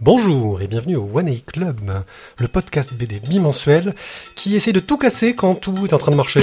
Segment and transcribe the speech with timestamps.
[0.00, 1.90] Bonjour et bienvenue au One A Club,
[2.38, 3.94] le podcast BD bimensuel
[4.34, 6.40] qui essaie de tout casser quand tout est en train de marcher.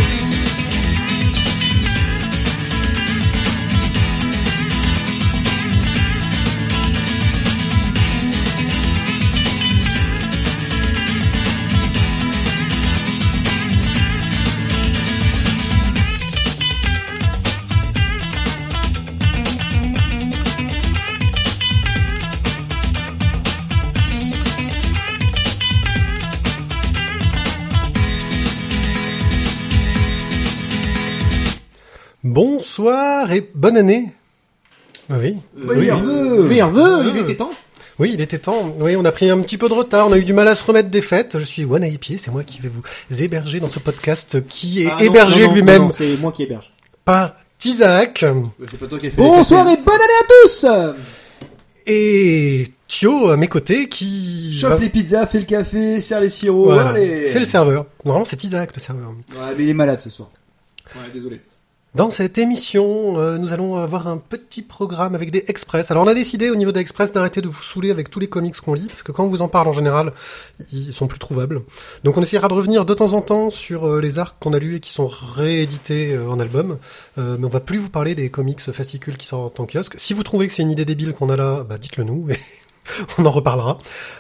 [33.64, 34.12] Bonne année.
[35.10, 35.38] Oui.
[35.56, 37.52] Meilleur vœu Meilleur vœu, il était temps.
[38.00, 38.74] Oui, il était temps.
[38.80, 40.08] Oui, on a pris un petit peu de retard.
[40.08, 41.38] On a eu du mal à se remettre des fêtes.
[41.40, 42.18] Je suis One Pied.
[42.18, 42.82] C'est moi qui vais vous
[43.22, 46.74] héberger dans ce podcast qui est Ah non, hébergé lui-même C'est moi qui héberge.
[47.06, 48.26] par Tizak
[48.70, 50.66] C'est pas toi qui as fait Bonsoir les et bonne année à tous
[51.86, 54.54] et Thio à mes côtés qui...
[54.54, 56.90] Chauffe va- les pizzas, fais le café, serre les sirops, Voilà.
[56.92, 57.86] allez C'est le serveur.
[58.06, 59.10] Normalement, c'est Tizak le serveur.
[59.10, 60.30] Ouais, mais il est malade ce soir.
[60.96, 61.42] Ouais, désolé.
[61.96, 65.92] Dans cette émission, euh, nous allons avoir un petit programme avec des express.
[65.92, 68.26] Alors on a décidé au niveau des express d'arrêter de vous saouler avec tous les
[68.26, 70.12] comics qu'on lit, parce que quand on vous en parle en général,
[70.72, 71.62] ils sont plus trouvables.
[72.04, 74.60] Donc on essaiera de revenir de temps en temps sur euh, les arcs qu'on a
[74.60, 76.80] lus et qui sont réédités euh, en album.
[77.16, 79.94] Mais on va plus vous parler des comics fascicules qui sortent en kiosque.
[79.98, 82.28] Si vous trouvez que c'est une idée débile qu'on a là, bah dites-le nous.
[83.18, 83.78] On en reparlera.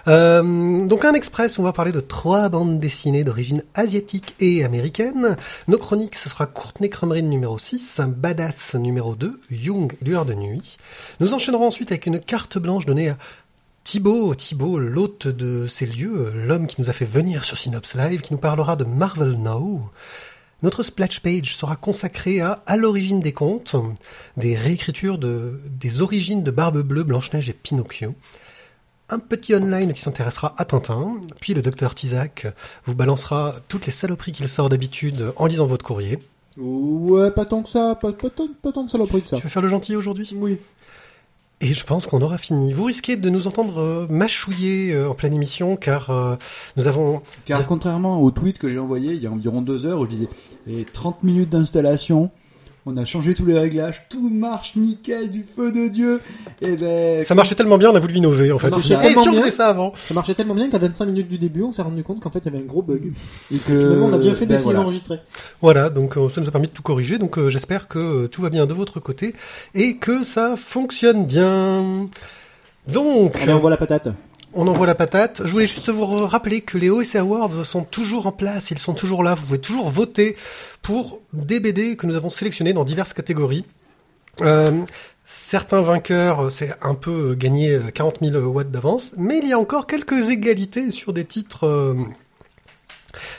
[0.07, 5.37] Euh, donc un express, on va parler de trois bandes dessinées d'origine asiatique et américaine.
[5.67, 10.33] Nos chroniques, ce sera Courtney Crumrin numéro 6, Badass numéro 2, Young et Lueur de
[10.33, 10.77] nuit.
[11.19, 13.17] Nous enchaînerons ensuite avec une carte blanche donnée à
[13.83, 18.21] Thibaut, Thibaut, l'hôte de ces lieux, l'homme qui nous a fait venir sur Synops Live,
[18.21, 19.81] qui nous parlera de Marvel Now.
[20.61, 23.75] Notre splash page sera consacrée à À l'origine des contes,
[24.37, 28.15] des réécritures de, des origines de Barbe Bleue, Blanche-Neige et Pinocchio.
[29.09, 32.47] Un petit online qui s'intéressera à Tintin, puis le docteur Tizak
[32.85, 36.19] vous balancera toutes les saloperies qu'il sort d'habitude en lisant votre courrier.
[36.57, 39.37] Ouais, pas tant que ça, pas, pas, tant, pas tant de saloperie que ça.
[39.37, 40.31] Tu vas faire le gentil aujourd'hui?
[40.35, 40.57] Oui.
[41.61, 42.73] Et je pense qu'on aura fini.
[42.73, 46.35] Vous risquez de nous entendre euh, mâchouiller euh, en pleine émission, car euh,
[46.75, 47.21] nous avons...
[47.45, 50.09] Car contrairement au tweet que j'ai envoyé il y a environ deux heures où je
[50.09, 50.27] disais
[50.67, 52.31] et 30 minutes d'installation,
[52.85, 56.19] on a changé tous les réglages, tout marche nickel du feu de Dieu.
[56.61, 58.69] Et ben Ça marchait tellement bien, on a voulu innover en fait.
[58.69, 59.39] marchait Et tellement si on bien.
[59.41, 62.03] faisait ça avant Ça marchait tellement bien qu'à 25 minutes du début, on s'est rendu
[62.03, 63.11] compte qu'en fait, il y avait un gros bug.
[63.53, 64.79] et que Finalement, on a bien fait ben d'essayer voilà.
[64.79, 65.19] d'enregistrer.
[65.61, 68.27] Voilà, donc euh, ça nous a permis de tout corriger, donc euh, j'espère que euh,
[68.27, 69.33] tout va bien de votre côté
[69.73, 72.07] et que ça fonctionne bien.
[72.87, 74.09] Donc, Allez, on voit la patate.
[74.55, 75.41] On envoie la patate.
[75.43, 78.93] Je voulais juste vous rappeler que les OSC Awards sont toujours en place, ils sont
[78.93, 79.33] toujours là.
[79.33, 80.35] Vous pouvez toujours voter
[80.83, 83.65] pour des BD que nous avons sélectionnés dans diverses catégories.
[84.41, 84.83] Euh,
[85.25, 89.59] certains vainqueurs, c'est un peu gagné euh, 40 000 watts d'avance, mais il y a
[89.59, 91.95] encore quelques égalités sur des titres euh,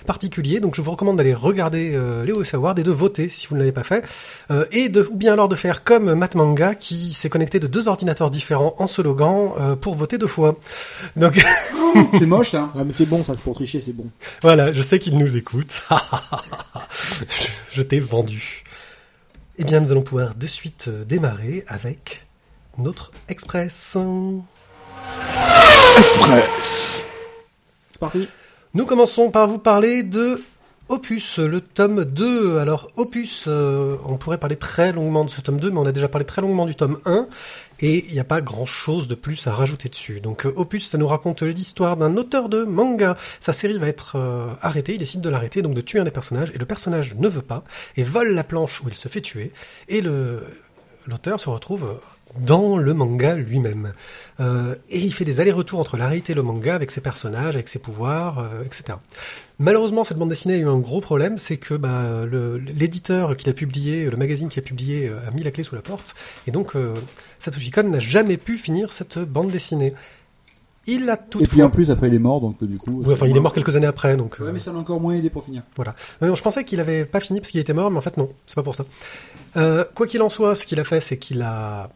[0.07, 0.61] particuliers.
[0.61, 3.55] Donc je vous recommande d'aller regarder euh, les OSC Awards et de voter si vous
[3.55, 4.05] ne l'avez pas fait.
[4.51, 7.67] Euh, et de, ou bien alors de faire comme Matt Manga qui s'est connecté de
[7.67, 10.57] deux ordinateurs différents en slogan euh, pour voter deux fois.
[11.17, 11.45] Donc
[12.19, 12.71] C'est moche ça.
[12.75, 14.07] Ouais, mais c'est bon, ça, c'est pour tricher, c'est bon.
[14.43, 15.81] voilà, je sais qu'il nous écoute.
[17.01, 17.25] je
[17.73, 18.65] je t'ai vendu.
[19.59, 22.27] Eh bien, nous allons pouvoir de suite euh, démarrer avec
[22.79, 23.97] notre Express.
[27.93, 28.29] C'est parti.
[28.75, 30.43] Nous commençons par vous parler de
[30.89, 32.59] Opus, le tome 2.
[32.59, 35.93] Alors, Opus, euh, on pourrait parler très longuement de ce tome 2, mais on a
[35.93, 37.29] déjà parlé très longuement du tome 1,
[37.79, 40.21] et il n'y a pas grand-chose de plus à rajouter dessus.
[40.21, 43.17] Donc, euh, Opus, ça nous raconte l'histoire d'un auteur de manga.
[43.39, 46.11] Sa série va être euh, arrêtée, il décide de l'arrêter, donc de tuer un des
[46.11, 47.63] personnages, et le personnage ne veut pas,
[47.97, 49.53] et vole la planche où il se fait tuer,
[49.87, 50.43] et le
[51.07, 52.01] l'auteur se retrouve
[52.39, 53.93] dans le manga lui-même.
[54.41, 57.55] Euh, et il fait des allers-retours entre la réalité et le manga avec ses personnages,
[57.55, 58.99] avec ses pouvoirs, euh, etc.
[59.59, 62.27] Malheureusement, cette bande dessinée a eu un gros problème, c'est que bah,
[62.77, 65.77] l'éditeur qui l'a publié, le magazine qui a publié, euh, a mis la clé sous
[65.77, 66.15] la porte,
[66.47, 66.95] et donc euh,
[67.39, 69.95] Satoshi Kon n'a jamais pu finir cette bande dessinée.
[70.87, 73.03] Il a Et puis en plus après il est mort donc euh, du coup.
[73.05, 74.37] Oui, enfin, il est mort quelques années après, donc...
[74.39, 75.63] Ouais euh, mais ça l'a encore moins aidé pour finir.
[75.77, 75.95] voilà.
[76.21, 78.55] Je pensais qu'il avait pas fini parce qu'il était mort, mais en fait non, c'est
[78.55, 78.85] pas pour ça.
[79.57, 81.91] Euh, quoi qu'il en soit, ce qu'il a fait, c'est qu'il a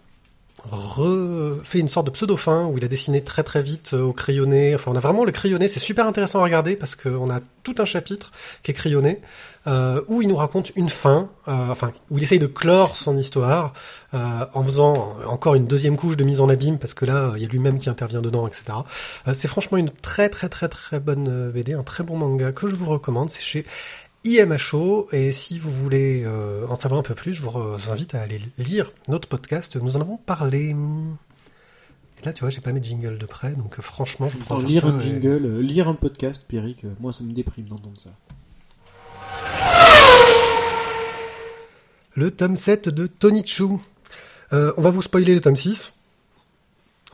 [0.70, 4.74] refait une sorte de pseudo-fin où il a dessiné très très vite euh, au crayonné.
[4.74, 5.68] Enfin, on a vraiment le crayonné.
[5.68, 8.30] C'est super intéressant à regarder parce qu'on a tout un chapitre
[8.62, 9.20] qui est crayonné
[9.66, 13.16] euh, où il nous raconte une fin, euh, enfin où il essaye de clore son
[13.16, 13.72] histoire
[14.12, 17.44] en faisant encore une deuxième couche de mise en abîme parce que là il y
[17.44, 18.64] a lui-même qui intervient dedans, etc.
[19.34, 22.74] C'est franchement une très très très très bonne BD, un très bon manga que je
[22.74, 23.28] vous recommande.
[23.28, 23.66] C'est chez
[24.24, 27.58] IMHO et si vous voulez euh, en savoir un peu plus, je vous
[27.90, 29.76] invite à aller lire notre podcast.
[29.76, 30.70] Nous en avons parlé.
[32.20, 34.58] Et là, tu vois, j'ai pas mes jingles de près, donc euh, franchement, je prends
[34.58, 37.98] lire un et- jingle, euh, lire un podcast, Pierrick, euh, moi ça me déprime d'entendre
[37.98, 38.10] ça.
[42.14, 43.64] Le tome 7 de Tony Chu.
[44.52, 45.92] Euh, on va vous spoiler le tome 6.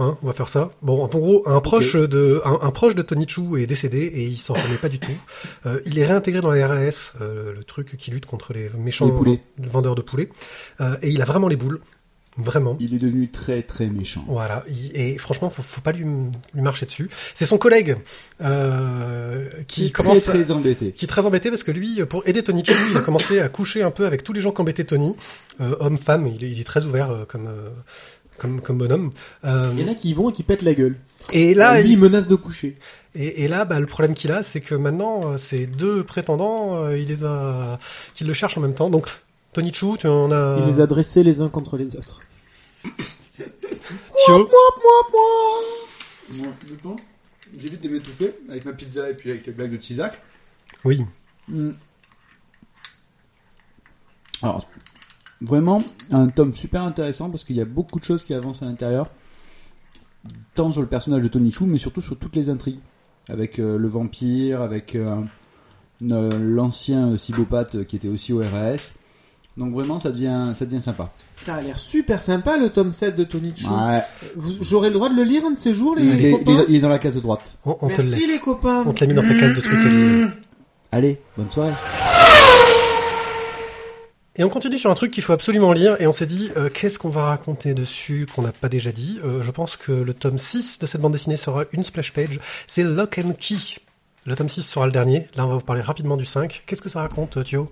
[0.00, 0.70] Hein, on va faire ça.
[0.82, 4.25] Bon, en gros, un proche de un, un proche de Tony Chu est décédé et
[4.25, 5.12] il s'en remet pas du tout.
[5.67, 9.06] Euh, il est réintégré dans la RAS, euh, le truc qui lutte contre les méchants
[9.56, 10.29] Les vendeurs de poulets.
[10.81, 11.81] Euh, et il a vraiment les boules,
[12.37, 12.76] vraiment.
[12.81, 14.23] Il est devenu très très méchant.
[14.26, 17.08] Voilà, il- et franchement, faut, faut pas lui, lui marcher dessus.
[17.35, 17.97] C'est son collègue
[18.43, 20.93] euh, qui Qui est commence très embêté.
[20.93, 23.49] qui est très embêté parce que lui, pour aider Tony Chu, il a commencé à
[23.49, 25.17] coucher un peu avec tous les gens qui embêtaient Tony,
[25.62, 27.70] euh, homme, femme, il est, il est très ouvert euh, comme, euh,
[28.39, 29.11] comme comme bonhomme.
[29.45, 30.97] Euh, Il y en a qui y vont et qui pètent la gueule.
[31.33, 32.77] et là, lui, il- il menace de coucher.
[33.15, 36.77] et, et là, bah, le problème qu'il a, c'est que maintenant, euh, ces deux prétendants,
[36.85, 37.79] euh, il les a,
[38.15, 38.91] qu'il le cherche en même temps.
[38.91, 39.09] Donc,
[39.53, 40.59] Tony Chu, tu en as.
[40.61, 42.21] Il les a dressés les uns contre les autres.
[43.37, 44.49] Thio.
[46.33, 46.97] Moi, maintenant,
[47.59, 50.21] j'évite de m'étouffer avec ma pizza et puis avec les blagues de Tizak.
[50.85, 51.05] Oui.
[51.49, 51.73] Hmm.
[54.43, 54.67] Alors,
[55.41, 58.67] vraiment, un tome super intéressant parce qu'il y a beaucoup de choses qui avancent à
[58.67, 59.11] l'intérieur.
[60.55, 62.79] Tant sur le personnage de Tony Chou, mais surtout sur toutes les intrigues.
[63.29, 65.21] Avec euh, le vampire, avec euh,
[66.11, 68.93] euh, l'ancien cybopathe qui était aussi au RAS.
[69.57, 71.13] Donc vraiment, ça devient, ça devient sympa.
[71.35, 73.67] Ça a l'air super sympa le tome 7 de Tony Chu.
[73.67, 74.03] Ouais.
[74.61, 76.53] J'aurai le droit de le lire un de ces jours, les, Il, les est, copains
[76.53, 77.55] il est- il est dans la case de droite.
[77.65, 78.31] On, on te le Merci laisse.
[78.33, 78.83] les copains.
[78.87, 80.33] On te l'a mis dans ta case de trucs à lire.
[80.93, 81.73] Allez, bonne soirée.
[84.37, 86.69] Et on continue sur un truc qu'il faut absolument lire, et on s'est dit, euh,
[86.69, 89.21] qu'est-ce qu'on va raconter dessus qu'on n'a pas déjà dit?
[89.25, 92.41] Euh, Je pense que le tome 6 de cette bande dessinée sera une splash page,
[92.67, 93.55] c'est Lock and Key.
[94.25, 96.65] Le tome 6 sera le dernier, là on va vous parler rapidement du 5.
[96.67, 97.71] Qu'est-ce que ça raconte, Thio?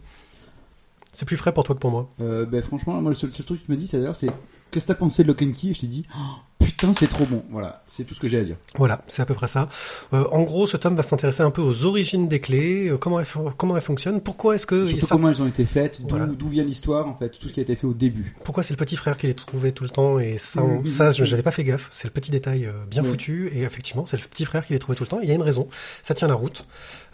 [1.12, 2.08] C'est plus frais pour toi que pour moi.
[2.20, 4.30] Euh, ben, franchement, moi, le seul, seul truc que tu me dis, c'est d'ailleurs, c'est
[4.72, 6.20] qu'est-ce que t'as pensé de Lock and Key Et je t'ai dit, Oh,
[6.58, 7.44] putain, c'est trop bon.
[7.50, 8.56] Voilà, c'est tout ce que j'ai à dire.
[8.76, 9.68] Voilà, c'est à peu près ça.
[10.12, 13.20] Euh, en gros, ce tome va s'intéresser un peu aux origines des clés, euh, comment
[13.20, 13.26] elles,
[13.56, 14.86] comment elles fonctionnent, pourquoi est-ce que...
[14.86, 16.26] Surtout ça- comment elles ont été faites, d'où Voilà.
[16.50, 18.34] vient l'histoire, en fait, tout ce qui a été fait au début.
[18.44, 20.86] Pourquoi c'est le petit frère qui les trouvait tout le temps et ça, on- Mhm.
[20.86, 21.88] ça je- j'avais pas fait gaffe.
[21.90, 24.78] C'est le petit détail euh, bien foutu et effectivement c'est le petit frère qui les
[24.78, 25.20] trouvait tout le temps.
[25.22, 25.68] Il y a une raison,
[26.02, 26.64] ça tient la route.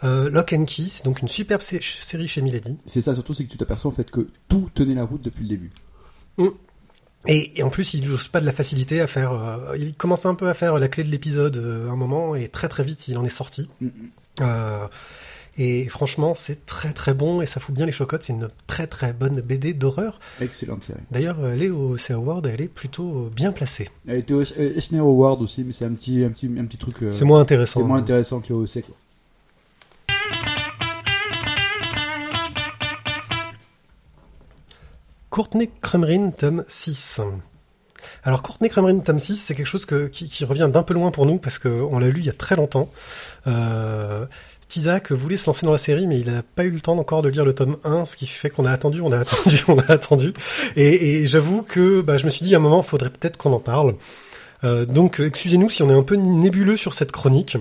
[0.03, 2.77] Lock and Key, c'est donc une superbe sé- série chez Milady.
[2.85, 5.43] C'est ça surtout, c'est que tu t'aperçois en fait que tout tenait la route depuis
[5.43, 5.71] le début.
[7.27, 9.33] Et, et en plus, il n'ose pas de la facilité à faire.
[9.33, 12.47] euh, il commence un peu à faire la clé de l'épisode euh, un moment et
[12.47, 13.69] très très vite il en est sorti.
[14.41, 14.87] Euh,
[15.57, 18.23] et franchement, c'est très très bon et ça fout bien les chocottes.
[18.23, 20.19] C'est une très très bonne BD d'horreur.
[20.39, 20.99] Excellente série.
[21.11, 23.89] D'ailleurs, elle est au C Award, elle est plutôt bien placée.
[24.07, 27.03] Elle était au Eisner Award aussi, mais c'est un petit, un petit, un petit truc.
[27.03, 27.81] euh, C'est moins intéressant.
[27.81, 28.95] c'est moins intéressant que le OC, quoi.
[35.29, 37.21] Courtney Crumrin, tome 6.
[38.23, 41.37] Alors Courtney Crumrin, tome 6, c'est quelque chose qui, revient d'un peu loin pour nous,
[41.37, 42.89] parce qu'on l'a lu il y a très longtemps.
[43.45, 44.25] Euh,
[44.67, 47.21] Tizak voulait se lancer dans la série, mais il n'a pas eu le temps encore
[47.21, 49.77] de lire le tome 1, ce qui fait qu'on a attendu, on a attendu, on
[49.77, 50.33] a attendu.
[50.75, 53.53] Et, j'avoue que bah, je me suis dit, à un moment, il faudrait peut-être qu'on
[53.53, 53.95] en parle.
[54.63, 57.57] Euh, donc, excusez-nous si on est un peu nébuleux sur cette chronique.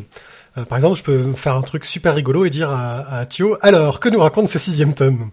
[0.57, 3.59] Euh, par exemple, je peux faire un truc super rigolo et dire à, à Thio,
[3.61, 5.31] alors, que nous raconte ce sixième tome?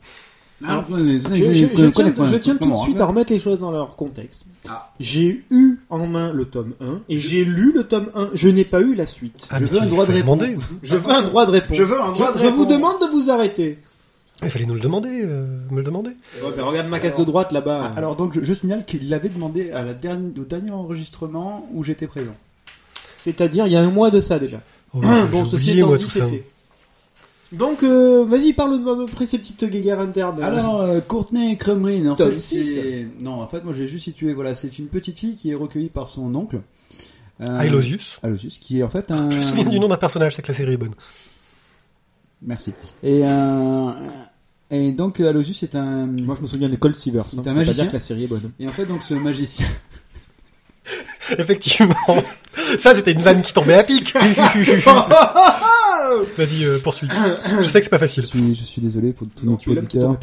[0.64, 3.60] Alors, je, Je, je- je tiens, je tiens tout de suite à remettre les choses
[3.60, 4.48] dans leur contexte.
[4.70, 4.90] Ah.
[5.00, 8.30] J'ai eu en main le tome 1 et j'ai lu le tome 1.
[8.34, 9.48] Je n'ai pas eu la suite.
[9.52, 10.44] Ah, Je veux un droit de réponse.
[10.82, 11.78] Je veux un droit de réponse.
[11.78, 13.80] Je veux un droit de Je vous demande de vous arrêter.
[14.44, 16.10] Il fallait nous le demander, euh, me le demander.
[16.44, 17.92] Ouais, regarde ma case de droite là-bas.
[17.94, 21.68] Ah, Alors donc je, je signale qu'il l'avait demandé à la dernière, au dernier enregistrement
[21.74, 22.36] où j'étais présent.
[23.12, 24.62] C'est-à-dire il y a un mois de ça déjà.
[24.94, 26.44] Oh, bon, ceci étant dit, c'est fait.
[27.52, 30.42] Donc, euh, vas-y, parle-nous à peu près ces petites guéguerres internes.
[30.42, 32.66] Alors euh, Courtney Crumrin, en Tome fait, six.
[32.66, 35.56] c'est non, en fait moi j'ai juste situé voilà, c'est une petite fille qui est
[35.56, 36.62] recueillie par son oncle.
[37.42, 38.20] Euh, Ailosius.
[38.24, 39.30] Ailosius, qui est en fait un.
[39.30, 40.96] Je me souviens du nom d'un personnage, c'est que la série est bonne.
[42.42, 42.74] Merci.
[43.04, 43.92] Et euh,
[44.72, 46.08] et donc Ailosius est un.
[46.08, 47.26] Moi, je me souviens des Cold Seavers.
[47.28, 47.84] C'est hein, un ça veut pas magicien.
[47.84, 48.52] dire que la série est bonne.
[48.60, 49.68] Et en fait donc ce magicien.
[51.38, 51.96] Effectivement.
[52.78, 54.14] Ça, c'était une vanne qui tombait à pic.
[56.38, 57.08] Vas-y, euh, poursuis.
[57.10, 58.24] Je sais que c'est pas Je facile.
[58.24, 60.18] suis je suis désolé pour tous nos auditeurs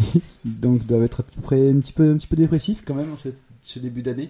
[0.44, 3.12] donc doivent être à peu près un petit peu un petit peu dépressifs quand même
[3.12, 4.28] en cette- ce début d'année.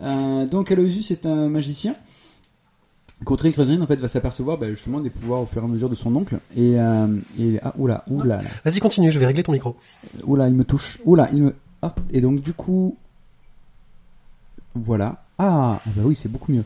[0.00, 1.94] Euh, donc Aloysius est un magicien.
[3.24, 5.88] Courtney Crumrin en fait va s'apercevoir bah, justement des pouvoirs au fur et à mesure
[5.90, 7.08] de son oncle et, euh,
[7.38, 8.40] et ah oula oula.
[8.64, 9.76] Vas-y, continue, je vais régler ton micro.
[10.24, 11.00] Oula, il me touche.
[11.04, 11.54] Oula, il me.
[11.82, 12.00] Hop.
[12.12, 12.96] Et donc, du coup.
[14.74, 15.24] Voilà.
[15.38, 16.64] Ah, ah bah oui, c'est beaucoup mieux.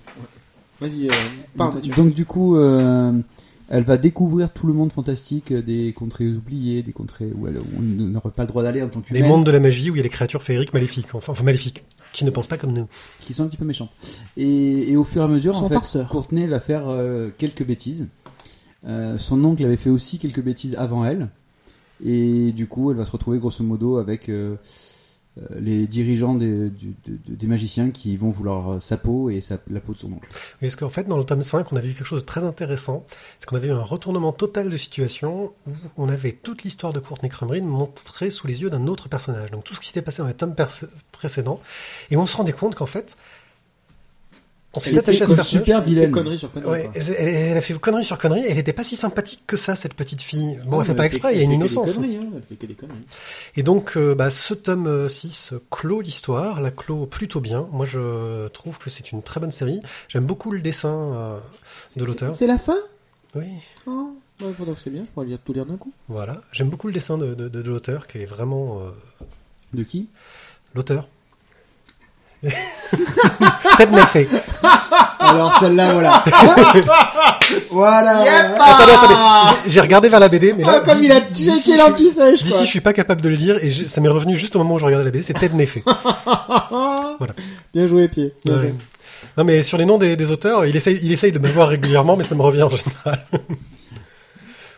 [0.83, 1.13] Vas-y, euh,
[1.57, 3.13] parle donc, donc, du coup, euh,
[3.69, 7.59] elle va découvrir tout le monde fantastique euh, des contrées oubliées, des contrées où, elle,
[7.79, 9.27] on n'aurait pas le droit d'aller en tant Des qu'humaine.
[9.27, 11.07] mondes de la magie où il y a les créatures féeriques maléfiques.
[11.15, 11.83] Enfin, enfin maléfiques.
[12.13, 12.87] qui ne pensent pas comme nous.
[13.21, 13.91] qui sont un petit peu méchantes.
[14.37, 16.05] Et, et au fur et à mesure, en fait.
[16.09, 18.09] Courtenay va faire euh, quelques bêtises.
[18.85, 21.29] Euh, son oncle avait fait aussi quelques bêtises avant elle.
[22.05, 24.57] Et du coup, elle va se retrouver grosso modo avec euh,
[25.59, 29.41] les dirigeants des, du- de- de- des magiciens qui vont vouloir euh, sa peau et
[29.41, 30.29] sa, la peau de son oncle.
[30.33, 32.45] Oui, parce qu'en fait, dans le tome 5, on avait vu quelque chose de très
[32.45, 33.07] intéressant.
[33.39, 37.01] C'est qu'on avait eu un retournement total de situation où on avait toute l'histoire de
[37.01, 39.51] Courtney Crumrin montrée sous les yeux d'un autre personnage.
[39.51, 40.55] Donc tout ce qui s'était passé dans les tomes
[41.13, 41.61] précédents.
[42.11, 43.17] Et on se rendait compte qu'en fait,
[44.75, 45.47] on s'est attaché à ce personnage.
[45.47, 46.11] super Elle fait vilaine.
[46.11, 46.71] connerie sur connerie.
[46.71, 49.95] Ouais, elle, a fait connerie sur connerie, elle était pas si sympathique que ça, cette
[49.95, 50.57] petite fille.
[50.67, 51.99] Bon, Ah, elle fait pas exprès, il y a une innocence.
[51.99, 52.03] hein,
[52.35, 52.97] Elle fait que des conneries.
[53.57, 57.69] Et donc, euh, bah, ce tome euh, 6 clôt l'histoire, la clôt plutôt bien.
[57.73, 59.81] Moi, je trouve que c'est une très bonne série.
[60.09, 61.39] J'aime beaucoup le dessin euh,
[61.97, 62.33] de l'auteur.
[62.33, 62.79] C'est la fin
[63.35, 63.47] Oui,
[63.87, 65.93] Oh, ouais, c'est bien, je pourrais lire, tout lire d'un coup.
[66.09, 66.41] voilà.
[66.53, 68.91] J'aime beaucoup le dessin de, de, de l'auteur, qui est vraiment euh,
[69.75, 70.09] De qui
[70.75, 71.09] l'auteur.
[73.79, 74.29] Ted Neffé.
[75.21, 76.25] Alors celle-là, voilà.
[77.71, 78.11] voilà.
[78.61, 79.59] Attendez, attendez.
[79.67, 81.77] J'ai- regardé vers la BD, mais là, Ah, comme il a d'ici, checké je suis-
[81.79, 84.57] l'anti-sèche, D'ici, je suis pas capable de le lire et je- ça m'est revenu juste
[84.57, 85.23] au moment où je regardais la BD.
[85.23, 85.83] C'est Ted Neffé.
[87.19, 87.35] Voilà.
[87.73, 88.33] Bien joué, pied.
[88.45, 88.61] Bien Ouais.
[88.61, 88.75] joué.
[89.39, 91.69] Non, mais sur les noms des, des auteurs, il essaye, il essaye de me voir
[91.69, 93.25] régulièrement, mais ça me revient en général.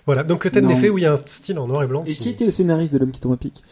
[0.06, 0.22] voilà.
[0.22, 0.68] Donc, Ted Non.
[0.68, 2.04] Neffé, où il y a un style en noir et blanc.
[2.06, 3.62] Et qui était le scénariste de l'homme qui tombe à pic?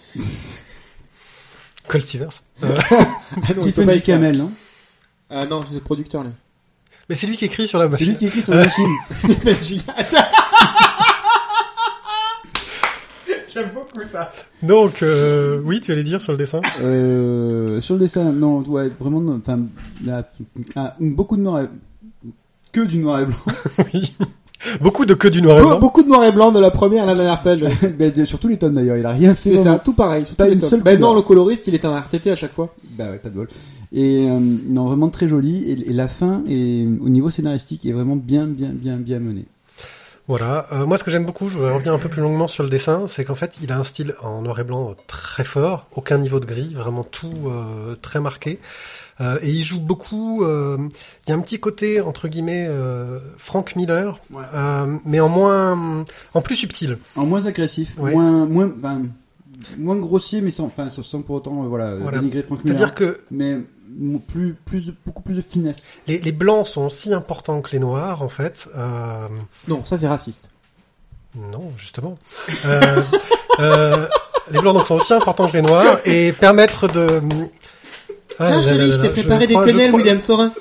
[1.92, 2.42] Colt Sivers.
[2.64, 4.00] Euh, Ah non, Stephen.
[4.00, 4.50] Kamel, non
[5.28, 6.30] Ah non, c'est le producteur là.
[7.08, 8.08] mais c'est lui qui écrit sur la C'est machine.
[8.08, 9.82] lui qui écrit sur la machine.
[13.52, 14.32] J'aime beaucoup ça.
[14.62, 18.88] Donc, euh, oui, tu allais dire sur le dessin Euh, sur le dessin, non, ouais,
[18.99, 19.61] vraiment, enfin,
[20.99, 21.68] beaucoup de noir et,
[22.72, 23.37] que du noir et blanc.
[23.92, 24.16] Oui.
[24.81, 25.78] Beaucoup de que du noir et blanc.
[25.78, 27.64] beaucoup de noir et blanc de la première à la dernière page.
[27.99, 29.57] Ben, sur tous les tomes d'ailleurs, il a rien fait.
[29.57, 30.25] C'est ça, tout pareil.
[30.37, 32.71] Pas une seule Ben non, le coloriste, il est en RTT à chaque fois.
[32.97, 33.49] Bah ouais, pas de bol.
[33.92, 35.71] Et euh, non, vraiment très joli.
[35.71, 39.47] Et, et la fin, est, au niveau scénaristique, est vraiment bien, bien, bien, bien menée.
[40.28, 40.66] Voilà.
[40.73, 43.07] Euh, moi, ce que j'aime beaucoup, je reviens un peu plus longuement sur le dessin,
[43.09, 46.38] c'est qu'en fait, il a un style en noir et blanc très fort, aucun niveau
[46.40, 48.61] de gris, vraiment tout euh, très marqué.
[49.22, 50.42] Euh, et il joue beaucoup.
[50.44, 50.76] euh,
[51.26, 54.42] Il y a un petit côté entre guillemets euh, Frank Miller, Ouais.
[54.54, 56.98] euh, mais en moins, en plus subtil.
[57.16, 58.12] En moins agressif, Ouais.
[58.12, 58.70] moins, moins,
[59.78, 62.18] moins grossier, mais sans, enfin, sans pour autant, voilà, Voilà.
[62.18, 62.76] dénigrer Frank Miller.
[62.78, 63.58] C'est-à-dire que mais
[64.26, 65.82] plus, plus, beaucoup plus de finesse.
[66.06, 68.68] les, les blancs sont aussi importants que les noirs, en fait.
[69.68, 70.50] Non, ça c'est raciste.
[71.50, 72.18] Non, justement.
[74.50, 77.20] Les blancs donc sont aussi importants que les noirs et permettre de.
[78.42, 80.52] Ah Tiens, là chérie, je t'ai préparé des crois- quenelles, crois- William Sorin.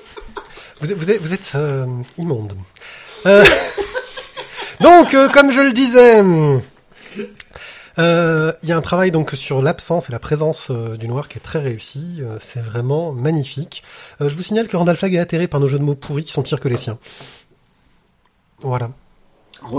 [0.82, 1.86] Vous êtes, vous êtes, vous êtes euh,
[2.18, 2.54] immonde.
[3.26, 3.44] Euh,
[4.82, 6.24] donc, euh, comme je le disais,
[8.00, 11.28] euh, il y a un travail donc sur l'absence et la présence euh, du noir
[11.28, 12.18] qui est très réussi.
[12.22, 13.84] Euh, c'est vraiment magnifique.
[14.22, 16.24] Euh, je vous signale que Randall Flagg est atterré par nos jeux de mots pourris
[16.24, 16.98] qui sont pires que les siens.
[18.60, 18.90] Voilà.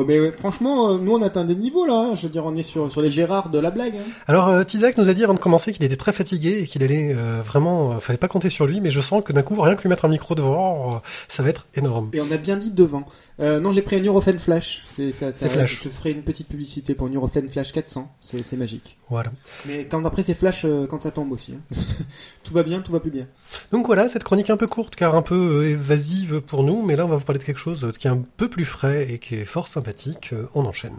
[0.07, 1.95] Mais ouais, franchement, euh, nous on atteint des niveaux là.
[2.11, 2.15] hein.
[2.15, 3.97] Je veux dire, on est sur, sur les Gérard de la blague.
[3.97, 4.11] hein.
[4.29, 6.83] Alors euh, Tizak nous a dit avant de commencer qu'il était très fatigué et qu'il
[6.83, 9.61] allait euh, vraiment, euh, fallait pas compter sur lui, mais je sens que d'un coup
[9.61, 10.99] rien que lui mettre un micro devant, euh,
[11.29, 12.11] ça va être énorme.
[12.13, 13.05] Et on a bien dit devant.
[13.41, 14.83] Euh, non, j'ai pris un Nurofen Flash.
[14.87, 15.81] C'est ça, ça Flash.
[15.85, 18.11] Je ferai une petite publicité pour Nurofen Flash 400.
[18.21, 18.99] C'est magique.
[19.11, 19.31] Voilà.
[19.67, 21.55] Mais quand après c'est Flash, euh, quand ça tombe aussi.
[21.55, 21.75] hein.
[22.45, 23.27] tout va bien, tout va plus bien.
[23.73, 25.35] Donc voilà, cette chronique un peu courte car un peu
[25.65, 28.11] euh, évasive pour nous, mais là on va vous parler de quelque chose qui est
[28.11, 30.31] un peu plus frais et qui est fort sympathique.
[30.33, 30.97] Euh, On enchaîne.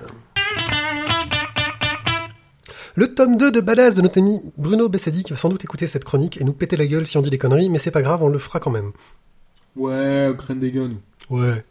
[2.95, 5.87] Le tome 2 de Badass de notre ami Bruno Bessadi qui va sans doute écouter
[5.87, 8.03] cette chronique et nous péter la gueule si on dit des conneries, mais c'est pas
[8.03, 8.91] grave, on le fera quand même.
[9.75, 11.01] Ouais, on craint des nous.
[11.29, 11.63] Ouais.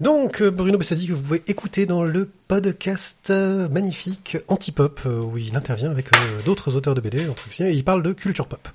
[0.00, 5.38] Donc, euh, Bruno Bessadi, que vous pouvez écouter dans le podcast euh, magnifique Antipop, où
[5.38, 6.10] il intervient avec
[6.44, 8.68] d'autres auteurs de BD, entre et il parle de culture pop.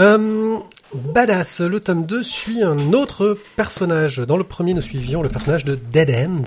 [0.00, 0.58] Euh,
[0.94, 4.18] Badass, le tome 2 suit un autre personnage.
[4.18, 6.42] Dans le premier, nous suivions le personnage de Dead End,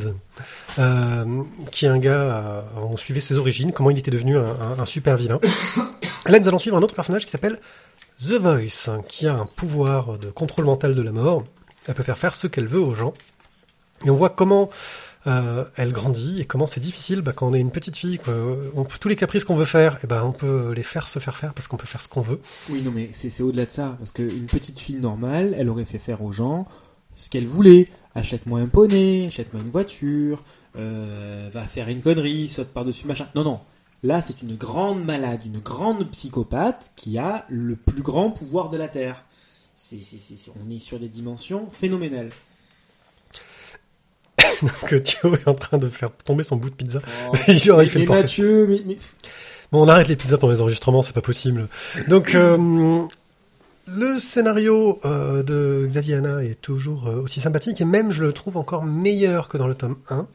[0.80, 4.42] euh, qui est un gars, euh, on suivait ses origines, comment il était devenu un,
[4.46, 5.40] un- un super vilain.
[6.28, 7.60] Là, nous allons suivre un autre personnage qui s'appelle
[8.22, 11.44] The Voice, qui a un pouvoir de contrôle mental de la mort.
[11.88, 13.14] Elle peut faire faire ce qu'elle veut aux gens.
[14.06, 14.70] Et on voit comment
[15.26, 18.20] euh, elle grandit et comment c'est difficile bah, quand on est une petite fille.
[19.00, 21.54] Tous les caprices qu'on veut faire, et ben on peut les faire se faire faire
[21.54, 22.40] parce qu'on peut faire ce qu'on veut.
[22.70, 23.96] Oui, non, mais c'est au-delà de ça.
[23.98, 26.68] Parce qu'une petite fille normale, elle aurait fait faire aux gens
[27.14, 27.90] ce qu'elle voulait.
[28.16, 30.44] Achète-moi un poney, achète-moi une voiture,
[30.76, 33.28] euh, va faire une connerie, saute par-dessus machin.
[33.36, 33.60] Non, non.
[34.04, 38.78] Là, c'est une grande malade, une grande psychopathe qui a le plus grand pouvoir de
[38.78, 39.24] la Terre.
[39.92, 42.30] On est sur des dimensions phénoménales.
[44.88, 47.00] Que Thio est en train de faire tomber son bout de pizza.
[47.32, 48.12] Oh, Genre, il fait mais le.
[48.12, 48.98] Mathieu, mais, mais-
[49.72, 51.68] Bon, on arrête les pizzas pour les enregistrements, c'est pas possible.
[52.08, 53.02] Donc, euh,
[53.88, 58.32] Le scénario euh, de Xavier Hanna est toujours euh, aussi sympathique et même je le
[58.34, 60.28] trouve encore meilleur que dans le tome 1.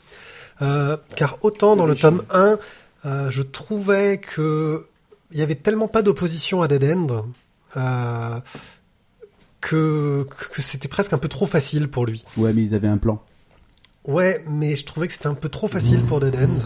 [0.60, 2.58] Euh, car autant dans le tome 1,
[3.06, 4.84] euh, je trouvais que
[5.32, 7.24] il y avait tellement pas d'opposition à Dead End
[7.78, 8.38] euh,
[9.60, 12.24] que, que c'était presque un peu trop facile pour lui.
[12.36, 13.22] Ouais, mais ils avaient un plan.
[14.04, 16.58] Ouais, mais je trouvais que c'était un peu trop facile pour Dead End.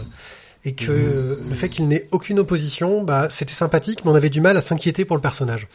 [0.65, 4.41] Et que le fait qu'il n'ait aucune opposition, bah, c'était sympathique, mais on avait du
[4.41, 5.67] mal à s'inquiéter pour le personnage.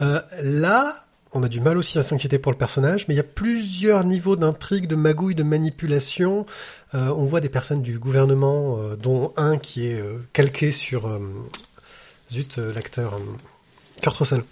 [0.00, 3.20] Euh, là, on a du mal aussi à s'inquiéter pour le personnage, mais il y
[3.20, 6.46] a plusieurs niveaux d'intrigue, de magouille, de manipulation.
[6.94, 11.06] Euh, on voit des personnes du gouvernement, euh, dont un qui est euh, calqué sur...
[11.06, 11.18] euh,
[12.32, 13.20] zut, l'acteur...
[14.00, 14.42] Kurt Russell.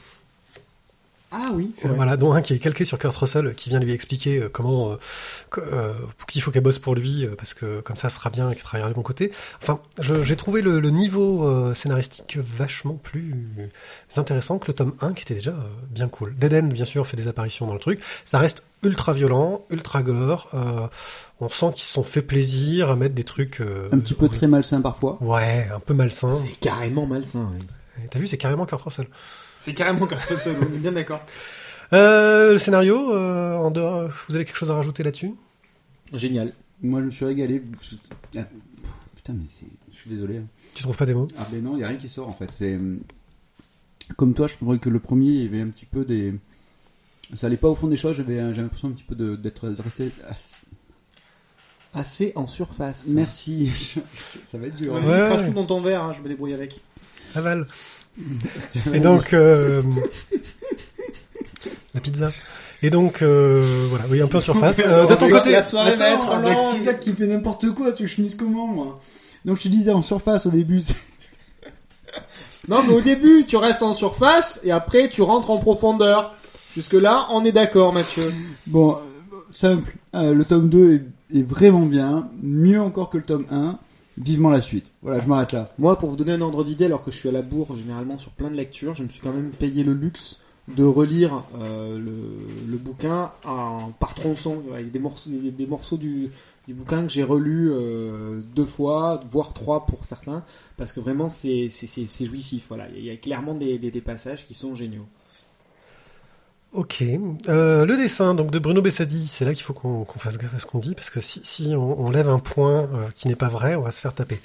[1.30, 1.96] Ah oui, Euh, vrai.
[1.96, 4.92] Voilà, dont un qui est calqué sur Kurt Russell, qui vient lui expliquer euh, comment,
[4.92, 4.96] euh,
[5.58, 5.92] euh,
[6.26, 8.54] qu'il faut qu'elle bosse pour lui, euh, parce que comme ça, ce sera bien et
[8.54, 9.30] qu'elle travaillera de mon côté.
[9.60, 13.34] Enfin, je- j'ai trouvé le, le niveau euh, scénaristique vachement plus
[14.16, 16.34] intéressant que le tome 1, qui était déjà euh, bien cool.
[16.36, 18.00] Dead End, bien sûr, fait des apparitions dans le truc.
[18.24, 20.48] Ça reste ultra violent, ultra gore.
[20.54, 20.86] euh,
[21.40, 23.60] on sent qu'ils se sont fait plaisir à mettre des trucs...
[23.60, 25.18] euh, Un petit peu très malsain parfois.
[25.20, 26.34] Ouais, un peu malsain.
[26.34, 27.48] C'est carrément malsain.
[27.52, 27.66] oui.
[28.10, 29.08] T'as vu, c'est carrément Kurt Russell.
[29.68, 31.20] C'est carrément comme ça, on est bien d'accord.
[31.92, 35.32] Euh, le scénario, euh, en dehors, vous avez quelque chose à rajouter là-dessus?
[36.14, 36.54] Génial.
[36.82, 37.62] Moi, je me suis régalé.
[38.36, 38.40] Ah,
[39.14, 39.66] Putain, mais c'est...
[39.92, 40.38] Je suis désolé.
[40.38, 40.46] hein.
[40.74, 41.28] Tu trouves pas des mots?
[41.36, 42.50] Ah ben non, il n'y a rien qui sort en fait.
[42.50, 43.00] C'est hum,
[44.16, 46.34] comme toi, je trouvais que le premier, il y avait un petit peu des.
[47.34, 48.16] Ça allait pas au fond des choses.
[48.16, 50.12] J'avais, j'avais l'impression un petit peu de- d'être resté.
[50.30, 50.62] ass-
[51.94, 53.08] Assez en surface.
[53.08, 53.70] Merci.
[54.44, 54.94] Ça va être dur.
[54.96, 55.00] hein.
[55.00, 55.28] Vas-y, Ouais.
[55.36, 56.82] crache tout dans ton verre, hein, je me débrouille avec.
[57.34, 57.66] Aval.
[58.94, 59.82] Et donc, euh,
[61.94, 62.30] la pizza.
[62.82, 64.78] Et donc, euh, voilà, oui, un peu en surface.
[64.78, 66.56] Euh, de ton côté, la soirée va être avec.
[66.70, 67.92] Tizak qui fait n'importe quoi.
[67.92, 69.00] Tu chemises comment, moi?
[69.44, 70.82] Donc je te disais en surface au début.
[72.66, 76.34] Non, mais au début, tu restes en surface et après, tu rentres en profondeur.
[76.74, 78.30] Jusque-là, on est d'accord, Mathieu.
[78.66, 78.98] Bon,
[79.54, 79.94] simple.
[80.14, 80.92] Euh, le tome 2
[81.32, 83.78] est, est vraiment bien, mieux encore que le tome 1.
[84.20, 84.92] Vivement la suite.
[85.02, 85.72] Voilà, je m'arrête là.
[85.78, 88.18] Moi, pour vous donner un ordre d'idée, alors que je suis à la bourre généralement
[88.18, 90.38] sur plein de lectures, je me suis quand même payé le luxe
[90.76, 96.30] de relire euh, le, bouquin en, par tronçon, avec des morceaux, des, morceaux du,
[96.68, 100.42] bouquin que j'ai relu euh, deux fois, voire trois pour certains,
[100.76, 101.68] parce que vraiment c'est
[102.20, 102.66] jouissif.
[102.68, 105.06] Voilà, il y a clairement des, des, des passages qui sont géniaux.
[106.72, 107.02] Ok.
[107.48, 110.58] Euh, le dessin donc de Bruno Bessadi, c'est là qu'il faut qu'on fasse gaffe à
[110.58, 113.36] ce qu'on dit, parce que si, si on, on lève un point euh, qui n'est
[113.36, 114.40] pas vrai, on va se faire taper.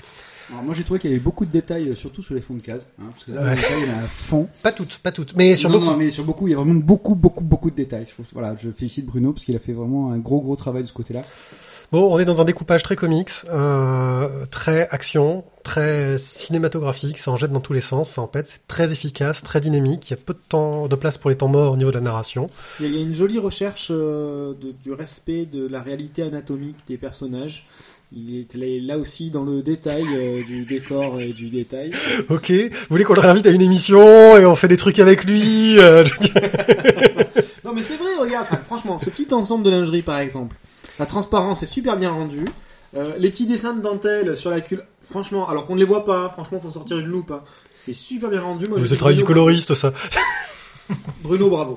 [0.52, 2.54] Alors moi j'ai trouvé qu'il y avait beaucoup de détails, euh, surtout sur les fonds
[2.54, 2.88] de cases.
[3.00, 3.50] Hein, parce que là, Ouais.
[3.52, 4.48] les détails, il y a à fond.
[4.62, 5.92] Pas toutes, pas toutes, mais sur non, beaucoup.
[5.92, 8.08] non, mais sur beaucoup, il y a vraiment beaucoup, beaucoup, beaucoup de détails.
[8.18, 10.88] Je voilà, je félicite Bruno parce qu'il a fait vraiment un gros, gros travail de
[10.88, 11.24] ce côté-là.
[11.94, 17.36] Bon, on est dans un découpage très comics, euh, très action, très cinématographique, ça en
[17.36, 20.14] jette dans tous les sens, ça en pète, c'est très efficace, très dynamique, il y
[20.16, 22.50] a peu de temps, de place pour les temps morts au niveau de la narration.
[22.80, 26.98] Il y a- une jolie recherche euh, de- du respect de la réalité anatomique des
[26.98, 27.68] personnages.
[28.12, 31.92] Il est là- aussi dans le détail euh, du décor et du détail.
[32.30, 35.26] Ok, vous voulez qu'on le réinvite à une émission et on fait des trucs avec
[35.26, 36.14] lui euh, je
[37.66, 40.56] Non mais c'est vrai, regarde, enfin, franchement, ce petit ensemble de lingerie par exemple,
[41.00, 42.46] la transparence est super bien rendue.
[42.96, 46.06] Euh, les petits dessins de dentelle sur la culotte, franchement, alors qu'on ne les voit
[46.06, 47.32] pas, franchement, faut sortir une loupe.
[47.32, 47.42] hein.
[47.74, 48.68] C'est super bien rendu.
[48.68, 49.92] Moi, je C'est le travail du coloriste, ça.
[51.24, 51.76] Bruno, bravo.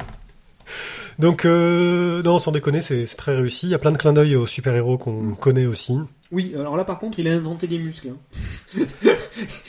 [1.18, 3.66] Donc, euh, non, sans déconner, c'est c'est très réussi.
[3.66, 5.98] Il y a plein de clins d'œil aux super-héros qu'on connaît aussi.
[6.32, 8.08] Oui, alors là par contre, il a inventé des muscles.
[8.10, 8.46] hein.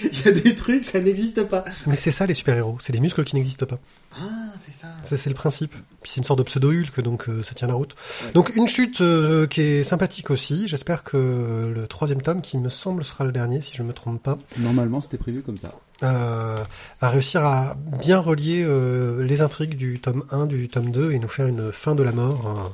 [0.02, 1.63] il y a des trucs, ça n'existe pas.
[1.86, 2.78] Mais c'est ça, les super-héros.
[2.80, 3.80] C'est des muscles qui n'existent pas.
[4.20, 4.26] Ah,
[4.58, 4.88] c'est ça.
[5.04, 5.72] Ça, c'est le principe.
[6.02, 7.96] Puis c'est une sorte de pseudo-Hulk, donc euh, ça tient la route.
[8.26, 8.32] Ouais.
[8.32, 10.67] Donc, une chute euh, qui est sympathique aussi.
[10.67, 13.93] J'espère que le troisième tome, qui me semble sera le dernier, si je ne me
[13.93, 15.70] trompe pas, Normalement, c'était prévu comme ça.
[16.04, 16.56] euh,
[17.02, 21.20] va réussir à bien relier euh, les intrigues du tome 1, du tome 2 et
[21.20, 22.48] nous faire une fin de la mort.
[22.48, 22.70] euh,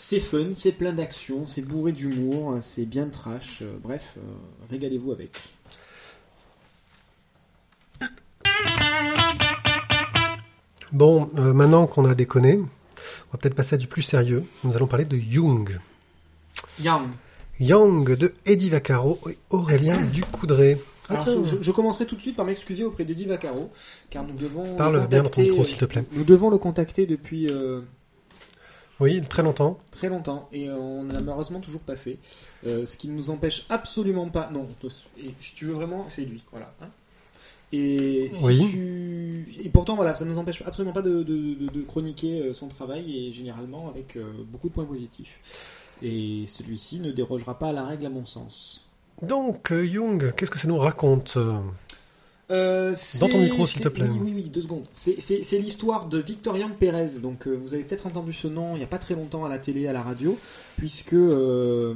[0.00, 3.62] C'est fun, c'est plein d'action, c'est bourré d'humour, c'est bien trash.
[3.62, 4.20] euh, bref, euh,
[4.70, 5.54] régalez-vous avec.
[10.92, 14.44] Bon, euh, maintenant qu'on a déconné, on va peut-être passer à du plus sérieux.
[14.64, 15.78] Nous allons parler de Jung.
[16.80, 17.08] Young.
[17.60, 20.78] Young de Eddie Vaccaro et Aurélien Ducoudray.
[21.08, 23.70] Ah, Alors, je, je commencerai tout de suite par m'excuser auprès d'Eddie Vaccaro,
[24.10, 24.76] car nous devons.
[24.76, 26.04] Parle le bien dans ton micro, s'il te plaît.
[26.12, 27.80] Nous devons le contacter depuis euh,
[29.00, 29.78] Oui, très longtemps.
[29.92, 32.18] très longtemps et euh, on n'a malheureusement toujours pas fait.
[32.66, 34.50] Euh, ce qui ne nous empêche absolument pas.
[34.52, 34.66] Non,
[35.18, 36.42] et si tu veux vraiment, c'est lui.
[36.50, 36.72] Voilà.
[36.82, 36.88] hein.
[37.72, 38.66] et, si Oui.
[38.70, 39.46] tu...
[39.64, 42.52] et pourtant, voilà, ça ne nous empêche absolument pas de, de- de- de chroniquer euh,
[42.52, 45.40] son travail et généralement avec euh, beaucoup de points positifs.
[46.02, 48.84] Et celui-ci ne dérogera pas à la règle, à mon sens.
[49.22, 51.36] Donc, Jung, qu'est-ce que ça nous raconte
[52.50, 54.06] euh Dans ton c'est- micro, s'il te plaît.
[54.10, 54.84] Oui, oui, oui, deux secondes.
[54.92, 57.20] C'est- l'histoire de Victorian Pérez.
[57.22, 59.48] Donc, euh, vous avez peut-être entendu ce nom il n'y a pas très longtemps à
[59.48, 60.38] la télé, à la radio,
[60.76, 61.94] puisque euh,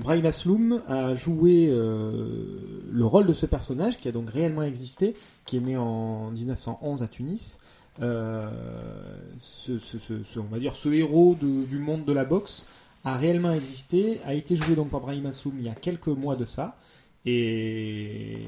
[0.00, 2.44] Brahim Asloum a joué euh,
[2.92, 5.14] le rôle de ce personnage qui a donc réellement existé,
[5.46, 7.58] qui est né en 1911 à Tunis.
[8.02, 8.50] Euh,
[9.38, 12.66] ce, ce- ce- ce- on va dire ce héros de- du monde de la boxe
[13.04, 16.36] a réellement existé, a été joué donc par Brahim Asloum il y a quelques mois
[16.36, 16.76] de ça
[17.26, 18.38] et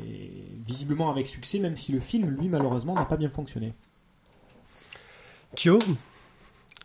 [0.67, 3.73] visiblement avec succès, même si le film, lui, malheureusement, n'a pas bien fonctionné.
[5.55, 5.79] Kyo,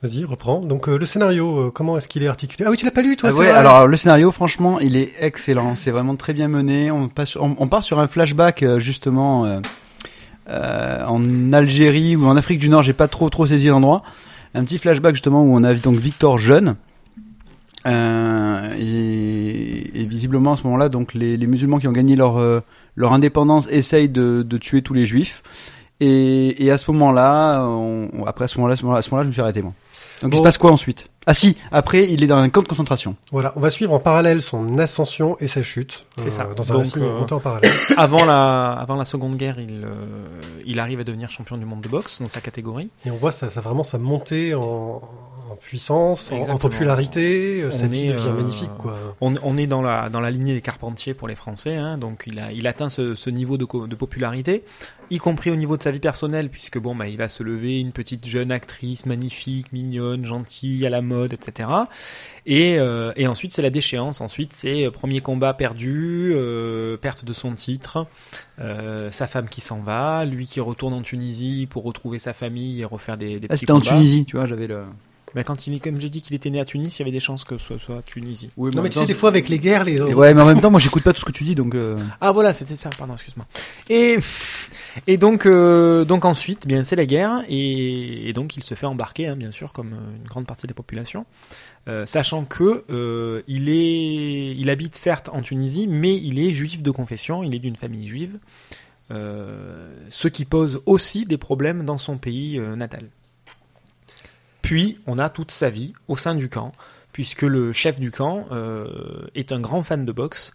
[0.01, 0.61] vas-y, reprends.
[0.61, 2.63] Donc euh, le scénario, euh, comment est-ce qu'il est articulé?
[2.65, 5.13] Ah oui, tu l'as pas lu, toi Ah ouais, alors le scénario, franchement, il est
[5.19, 5.75] excellent.
[5.75, 6.91] C'est vraiment très bien mené.
[6.91, 9.59] On, passe, on, on part sur un flashback euh, justement euh,
[10.47, 12.83] euh, en Algérie ou en Afrique du Nord.
[12.83, 14.01] J'ai pas trop trop saisi l'endroit.
[14.53, 16.75] Un petit flashback justement où on a donc Victor jeune.
[17.87, 22.37] Euh, et, et visiblement à ce moment-là, donc les, les musulmans qui ont gagné leur
[22.37, 22.61] euh,
[22.95, 25.41] leur indépendance essayent de, de tuer tous les juifs.
[25.99, 29.09] Et, et à ce moment-là, on- après à ce moment-là, à ce moment-là, à ce
[29.11, 29.73] moment-là, je me suis arrêté moi.
[30.21, 30.37] Donc il Bon.
[30.37, 31.07] se passe quoi ensuite?
[31.27, 33.15] Ah si, après il est dans un camp de concentration.
[33.31, 36.05] Voilà, on va suivre en parallèle son ascension et sa chute.
[36.17, 36.47] C'est ça.
[36.55, 37.71] Dans un Donc, euh, monté en parallèle.
[37.97, 39.89] Avant la, avant la Seconde Guerre, il, euh,
[40.65, 42.89] il arrive à devenir champion du monde de boxe dans sa catégorie.
[43.05, 45.01] Et on voit ça, ça vraiment sa montée en,
[45.51, 47.61] en puissance, en, popularité.
[47.61, 48.97] euh, Sa On vie est, devient euh, magnifique, quoi.
[49.21, 52.23] On, on est dans la, dans la lignée des Carpentiers pour les Français, hein, donc
[52.27, 54.63] il, a, il atteint ce, ce niveau de, popularité,
[55.09, 57.79] y compris au niveau de sa vie personnelle, puisque bon, bah, il va se lever,
[57.79, 61.69] une petite jeune actrice magnifique, mignonne, gentille, à la mode, etc.
[62.45, 64.21] Et, euh, et ensuite, c'est la déchéance.
[64.21, 68.07] Ensuite, c'est premier combat perdu, euh, perte de son titre,
[68.59, 72.81] euh, sa femme qui s'en va, lui qui retourne en Tunisie pour retrouver sa famille
[72.81, 73.81] et refaire des, des Ah, petits c'était en.
[73.81, 74.83] Tunisie, tu vois, j'avais le.
[75.33, 77.19] Mais quand il, comme j'ai dit qu'il était né à Tunis, il y avait des
[77.21, 78.49] chances que ce soit Tunisie.
[78.57, 79.95] Non, mais tu sais, des fois, avec les guerres, les...
[79.95, 81.73] Et ouais, mais en même temps, moi, j'écoute pas tout ce que tu dis, donc.
[81.73, 83.45] euh, Ah voilà, c'était ça, pardon, excuse-moi.
[83.89, 84.17] Et
[85.07, 88.85] et donc euh, donc ensuite, bien c'est la guerre et, et donc il se fait
[88.85, 91.25] embarquer, hein, bien sûr, comme euh, une grande partie de la population,
[91.87, 96.81] euh, sachant que euh, il est il habite certes en Tunisie, mais il est juif
[96.81, 98.37] de confession, il est d'une famille juive,
[99.11, 103.05] euh, ce qui pose aussi des problèmes dans son pays euh, natal.
[104.61, 106.71] Puis on a toute sa vie au sein du camp,
[107.13, 110.53] puisque le chef du camp euh, est un grand fan de boxe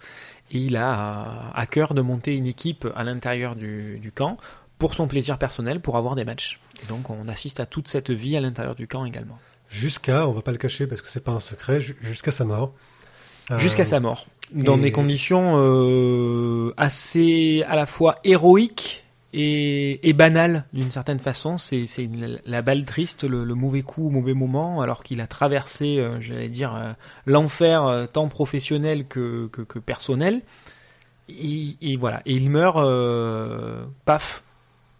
[0.52, 4.36] et il a à, cœur de monter une équipe à l'intérieur du, du camp
[4.78, 6.60] pour son plaisir personnel, pour avoir des matchs.
[6.82, 9.38] Et donc on assiste à toute cette vie à l'intérieur du camp également.
[9.68, 12.44] Jusqu'à, on va pas le cacher parce que c'est pas un secret, ju- jusqu'à sa
[12.44, 12.72] mort.
[13.50, 14.26] Euh, Jusqu'à sa mort.
[14.52, 19.04] Dans et- des conditions euh, assez à la fois héroïques
[19.38, 21.58] et, et banales d'une certaine façon.
[21.58, 21.86] C'est
[22.46, 26.18] la balle triste, le, le mauvais coup, au mauvais moment, alors qu'il a traversé, euh,
[26.20, 26.92] j'allais dire, euh,
[27.26, 30.40] l'enfer euh, tant professionnel que, que, que personnel.
[31.28, 32.22] Et, et voilà.
[32.24, 32.76] Et il meurt,
[34.06, 34.42] paf,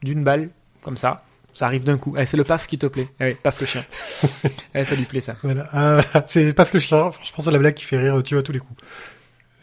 [0.02, 0.50] d'une balle,
[0.82, 1.24] comme ça.
[1.54, 2.14] Ça arrive d'un coup.
[2.18, 3.08] Eh, c'est le paf qui te plaît.
[3.18, 3.84] Eh oui, paf le chien.
[4.74, 5.36] Eh, ça lui plaît ça.
[5.42, 6.02] Voilà.
[6.26, 7.10] C'est paf le chien.
[7.10, 8.78] Franchement, c'est la blague qui fait rire tu à tous les coups.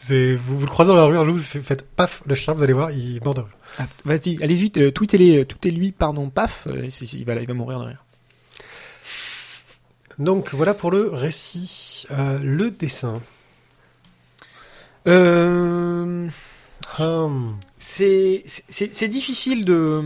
[0.08, 2.62] Vous, vous le croisez dans la rue un jour, vous faites paf le chien, vous
[2.62, 3.56] allez voir, il mort de rire.
[3.78, 7.54] Ah, Vas-y, allez-y, euh, tweetez-les, tweetez-lui, pardon, paf, euh, si- si, il, va, il va
[7.54, 8.04] mourir de rire.
[10.18, 12.06] Donc voilà pour le récit.
[12.10, 13.20] Euh, le dessin.
[15.06, 16.28] Euh,
[16.98, 17.56] Hum.
[17.78, 18.44] c'est
[19.08, 20.02] difficile de...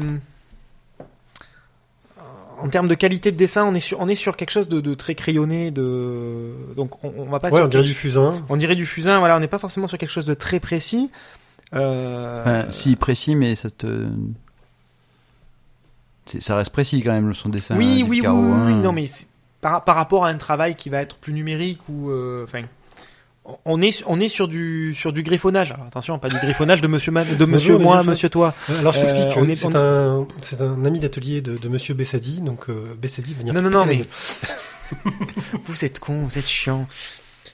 [2.60, 4.80] En termes de qualité de dessin, on est sur, on est sur quelque chose de,
[4.80, 6.50] de très crayonné, de...
[6.76, 8.42] Donc on, on va pas Ouais, sur on dirait quelque- du fusain.
[8.48, 11.10] on dirait du fusain, voilà, on n'est pas forcément sur quelque chose de très précis.
[11.74, 14.06] Euh, Enfin, si précis, mais ça te.
[16.40, 17.76] Ça reste précis quand même, son dessin.
[17.76, 18.78] oui, du oui, oui, oui, oui, hein.
[18.80, 19.06] non, mais
[19.62, 22.62] par, par rapport à un travail qui va être plus numérique ou, euh, enfin,
[23.64, 25.72] on est on est sur du sur du griffonnage.
[25.72, 28.10] Alors, attention, pas du griffonnage de Monsieur de Monsieur moi, monsieur.
[28.10, 28.54] Monsieur toi.
[28.70, 29.74] Euh, Alors je t'explique, Euh, c'est on-
[30.22, 33.54] un, c'est un ami d'atelier de, de Monsieur Bessadi, donc euh, Bessadi va venir.
[33.54, 34.06] Non, non, non, mais
[35.66, 36.86] vous êtes con, vous êtes chiant.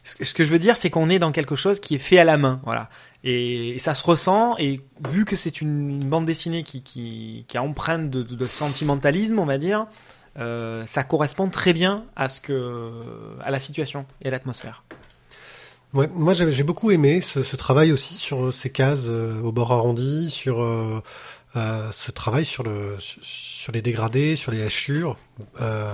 [0.06, 1.98] Ce que, ce que je veux dire, c'est qu'on est dans quelque chose qui est
[1.98, 2.90] fait à la main, voilà.
[3.24, 4.54] Et, ça se ressent.
[4.58, 4.80] Et
[5.10, 8.46] vu que c'est une, une bande dessinée qui qui, qui a empreinte de, de, de
[8.46, 9.86] sentimentalisme, on va dire,
[10.38, 12.90] euh, ça correspond très bien à ce que
[13.42, 14.84] à la situation et à l'atmosphère.
[15.94, 20.28] Moi j'ai beaucoup aimé ce, ce travail aussi sur ces cases euh, au bord arrondi,
[20.28, 21.00] sur euh,
[21.54, 25.16] euh, ce travail sur le sur, les dégradés, sur les hachures,
[25.60, 25.92] euh,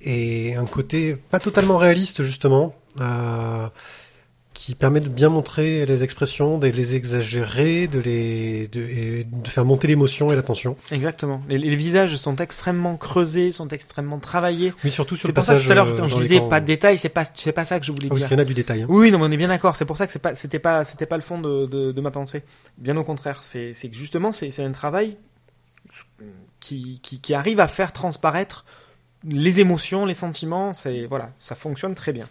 [0.00, 2.76] et un côté pas totalement réaliste justement,
[4.58, 9.48] qui permet de bien montrer les expressions, de les exagérer, de les de, et de
[9.48, 10.76] faire monter l'émotion et l'attention.
[10.90, 11.42] Exactement.
[11.48, 14.72] Les, les visages sont extrêmement creusés, sont extrêmement travaillés.
[14.82, 15.62] Oui, surtout sur C'est le pour ça passage.
[15.64, 16.48] que tout à l'heure, euh, quand je disais camps.
[16.48, 18.20] pas de détails, c'est pas, c'est pas ça que je voulais Ah dire.
[18.20, 18.82] parce qu'il y en a du détail.
[18.82, 18.86] hein.
[18.88, 19.76] Oui, oui, non, mais on est bien d'accord.
[19.76, 22.00] C'est pour ça que c'est pas, c'était pas, c'était pas le fond de, de, de
[22.00, 22.42] ma pensée.
[22.78, 25.18] Bien au contraire, c'est, c'est que justement, c'est, c'est un travail
[26.60, 28.64] qui, qui, qui arrive à faire transparaître
[29.28, 30.72] les émotions, les sentiments.
[30.72, 32.28] C'est voilà, ça fonctionne très bien.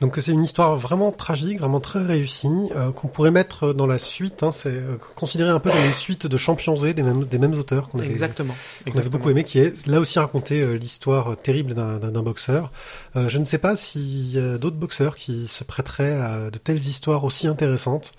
[0.00, 3.98] Donc c'est une histoire vraiment tragique, vraiment très réussie, euh, qu'on pourrait mettre dans la
[3.98, 4.42] suite.
[4.42, 7.38] Hein, c'est euh, considéré un peu comme une suite de Champions Z des mêmes, des
[7.38, 8.54] mêmes auteurs qu'on avait, Exactement.
[8.90, 12.22] qu'on avait beaucoup aimé, qui est là aussi raconté euh, l'histoire terrible d'un d'un- d'un
[12.22, 12.72] boxeur.
[13.16, 16.56] Euh, je ne sais pas s'il y a d'autres boxeurs qui se prêteraient à de
[16.58, 18.12] telles histoires aussi intéressantes.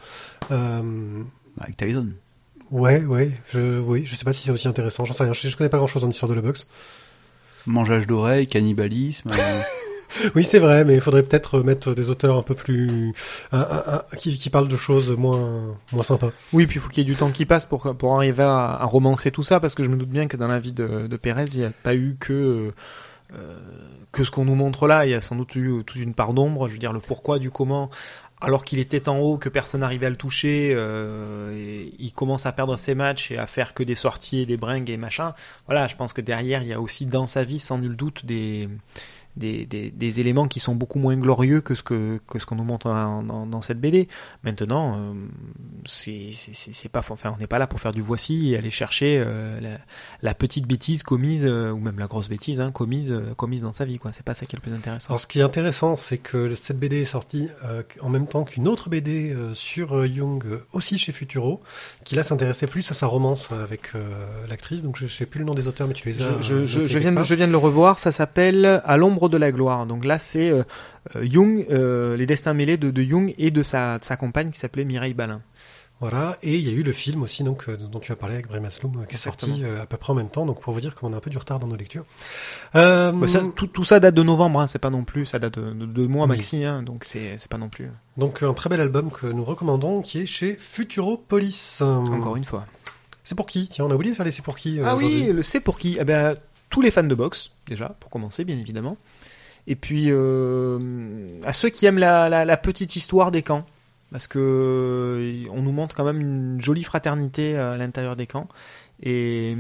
[0.51, 1.23] Euh,
[1.59, 2.09] Avec Tyson.
[2.69, 5.05] ouais, ouais, je, oui, je sais pas si c'est aussi intéressant.
[5.05, 5.33] J'en sais rien.
[5.33, 6.67] Je, je connais pas grand chose en histoire de la boxe.
[7.65, 9.31] Mangeage d'oreilles, cannibalisme.
[10.35, 13.13] Oui, c'est vrai, mais il faudrait peut-être mettre des auteurs un peu plus
[14.17, 16.31] qui, parlent de choses moins moins sympas.
[16.53, 18.77] Oui, puis il faut qu'il y ait du temps qui passe pour, pour arriver à,
[18.81, 21.07] à romancer tout ça, parce que je me doute bien que dans la vie de,
[21.07, 22.73] de Pérez, il n'y a pas eu que,
[23.33, 23.59] euh,
[24.11, 25.05] que ce qu'on nous montre là.
[25.05, 27.39] Il y a sans doute eu toute une part d'ombre, je veux dire, le pourquoi
[27.39, 27.89] du comment.
[28.43, 32.47] Alors qu'il était en haut, que personne n'arrivait à le toucher, euh, et il commence
[32.47, 35.35] à perdre ses matchs et à faire que des sorties et des bringues et machin.
[35.67, 38.25] Voilà, je pense que derrière, il y a aussi dans sa vie, sans nul doute,
[38.25, 38.67] des,
[39.37, 42.55] des, des, des éléments qui sont beaucoup moins glorieux que ce que, que ce qu'on
[42.55, 44.07] nous montre dans, dans, dans cette BD.
[44.43, 45.13] Maintenant, euh,
[45.85, 48.57] c'est c'est- c'est c'est pas, enfin, on n'est pas là pour faire du voici et
[48.57, 49.69] aller chercher euh, la,
[50.21, 53.71] la petite bêtise commise euh, ou même la grosse bêtise hein, commise euh, commise dans
[53.71, 54.11] sa vie, quoi.
[54.13, 55.09] C'est pas ça qui est le plus intéressant.
[55.09, 58.43] Alors, ce qui est intéressant, c'est que cette BD est sortie euh, en même temps
[58.43, 61.61] qu'une autre BD euh, sur euh, Jung, aussi chez Futuro,
[62.03, 64.07] qui là s'intéressait plus à sa romance avec euh,
[64.49, 64.83] l'actrice.
[64.83, 66.41] Donc, je, je sais plus le nom des auteurs, mais tu les as.
[66.41, 68.97] Je, je, je, notés je viens, de- je viens de le revoir, ça s'appelle À
[68.97, 69.85] l'ombre de la gloire.
[69.85, 70.63] Donc là, c'est euh,
[71.15, 74.51] euh, Jung, euh, les destins mêlés de, de Jung et de sa, de sa compagne
[74.51, 75.41] qui s'appelait Mireille Balin.
[75.99, 78.33] Voilà, et il y a eu le film aussi, donc euh, dont tu as parlé
[78.33, 79.53] avec Bray Masloum, qui est Exactement.
[79.55, 80.47] sorti euh, à peu près en même temps.
[80.47, 82.05] Donc, pour vous dire qu'on a un peu du retard dans nos lectures.
[82.75, 85.37] Euh, Bah, ça, tout, tout ça date de novembre, hein, c'est pas non plus, ça
[85.37, 86.37] date de, de mois Oui.
[86.37, 87.87] maxi, hein, donc c'est pas non plus.
[88.17, 90.55] donc, un très bel album que nous recommandons, qui est chez
[91.05, 91.81] Futuropolis.
[91.81, 92.65] Encore une fois.
[93.23, 93.67] C'est pour qui?
[93.67, 95.77] Tiens, on a oublié de faire les c'est pour qui Ah oui, le c'est pour
[95.77, 96.35] qui Eh ben,
[96.71, 98.97] tous les fans de boxe, déjà, pour commencer, bien évidemment.
[99.67, 103.65] Et puis, euh, à ceux qui aiment la, petite histoire des camps.
[104.11, 108.27] Parce que euh, on nous montre quand même une jolie fraternité euh, à l'intérieur des
[108.27, 108.49] camps.
[109.03, 109.55] Et,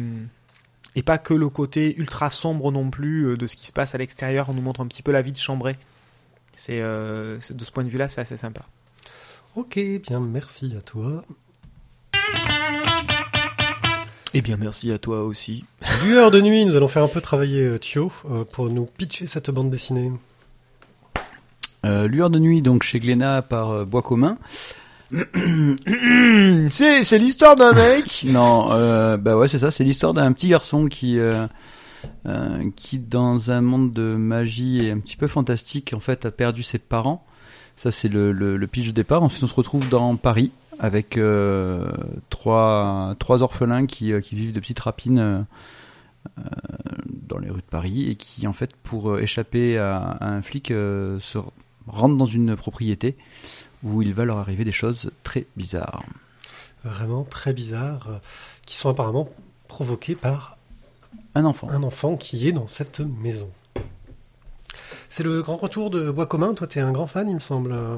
[0.95, 3.97] et pas que le côté ultra sombre non plus de ce qui se passe à
[3.97, 4.49] l'extérieur.
[4.49, 5.77] On nous montre un petit peu la vie de Chambray.
[6.55, 6.81] C'est
[7.39, 8.65] c'est- de ce point de vue-là, c'est assez sympa.
[9.55, 11.23] Ok, bien, merci à toi.
[14.33, 15.65] Eh bien, merci à toi aussi.
[16.05, 19.27] Lueur de nuit, nous allons faire un peu travailler euh, Thio euh, pour nous pitcher
[19.27, 20.09] cette bande dessinée.
[21.85, 24.37] euh, Lueur de nuit, donc chez Glénat par euh, Bois commun.
[26.71, 28.23] c'est c'est l'histoire d'un mec.
[28.25, 29.69] Non, euh, bah ouais, c'est ça.
[29.69, 31.45] C'est l'histoire d'un petit garçon qui, euh,
[32.25, 36.31] euh, qui dans un monde de magie et un petit peu fantastique, en fait, a
[36.31, 37.25] perdu ses parents.
[37.75, 39.23] Ça, c'est le, le, le pitch de départ.
[39.23, 40.51] Ensuite, on se retrouve dans Paris
[40.83, 41.89] avec euh,
[42.31, 45.41] trois, trois orphelins qui, euh, qui vivent de petites rapines euh,
[47.27, 50.67] dans les rues de Paris et qui, en fait, pour échapper à, à un flic,
[50.69, 51.49] se r-
[51.87, 53.15] rendent dans une propriété
[53.83, 56.03] où il va leur arriver des choses très bizarres.
[56.83, 58.19] Vraiment très bizarres,
[58.65, 59.29] qui sont apparemment
[59.67, 60.57] provoquées par
[61.35, 61.69] Un enfant.
[61.69, 63.49] un enfant qui est dans cette maison.
[65.13, 66.53] C'est le grand retour de Bois commun.
[66.53, 67.97] Toi, t'es un grand fan, il me semble, euh,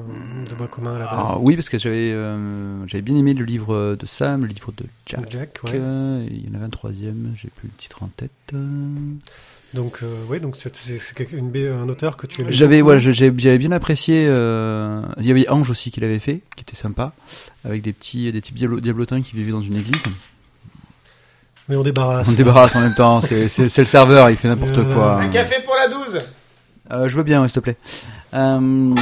[0.50, 1.14] de Bois commun à la base.
[1.28, 4.72] Ah, oui, parce que j'avais euh, j'avais bien aimé le livre de Sam, le livre
[4.76, 5.20] de Jack.
[5.30, 5.70] Jack, ouais.
[5.74, 8.32] Euh, Il y en avait un troisième, j'ai plus le titre en tête.
[9.74, 12.52] Donc, euh, ouais, donc c'est c'est- c'est quelque- une B- un auteur que tu aimais
[12.52, 14.26] J'avais j'ai- j'avais bien apprécié.
[14.28, 17.12] euh, Il y avait Ange aussi qui l'avait fait, qui était sympa,
[17.64, 20.02] avec des petits des petits diablo- diablotins qui vivaient dans une église.
[21.68, 22.28] Mais on débarrasse.
[22.28, 23.20] On se débarrasse en même temps.
[23.20, 25.20] C'est c'est- c'est le serveur, il fait n'importe Euh, quoi.
[25.20, 26.18] Un café pour la 12
[26.90, 27.76] Euh, je veux bien, ouais, s'il te plaît.
[28.34, 28.94] Euh,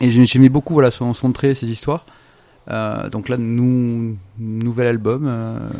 [0.00, 2.06] et j'ai- j'aimais beaucoup voilà son, son trait, ses histoires.
[2.70, 5.70] Euh, donc là, nou, nouvel album,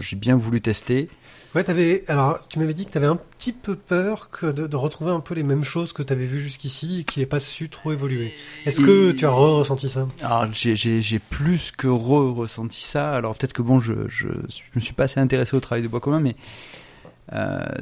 [0.00, 1.08] j'ai bien voulu tester.
[1.54, 2.02] Ouais, t'avais.
[2.08, 5.20] Alors, tu m'avais dit que t'avais un petit peu peur que de, de retrouver un
[5.20, 8.28] peu les mêmes choses que t'avais vues jusqu'ici et qui n'aient pas su trop évoluer.
[8.66, 10.08] Est-ce que tu as re-ressenti ça?
[10.20, 13.14] Alors j'ai- plus que re ressenti ça.
[13.14, 15.88] Alors peut-être que bon, je, je je me suis pas assez intéressé au travail de
[15.88, 16.34] Bois commun, mais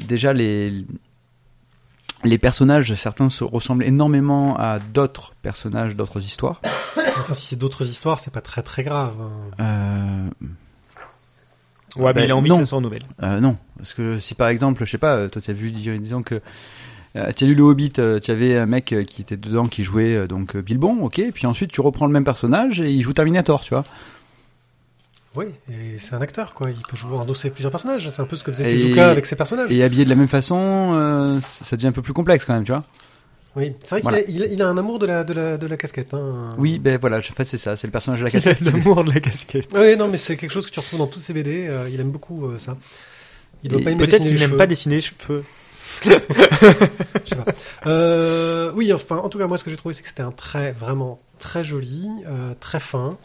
[0.06, 0.84] déjà les
[2.24, 6.60] les personnages, certains se ressemblent énormément à d'autres personnages d'autres histoires.
[7.18, 9.14] Enfin, si c'est d'autres histoires, c'est pas très très grave.
[9.58, 10.28] hein.
[10.36, 10.48] Euh,
[11.96, 12.56] Ouais, Bah, mais il a envie non.
[12.56, 13.04] que ce soit en nouvelle.
[13.22, 15.98] Euh, non, parce que si par exemple, je sais pas, toi tu as vu, dis-
[15.98, 16.40] disons que
[17.14, 19.66] Euh, tu as lu le Hobbit, euh, tu avais un mec euh, qui était dedans
[19.66, 21.20] qui jouait euh, donc Bilbon, ok.
[21.34, 23.84] Puis ensuite tu reprends le même personnage et il joue Terminator, tu vois.
[25.34, 26.70] Oui, et c'est un acteur, quoi.
[26.70, 28.08] Il peut jouer endosser plusieurs personnages.
[28.10, 29.70] C'est un peu ce que faisait Et- Tezuka avec ses personnages.
[29.70, 32.64] Et habillé de la même façon, euh, ça devient un peu plus complexe quand même,
[32.64, 32.84] tu vois.
[33.56, 34.18] Oui, c'est vrai qu'il Voilà.
[34.26, 36.12] a, il a, il a un amour de la, de la, de la casquette.
[36.14, 36.54] Hein.
[36.58, 38.58] Oui, ben voilà, en fait c'est ça, c'est le personnage de la Il a cassette.
[38.58, 39.68] qui- l'amour de la casquette.
[39.74, 41.66] Oui, non, mais c'est quelque chose que tu retrouves dans toutes ses BD.
[41.68, 42.76] euh, il aime beaucoup euh, ça.
[43.62, 45.44] Il doit Et pas aimer Peut-être dessiner qu'il n'aime pas dessiner les cheveux.
[46.04, 47.44] Je sais pas.
[47.86, 50.32] Euh, oui, enfin, en tout cas, moi, ce que j'ai trouvé, c'est que c'était un
[50.32, 53.18] trait vraiment très joli, euh, très fin,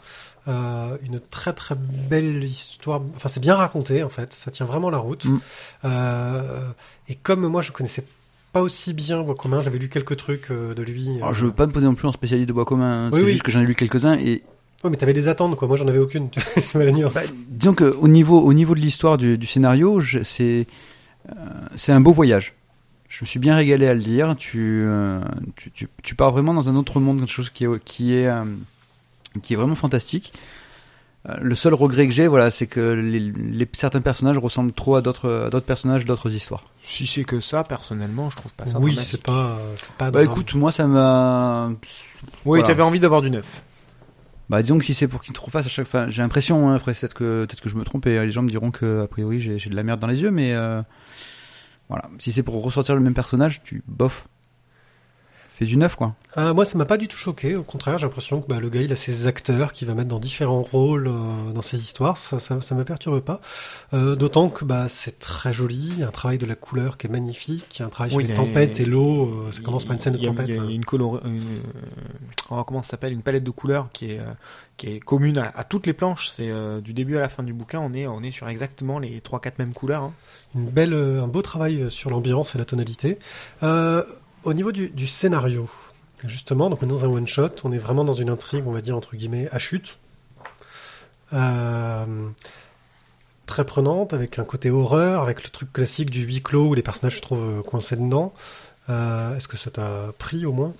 [0.48, 3.00] euh, une très très belle histoire.
[3.16, 4.32] Enfin, c'est bien raconté, en fait.
[4.32, 5.24] Ça tient vraiment la route.
[5.24, 5.40] Mm.
[5.84, 6.68] Euh,
[7.08, 8.04] et comme moi, je connaissais
[8.52, 11.16] pas aussi bien Bois commun, j'avais lu quelques trucs euh, de lui.
[11.18, 13.10] Alors, je veux pas me poser non plus en spécialiste de bois commun, hein.
[13.12, 13.32] Oui, c'est oui.
[13.32, 14.42] juste que j'en ai lu quelques-uns et
[14.84, 15.66] Ouais, mais t'avais des attentes, quoi.
[15.66, 16.28] Moi, j'en avais aucune.
[16.54, 17.14] c'est mal la nuance.
[17.14, 20.66] Bah, disons que au niveau au niveau de l'histoire du, du scénario, c'est
[21.28, 21.32] euh,
[21.74, 22.54] c'est un beau voyage.
[23.08, 24.36] Je me suis bien régalé à le lire.
[24.36, 25.20] Tu, euh,
[25.56, 28.28] tu, tu, tu pars vraiment dans un autre monde, quelque chose qui est qui est
[28.28, 28.44] euh,
[29.40, 30.32] qui est vraiment fantastique.
[31.28, 34.94] Euh, Le seul regret que j'ai, voilà, c'est que les, les- certains personnages ressemblent trop
[34.96, 36.64] à d'autres personnages d'autres histoires.
[36.82, 40.10] Si c'est que ça, personnellement, je trouve pas ça oui, c'est pas, c'est pas.
[40.12, 41.76] Bah écoute, moi ça m'a Oui,
[42.44, 42.64] Voilà.
[42.64, 43.62] t'avais envie d'avoir du neuf.
[44.48, 46.76] Bah disons que si c'est pour qu'ils te refassent à chaque fois, j'ai l'impression, hein,
[46.76, 49.06] après peut-être que peut-être que je me trompe et les gens me diront que a
[49.08, 50.80] priori j'ai j'ai de la merde dans les yeux, mais euh,
[51.90, 54.26] voilà, si c'est pour ressortir le même personnage, tu bof,
[55.58, 56.14] fais du neuf quoi.
[56.36, 57.56] Euh, moi, ça m'a pas du tout choqué.
[57.56, 60.08] Au contraire, j'ai l'impression que bah, le gars, il a ses acteurs qui va mettre
[60.08, 62.16] dans différents rôles euh, dans ses histoires.
[62.16, 63.40] Ça, ça, ça me perturbe pas.
[63.94, 65.88] Euh, D'autant que bah, c'est très joli.
[65.94, 67.66] Il y a un travail de la couleur qui est magnifique.
[67.76, 69.46] Il y a un travail Oui, sur les tempêtes et l'eau.
[69.50, 70.48] ça commence par une scène de Il y a- tempête.
[70.48, 71.20] Il y a une color...
[71.26, 71.42] une,
[72.50, 73.12] oh, comment ça s'appelle?
[73.12, 74.20] Une palette de couleurs qui est,
[74.76, 76.28] qui est commune à, à toutes les planches.
[76.28, 78.98] C'est euh, du début à la fin du bouquin, on est, on est sur exactement
[78.98, 80.02] les 3-4 mêmes couleurs.
[80.04, 80.12] hein.
[80.54, 83.18] Une belle, un beau travail sur l'ambiance et la tonalité.
[83.62, 84.02] Euh,
[84.44, 85.68] au niveau du, du scénario,
[86.26, 87.50] justement, donc on est dans un one shot.
[87.64, 89.98] On est vraiment dans une intrigue, on va dire entre guillemets, à chute.
[91.32, 92.28] Euh,
[93.46, 96.82] très prenante, avec un côté horreur, avec le truc classique du huis clos où les
[96.82, 98.32] personnages se trouvent euh, coincés dedans.
[98.88, 100.72] Euh, Est-ce que ça t'a pris au moins?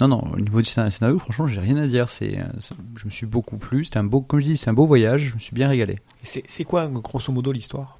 [0.00, 2.08] Non non, au niveau du scénario, franchement, j'ai rien à dire.
[2.08, 3.84] C'est, euh, c'est- je me suis beaucoup plu.
[3.84, 5.22] C'était un beau, comme je dis, c'est un beau voyage.
[5.30, 5.98] Je me suis bien régalé.
[6.22, 7.97] C'est quoi, grosso modo, l'histoire?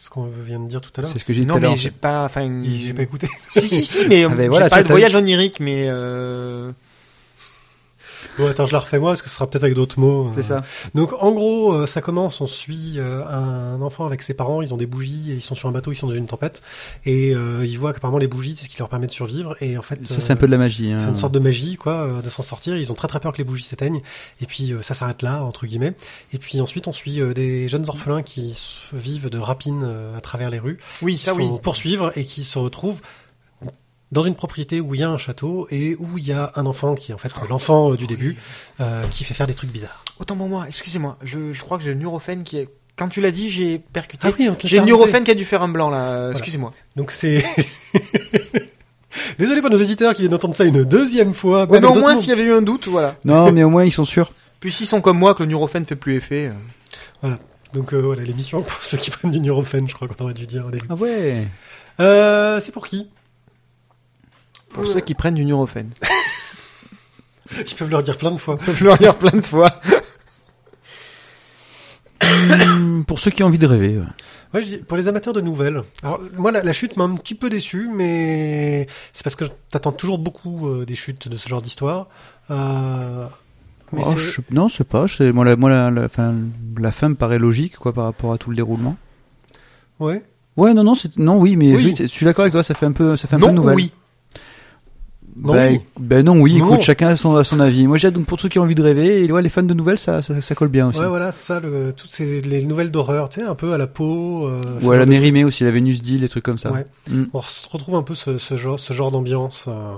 [0.00, 1.56] Ce qu'on vient de dire tout à l'heure C'est ce que j'ai dit tout Non,
[1.56, 1.70] à l'heure.
[1.72, 2.24] mais j'ai pas.
[2.24, 3.28] Enfin, J'ai pas écouté.
[3.50, 6.70] Si, si, si, mais, Ah, mais j'ai voilà, parlé tu de voyage onirique, mais euh,
[8.38, 10.30] Bon, attends, je la refais moi, parce que ce sera peut-être avec d'autres mots.
[10.34, 10.62] C'est Euh, ça.
[10.94, 14.72] Donc en gros, euh, ça commence, on suit euh, un enfant avec ses parents, ils
[14.72, 16.62] ont des bougies et ils sont sur un bateau, ils sont dans une tempête
[17.04, 19.76] et euh, ils voient qu'apparemment les bougies c'est ce qui leur permet de survivre et
[19.76, 20.94] en fait Ça c'est un peu de la magie.
[20.98, 21.08] c'est Hein.
[21.10, 22.76] une sorte de magie quoi, euh, de s'en sortir.
[22.76, 24.02] Ils ont très très peur que les bougies s'éteignent
[24.40, 25.94] et puis euh, ça s'arrête là entre guillemets.
[26.32, 28.56] Et puis ensuite on suit euh, des jeunes orphelins qui
[28.92, 31.46] vivent de rapines euh, à travers les rues, oui, qui ça se oui.
[31.48, 33.00] font poursuivre et qui se retrouvent
[34.12, 36.64] dans une propriété où il y a un château et où il y a un
[36.66, 38.36] enfant qui est en fait l'enfant euh, du début
[38.80, 40.04] euh, qui fait faire des trucs bizarres.
[40.18, 42.68] Autant pour moi, excusez-moi, je, je crois que j'ai le neurophène qui est.
[42.96, 44.26] Quand tu l'as dit, j'ai percuté.
[44.28, 46.30] Ah oui, j'ai le neurophène qui a dû faire un blanc là.
[46.32, 46.72] Excusez-moi.
[46.96, 47.44] Donc c'est
[49.38, 51.66] Désolé pour nos éditeurs qui viennent d'entendre ça une deuxième fois.
[51.68, 53.16] Ouais, mais au moins, s'il y avait eu un doute, voilà.
[53.24, 54.32] Non, mais au moins ils sont sûrs.
[54.60, 56.50] Puis s'ils sont comme moi, que le neurophène fait plus effet.
[57.24, 57.30] euh,
[57.72, 60.46] Donc euh, voilà, l'émission pour ceux qui prennent du neurophène, je crois qu'on aurait dû
[60.46, 60.86] dire au début.
[60.90, 61.46] Ah ouais.
[62.00, 63.08] Euh, c'est pour qui?
[64.72, 65.90] Pour ceux qui prennent du neurophène.
[67.56, 68.58] Ils peuvent leur dire plein de fois.
[68.60, 69.72] Je peux le relire plein de fois.
[73.06, 73.96] Pour ceux qui ont envie de rêver.
[73.98, 74.04] ouais.
[74.54, 75.82] Ouais, je dis, pour les amateurs de nouvelles.
[76.02, 79.50] Alors moi, la, la chute m'a un petit peu déçu, mais c'est parce que je
[79.70, 82.08] t'attends toujours beaucoup euh, des chutes de ce genre d'histoire.
[82.50, 83.26] Euh,
[83.92, 85.04] mais Oh, je- Non, c'est pas.
[85.20, 86.34] Moi, la, moi la, la, fin,
[86.78, 88.96] la fin me paraît logique quoi par rapport à tout le déroulement.
[90.00, 90.22] ouais.
[90.56, 91.94] Ouais, non, non, c'est non, oui, mais Oui.
[91.96, 92.64] je, je suis d'accord avec toi.
[92.64, 93.76] Ça fait un peu, ça fait un peu Non, nouvelle.
[93.76, 93.92] oui.
[95.40, 95.80] Non, oui.
[95.98, 96.58] bah non, oui.
[96.58, 96.66] Non.
[96.66, 97.86] Écoute, chacun a son, a son avis.
[97.86, 99.24] Moi, j'ai donc pour ceux qui ont envie de rêver.
[99.24, 100.98] Et ouais, les fans de nouvelles, ça, ça, ça colle bien aussi.
[100.98, 103.86] Ouais, voilà, ça, le, toutes ces les nouvelles d'horreur, tu sais, un peu à la
[103.86, 104.46] peau.
[104.48, 106.72] Euh, Ouais, genre la Mérimée aussi, la Vénus d'île, des trucs comme ça.
[106.72, 106.86] Ouais.
[107.10, 107.24] Mm.
[107.32, 109.64] On se retrouve un peu ce, ce genre, ce genre d'ambiance.
[109.68, 109.94] euh,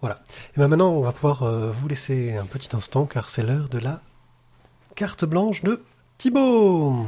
[0.00, 0.18] voilà.
[0.56, 3.68] Et ben maintenant, on va pouvoir euh, vous laisser un petit instant car c'est l'heure
[3.70, 4.00] de la
[4.94, 5.78] carte blanche de
[6.18, 7.06] Thibaut.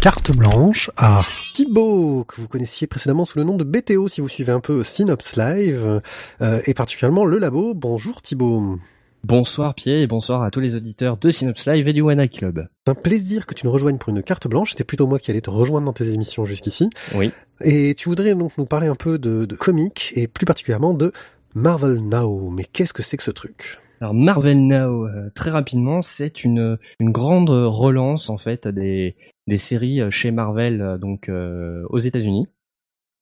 [0.00, 1.20] Carte blanche à
[1.52, 4.82] Thibaut, que vous connaissiez précédemment sous le nom de BTO si vous suivez un peu
[4.82, 6.00] Synops Live,
[6.40, 7.74] euh, et particulièrement le labo.
[7.74, 8.78] Bonjour Thibaut.
[9.24, 12.66] Bonsoir Pierre et bonsoir à tous les auditeurs de Synops Live et du Wanna Club.
[12.86, 14.70] Un plaisir que tu nous rejoignes pour une carte blanche.
[14.70, 16.88] C'était plutôt moi qui allais te rejoindre dans tes émissions jusqu'ici.
[17.14, 17.30] Oui.
[17.60, 21.12] Et tu voudrais donc nous parler un peu de, de comics et plus particulièrement de
[21.54, 22.48] Marvel Now.
[22.48, 23.78] Mais qu'est-ce que c'est que ce truc?
[24.00, 29.14] Alors Marvel Now, euh, très rapidement, c'est une, grande relance en fait des,
[29.58, 32.46] séries euh, chez Marvel euh, donc aux États-Unis.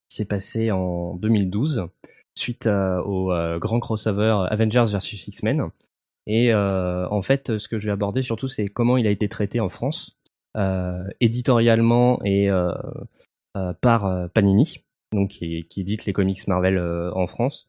[0.08, 1.88] s'est passé en 2012
[2.36, 5.70] suite au grand crossover Avengers versus X-Men.
[6.28, 9.58] Et en fait, ce que je vais aborder surtout, c'est comment il a été traité
[9.58, 10.20] en France,
[11.20, 12.48] éditorialement et
[13.80, 17.66] par Panini, donc qui, qui, édite les comics Marvel en France.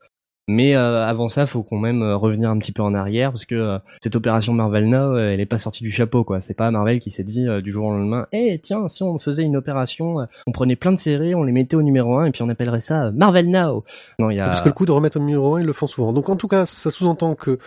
[0.51, 3.45] Mais euh, avant ça, faut quand même euh, revenir un petit peu en arrière parce
[3.45, 6.41] que euh, cette opération Marvel Now, elle est pas sortie du chapeau quoi.
[6.41, 9.43] C'est pas Marvel qui s'est dit du jour au lendemain, eh tiens, si on faisait
[9.43, 12.41] une opération, on prenait plein de séries, on les mettait au numéro 1 et puis
[12.41, 13.83] on appellerait ça Marvel Now.
[14.17, 15.73] Non, il y a parce que le coup de remettre au numéro 1, ils le
[15.73, 16.13] font souvent.
[16.13, 17.59] Donc en tout cas, ça sous-entend que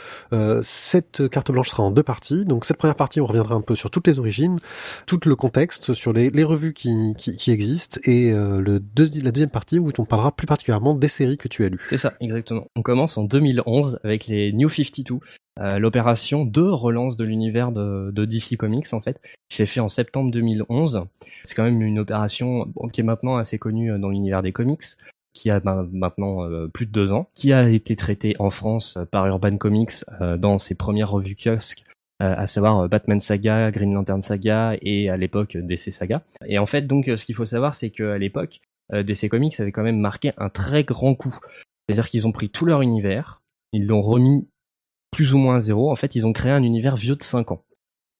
[0.62, 2.45] cette carte blanche sera en deux parties.
[2.45, 4.59] Donc cette première partie, on reviendra un peu sur toutes les origines,
[5.07, 9.51] tout le contexte, sur les, les revues qui, qui, qui, existent et le la deuxième
[9.51, 11.87] partie où on parlera plus particulièrement des séries que tu as lues.
[11.89, 12.66] C'est ça, exactement.
[12.75, 15.20] On commence en 2011 avec les New 52,
[15.61, 19.20] euh, l'opération de relance de l'univers de, DC Comics en fait,
[19.51, 21.05] qui s'est fait en septembre 2011.
[21.45, 24.85] C'est quand même une opération qui est maintenant assez connue euh, dans l'univers des comics,
[25.35, 28.97] qui a ben, maintenant euh, plus de deux ans, qui a été traitée en France
[29.11, 30.05] par Urban Comics
[30.39, 31.85] dans ses premières revues kiosques
[32.20, 36.23] à savoir Batman Saga, Green Lantern Saga et à l'époque DC Saga.
[36.47, 38.61] Et en fait, donc, ce qu'il faut savoir, c'est qu'à l'époque,
[38.93, 41.37] DC Comics avait quand même marqué un très grand coup.
[41.87, 44.49] C'est-à-dire qu'ils ont pris tout leur univers, ils l'ont remis
[45.11, 45.91] plus ou moins à zéro.
[45.91, 47.64] En fait, ils ont créé un univers vieux de 5 ans.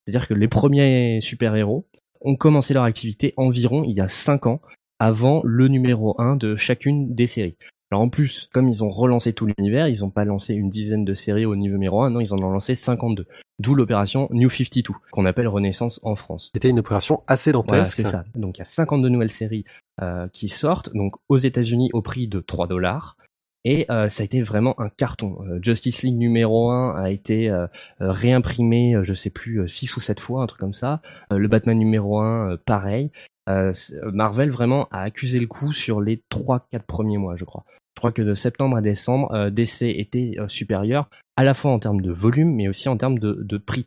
[0.05, 1.87] C'est-à-dire que les premiers super-héros
[2.21, 4.61] ont commencé leur activité environ il y a 5 ans,
[4.99, 7.57] avant le numéro 1 de chacune des séries.
[7.91, 11.05] Alors en plus, comme ils ont relancé tout l'univers, ils n'ont pas lancé une dizaine
[11.05, 13.27] de séries au niveau numéro 1, non, ils en ont lancé 52.
[13.59, 16.51] D'où l'opération New 52, qu'on appelle Renaissance en France.
[16.55, 17.69] C'était une opération assez dantesque.
[17.69, 18.25] Voilà, c'est ça.
[18.35, 19.65] Donc il y a 52 nouvelles séries
[20.01, 23.17] euh, qui sortent, donc aux États-Unis au prix de 3 dollars.
[23.65, 25.39] Et euh, ça a été vraiment un carton.
[25.43, 27.67] Euh, Justice League numéro 1 a été euh,
[28.01, 31.01] réimprimé, je sais plus, 6 ou 7 fois, un truc comme ça.
[31.31, 33.11] le Batman numéro 1, pareil.
[33.47, 37.65] Marvel vraiment a accusé le coup sur les 3-4 premiers mois, je crois.
[37.97, 42.01] Je crois que de septembre à décembre, DC était supérieur, à la fois en termes
[42.01, 43.87] de volume, mais aussi en termes de, de prix.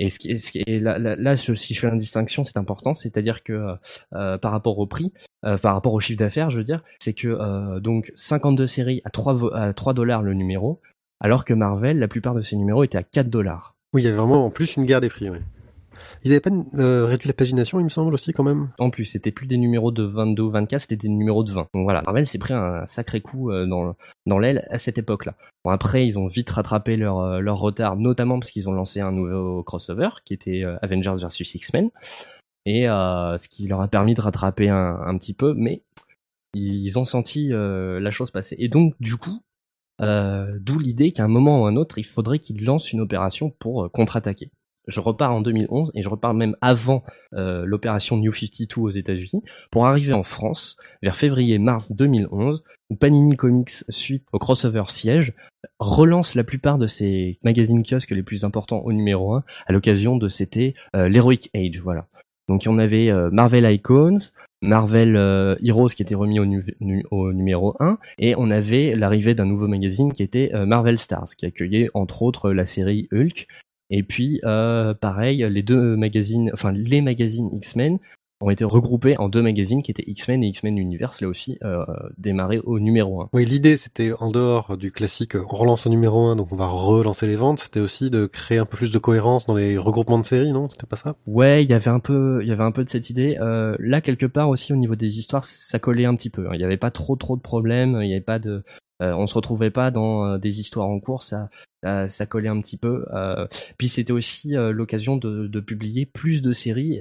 [0.00, 3.74] Et, là, si je fais une distinction, c'est important, c'est-à-dire que euh,
[4.14, 5.12] euh, par rapport au prix,
[5.44, 9.10] euh, par rapport au chiffre d'affaires, je veux dire, c'est que donc 52 séries à
[9.10, 10.80] 3 à 3 dollars le numéro,
[11.20, 13.74] alors que Marvel, la plupart de ses numéros étaient à 4 dollars.
[13.92, 15.28] Oui, il y avait vraiment en plus une guerre des prix.
[15.28, 15.38] Oui.
[16.22, 18.70] Ils avaient pas euh, réduit la pagination, il me semble aussi quand même.
[18.78, 21.68] En plus, c'était plus des numéros de 22 ou 24, c'était des numéros de 20.
[21.74, 23.94] Donc voilà, Marvel s'est pris un sacré coup euh, dans
[24.26, 25.34] dans l'aile à cette époque-là.
[25.64, 29.00] Bon après, ils ont vite rattrapé leur euh, leur retard, notamment parce qu'ils ont lancé
[29.00, 31.90] un nouveau crossover qui était Avengers vs X-Men
[32.66, 35.82] et ce qui leur a permis de rattraper un, un petit peu, mais
[36.52, 38.54] ils ont senti la chose passer.
[38.58, 39.40] Et donc du coup,
[39.98, 43.90] d'où l'idée qu'à un moment ou un autre, il faudrait qu'ils lancent une opération pour
[43.90, 44.50] contre-attaquer
[44.90, 47.02] je repars en 2011 et je repars même avant
[47.34, 53.36] euh, l'opération New 52 aux États-Unis pour arriver en France vers février-mars 2011 où Panini
[53.36, 55.32] Comics, suite au crossover Siège,
[55.78, 60.16] relance la plupart de ses magazines kiosques les plus importants au numéro 1 à l'occasion
[60.16, 62.06] de c'était euh, l'Heroic Age, voilà.
[62.48, 64.18] Donc on avait euh, Marvel Icons,
[64.60, 65.16] Marvel
[65.62, 66.44] Heroes qui était remis au,
[67.10, 71.46] au, numéro 1 et on avait l'arrivée d'un nouveau magazine qui était Marvel Stars qui
[71.46, 73.46] accueillait entre autres la série Hulk
[73.90, 77.98] et puis, euh, pareil, les deux magazines, enfin les magazines X-Men
[78.40, 81.84] ont été regroupés en deux magazines qui étaient X-Men et X-Men Universe, là aussi euh,
[82.16, 83.28] démarré au numéro 1.
[83.32, 86.66] Oui, l'idée c'était en dehors du classique on relance au numéro 1, donc on va
[86.66, 90.18] relancer les ventes, c'était aussi de créer un peu plus de cohérence dans les regroupements
[90.18, 90.70] de séries, non?
[90.70, 91.16] C'était pas ça?
[91.26, 93.36] Ouais, il y avait un peu, il y avait un peu de cette idée.
[93.40, 96.46] Euh, là, quelque part aussi au niveau des histoires, ça collait un petit peu.
[96.46, 96.52] Hein.
[96.54, 98.62] Il n'y avait pas trop trop de problèmes, il n'y avait pas de,
[99.00, 101.48] euh, on se retrouvait pas dans euh, des histoires en cours, ça,
[101.82, 103.06] ça, collait un petit peu.
[103.12, 103.46] Euh,
[103.78, 107.00] puis c'était aussi l'occasion de, publier plus de séries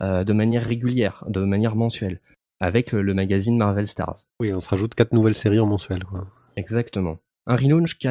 [0.00, 2.20] de manière régulière, de manière mensuelle,
[2.60, 4.24] avec le, magazine Marvel Stars.
[4.40, 6.04] Oui, on se rajoute quatre nouvelles séries en mensuel.
[6.04, 6.26] Quoi.
[6.56, 7.18] Exactement.
[7.46, 8.08] Un relaunch qui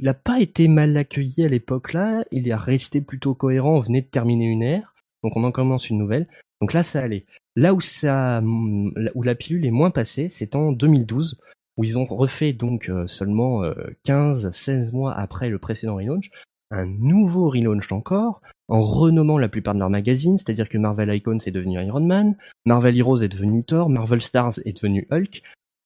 [0.00, 4.02] n'a pas été mal accueilli à l'époque là, il est resté plutôt cohérent, on venait
[4.02, 6.28] de terminer une ère, donc on en commence une nouvelle.
[6.60, 7.26] Donc là ça allait.
[7.54, 11.38] Là où ça où la pilule est moins passée, c'est en 2012
[11.76, 13.62] où ils ont refait donc euh, seulement
[14.06, 16.30] 15-16 euh, mois après le précédent relaunch,
[16.70, 21.38] un nouveau relaunch encore, en renommant la plupart de leurs magazines, c'est-à-dire que Marvel Icons
[21.38, 25.42] est devenu Iron Man, Marvel Heroes est devenu Thor, Marvel Stars est devenu Hulk,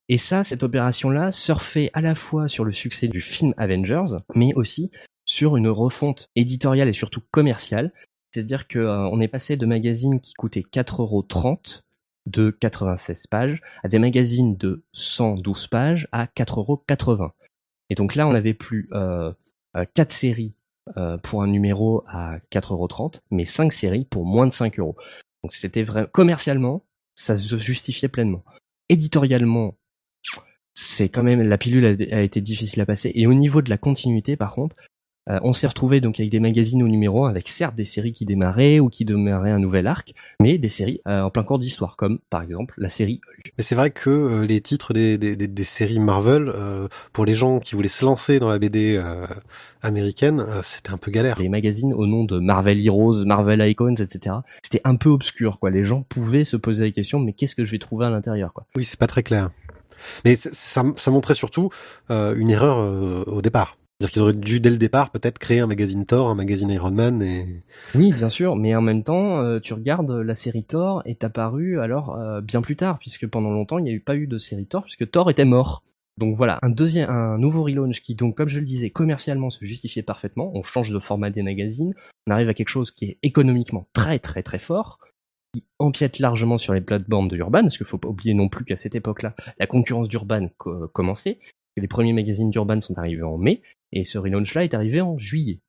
[0.09, 4.55] et ça, cette opération-là surfait à la fois sur le succès du film Avengers, mais
[4.55, 4.91] aussi
[5.24, 7.93] sur une refonte éditoriale et surtout commerciale.
[8.30, 11.80] C'est-à-dire qu'on euh, est passé de magazines qui coûtaient 4,30€
[12.27, 17.31] de 96 pages à des magazines de 112 pages à 4,80€.
[17.91, 19.33] Et donc là, on n'avait plus euh,
[19.74, 20.55] 4 euh, séries
[20.97, 24.97] euh, pour un numéro à 4,30€, mais 5 séries pour moins de 5 euros.
[25.43, 28.45] Donc c'était vrai, commercialement, ça se justifiait pleinement.
[28.89, 29.77] éditorialement,
[30.74, 33.11] c'est quand même la pilule a, été difficile à passer.
[33.14, 34.77] Et au niveau de la continuité, par contre,
[35.29, 38.12] euh, on s'est retrouvé donc avec des magazines au numéro 1 avec certes des séries
[38.12, 41.59] qui démarraient ou qui démarraient un nouvel arc, mais des séries euh, en plein cours
[41.59, 43.53] d'histoire, comme par exemple la série Hulk.
[43.59, 46.53] Mais c'est vrai que euh, les titres des, des, des, séries Marvel,
[47.12, 49.03] pour les gens qui voulaient se lancer dans la BD
[49.83, 51.39] américaine, c'était un peu galère.
[51.41, 54.37] Les magazines au nom de Marvel Heroes, Marvel Icons, etc.
[54.62, 55.70] C'était un peu obscur, quoi.
[55.70, 58.53] Les gens pouvaient se poser la question, mais qu'est-ce que je vais trouver à l'intérieur,
[58.53, 58.66] quoi?
[58.77, 59.51] Oui, c'est pas très clair.
[60.24, 61.70] Mais ça, ça montrait surtout
[62.09, 63.77] une erreur au départ.
[63.99, 66.90] C'est-à-dire qu'ils auraient dû dès le départ peut-être créer un magazine Thor, un magazine Iron
[66.90, 67.62] Man et.
[67.94, 71.80] Oui, bien sûr, mais en même temps, euh, tu regardes la série Thor est apparue
[71.80, 74.36] alors euh, bien plus tard, puisque pendant longtemps il n'y a eu pas eu de
[74.36, 75.82] série Thor puisque Thor était mort.
[76.18, 79.64] Donc voilà, un deuxième, un nouveau relaunch qui donc, comme je le disais, commercialement se
[79.64, 80.51] justifiait parfaitement.
[80.55, 81.94] On change de format des magazines,
[82.26, 84.99] on arrive à quelque chose qui est économiquement très très très fort,
[85.55, 88.66] qui empiète largement sur les plateformes de Urban, parce qu'il faut pas oublier non plus
[88.66, 90.49] qu'à cette époque-là, la concurrence d'Urban
[90.92, 91.38] commençait.
[91.77, 93.61] Les premiers magazines d'Urban sont arrivés en mai,
[93.93, 95.61] et ce relaunch-là est arrivé en juillet.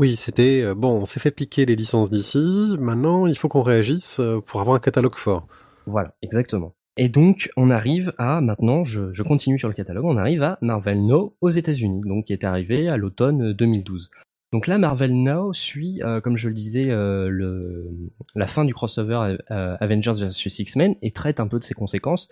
[0.00, 3.62] Oui, c'était euh, bon, on s'est fait piquer les licences d'ici, maintenant il faut qu'on
[3.62, 5.46] réagisse euh, pour avoir un catalogue fort.
[5.86, 6.74] Voilà, exactement.
[6.96, 11.06] Et donc on arrive à, maintenant je, continue sur le catalogue, on arrive à Marvel
[11.06, 14.10] Now aux États-Unis, donc qui est arrivé à l'automne 2012.
[14.52, 17.90] Donc là, Marvel Now suit, euh, comme je le disais, le,
[18.34, 22.28] la fin du crossover Avengers vs X-Men et traite un peu de ses conséquences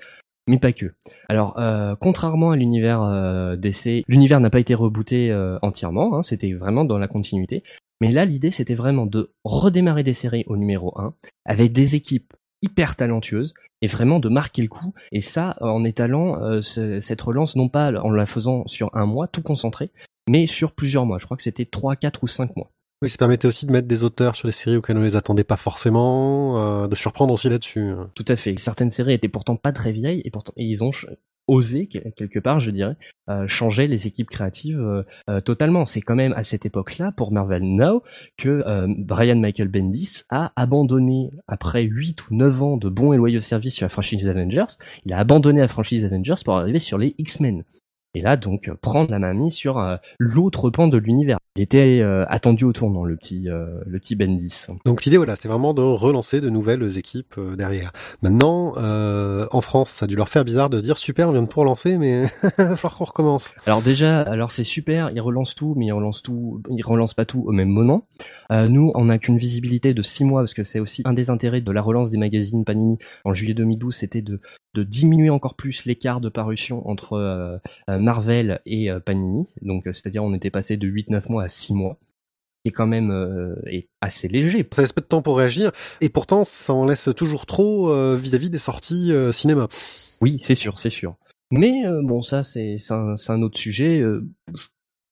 [0.47, 0.93] mais pas que.
[1.29, 3.57] Alors, euh, contrairement à l'univers euh,
[4.09, 7.63] l'univers n'a pas été rebooté euh, entièrement, hein, c'était vraiment dans la continuité.
[8.01, 11.15] Mais là, l'idée, c'était vraiment de redémarrer des séries au numéro 1,
[11.45, 12.33] avec des équipes
[12.63, 17.57] hyper talentueuses, et vraiment de marquer le coup, et ça en étalant euh, cette relance,
[17.57, 19.91] non pas en la faisant sur un mois, tout concentré,
[20.29, 21.19] mais sur plusieurs mois.
[21.19, 22.71] Je crois que c'était 3, 4 ou 5 mois.
[23.03, 25.43] Oui, ça permettait aussi de mettre des auteurs sur les séries auxquelles on les attendait
[25.43, 27.95] pas forcément, euh, de surprendre aussi là-dessus.
[28.15, 28.57] Tout à fait.
[28.61, 30.93] Certaines séries étaient pourtant pas très vieilles et pourtant ils ont
[31.49, 32.95] osé quelque part, je dirais,
[33.29, 34.81] euh, changer les équipes créatives
[35.29, 35.85] euh, totalement.
[35.85, 38.05] C'est quand même à cette époque-là pour Marvel Now
[38.37, 43.41] que Brian Michael Bendis a abandonné après 8 ou 9 ans de bons et loyaux
[43.41, 47.17] services sur la franchise Avengers, il a abandonné la franchise Avengers pour arriver sur les
[47.19, 47.65] X-Men.
[48.15, 49.83] Et là, donc, prendre la main mise sur
[50.19, 51.39] l'autre pan de l'univers.
[51.55, 54.69] Il était euh, attendu au tournant, le petit, euh, le petit Bendis.
[54.87, 57.93] Donc l'idée, voilà, c'était vraiment de relancer de nouvelles équipes euh, derrière.
[58.23, 61.43] Maintenant, en France, ça a dû leur faire bizarre de se dire super, on vient
[61.43, 62.23] de tout relancer, mais
[62.59, 63.55] il va falloir qu'on recommence.
[63.67, 67.27] Alors déjà, alors c'est super, ils relancent tout, mais ils relancent tout, ils relancent pas
[67.27, 68.07] tout au même moment.
[68.51, 71.61] nous, on n'a qu'une visibilité de six mois parce que c'est aussi un des intérêts
[71.61, 74.41] de la relance des magazines Panini en juillet 2012, c'était de
[74.75, 77.59] de diminuer encore plus l'écart de parution entre euh,
[77.91, 79.47] euh, Marvel et euh, Panini.
[79.61, 81.99] Donc, c'est-à-dire, on était passé de 8-9 mois à 6 mois
[82.65, 84.65] qui est quand même est assez léger.
[84.71, 88.51] Ça laisse peu de temps pour réagir, et pourtant ça en laisse toujours trop vis-à-vis
[88.51, 89.67] des sorties cinéma.
[90.21, 91.17] Oui, c'est sûr, c'est sûr.
[91.51, 94.01] Mais bon, ça c'est un, un, autre sujet.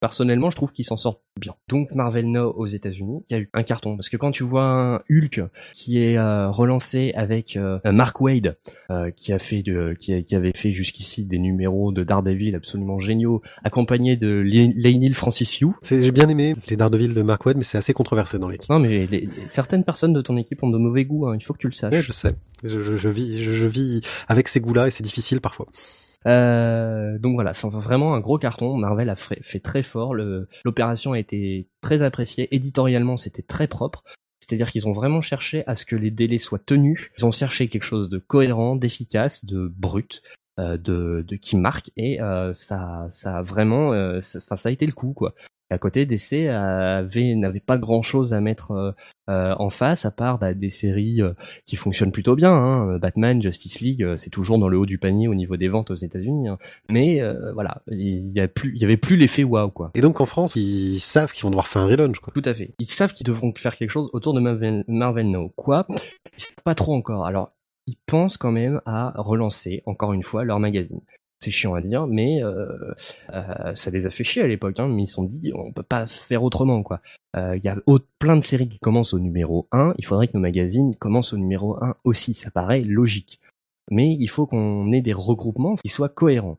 [0.01, 1.55] Personnellement, je trouve qu'il s'en sort bien.
[1.69, 4.45] Donc Marvel Now aux États-Unis, il y a eu un carton parce que quand tu
[4.45, 5.43] vois un Hulk
[5.75, 8.57] qui est euh, relancé avec euh, Mark Wade
[8.91, 12.99] euh, qui a fait de, qui, qui, avait fait jusqu'ici des numéros de Daredevil absolument
[12.99, 15.69] géniaux, accompagné de Lainil Francis Yu.
[15.83, 18.71] J'ai bien aimé les Daredevil de Mark Wade, mais c'est assez controversé dans l'équipe.
[18.71, 19.07] Non, mais
[19.49, 21.27] certaines personnes de ton équipe ont de mauvais goûts.
[21.27, 21.93] Hein, il faut que tu le saches.
[21.93, 22.35] Oui, je sais.
[22.65, 25.67] Je, je, je vis, je, je vis avec ces goûts-là et c'est difficile parfois.
[26.27, 28.77] Euh, donc voilà, c'est vraiment un gros carton.
[28.77, 30.15] Marvel a fait, très fort.
[30.15, 32.55] L'opération a été très appréciée.
[32.55, 34.05] Éditorialement, c'était très propre.
[34.41, 37.11] C'est-à-dire qu'ils ont vraiment cherché à ce que les délais soient tenus.
[37.19, 40.23] Ils ont cherché quelque chose de cohérent, d'efficace, de brut,
[40.59, 41.91] euh, de, qui marque.
[41.97, 45.35] Et euh, ça, ça a vraiment, ça, ça a été le coup quoi
[45.71, 48.93] à côté, DC avait n'avait pas grand chose à mettre euh,
[49.29, 51.33] euh, en face à part bah, des séries euh,
[51.65, 52.53] qui fonctionnent plutôt bien.
[52.53, 52.99] Hein.
[52.99, 55.97] Batman, Justice League, c'est toujours dans le haut du panier au niveau des ventes aux
[55.97, 56.49] États-Unis.
[56.49, 56.59] Hein.
[56.89, 57.23] Mais
[57.55, 59.91] voilà, il y a plus, il y avait plus l'effet waouh quoi.
[59.95, 62.33] Et donc en France, ils savent qu'ils vont devoir faire un relaunch quoi.
[62.35, 62.75] Tout à fait.
[62.79, 65.53] Ils savent qu'ils devront faire quelque chose autour de Marvel, Marvel Now.
[65.57, 65.87] Quoi?
[66.37, 67.27] Ils savent pas trop encore.
[67.27, 67.53] Alors
[67.87, 71.01] ils pensent quand même à relancer encore une fois leur magazine
[71.41, 72.95] c'est chiant à dire, mais euh,
[73.33, 74.79] euh, ça les a fait chier à l'époque.
[74.79, 77.01] Hein, mais ils se sont dit, on peut pas faire autrement, quoi.
[77.37, 77.77] Euh, il y a
[78.19, 79.95] plein de séries qui commencent au numéro 1.
[79.99, 82.35] Il faudrait que nos magazines commencent au numéro 1 aussi.
[82.35, 83.41] Ça paraît logique.
[83.91, 86.59] Mais il faut qu'on ait des regroupements qui soient cohérents.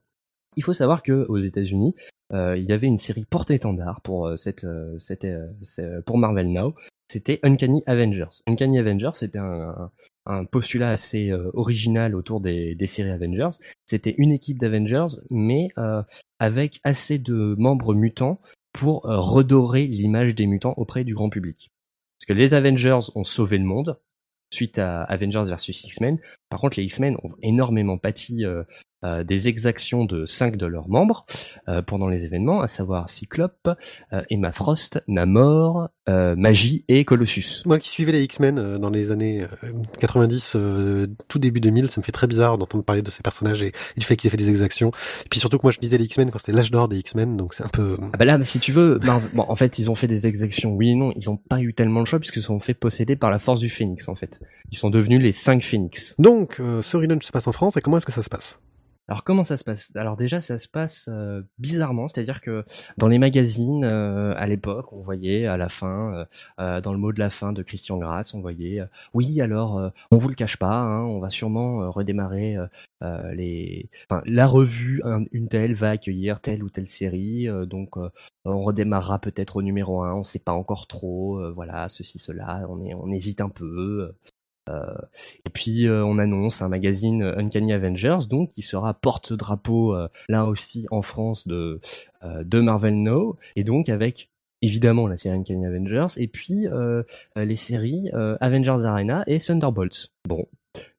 [0.57, 1.95] Il faut savoir que aux États-Unis,
[2.33, 4.33] il y avait une série porte-étendard pour
[6.05, 6.73] pour Marvel Now.
[7.07, 8.41] C'était Uncanny Avengers.
[8.47, 9.91] Uncanny Avengers, c'était un
[10.51, 13.57] postulat assez euh, original autour des, séries Avengers.
[13.85, 16.03] C'était une équipe d'Avengers, mais euh,
[16.39, 18.39] avec assez de membres mutants
[18.73, 21.71] pour euh, redorer l'image des mutants auprès du grand public.
[22.19, 23.99] Parce que les Avengers ont sauvé le monde,
[24.53, 26.19] suite à Avengers versus X-Men.
[26.49, 28.45] Par contre, les X-Men ont énormément pâti
[29.03, 31.25] euh, des exactions de cinq de leurs membres
[31.67, 33.69] euh, pendant les événements, à savoir Cyclope,
[34.13, 37.63] euh, Emma Frost, Namor, euh, Magie et Colossus.
[37.65, 41.89] Moi qui suivais les X-Men euh, dans les années euh, 90, euh, tout début 2000,
[41.89, 44.27] ça me fait très bizarre d'entendre parler de ces personnages et, et du fait qu'ils
[44.27, 44.91] aient fait des exactions.
[45.25, 47.37] Et puis surtout que moi je disais les X-Men quand c'était l'âge d'or des X-Men,
[47.37, 47.97] donc c'est un peu...
[48.13, 50.73] Ah bah là, si tu veux, Marvel- bon, en fait, ils ont fait des exactions,
[50.73, 51.11] oui et non.
[51.15, 53.59] Ils ont pas eu tellement le choix puisqu'ils se sont fait posséder par la force
[53.59, 54.39] du Phénix, en fait.
[54.71, 56.15] Ils sont devenus les cinq Phénix.
[56.19, 58.57] Donc, euh, ce relaunch se passe en France et comment est-ce que ça se passe?
[59.11, 59.91] Alors comment ça se passe?
[59.95, 62.63] Alors déjà ça se passe euh, bizarrement, c'est-à-dire que
[62.97, 66.25] dans les magazines euh, à l'époque, on voyait à la fin,
[66.61, 68.81] euh, dans le mot de la fin de Christian Grass, on voyait
[69.13, 72.55] oui alors on vous le cache pas, hein, on va sûrement redémarrer
[73.33, 77.97] les, enfin, la revue un- une telle va accueillir telle ou telle série, donc
[78.45, 82.81] on redémarrera peut-être au numéro 1, on sait pas encore trop, voilà ceci cela, on
[82.85, 84.13] est on hésite un peu.
[84.69, 84.95] Euh,
[85.45, 89.95] et puis euh, on annonce un magazine euh, Uncanny Avengers, donc qui sera porte-drapeau
[90.29, 91.79] là aussi en France de
[92.53, 94.29] Marvel Now, et donc avec
[94.61, 96.67] évidemment la série Uncanny Avengers et puis
[97.35, 98.09] les séries
[98.39, 100.11] Avengers Arena et Thunderbolts.
[100.27, 100.45] Bon,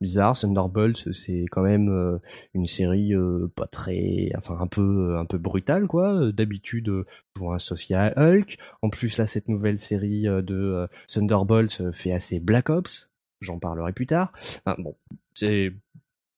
[0.01, 2.21] bizarre, Thunderbolts c'est quand même
[2.55, 3.13] une série
[3.55, 6.33] pas très, enfin un peu un peu brutale quoi.
[6.33, 6.91] D'habitude,
[7.37, 8.59] souvent associée à Hulk.
[8.83, 13.12] En plus là cette nouvelle série de Thunderbolts fait assez Black Ops.
[13.43, 14.33] J'en parlerai plus tard.
[14.79, 14.97] Bon,
[15.35, 15.73] c'est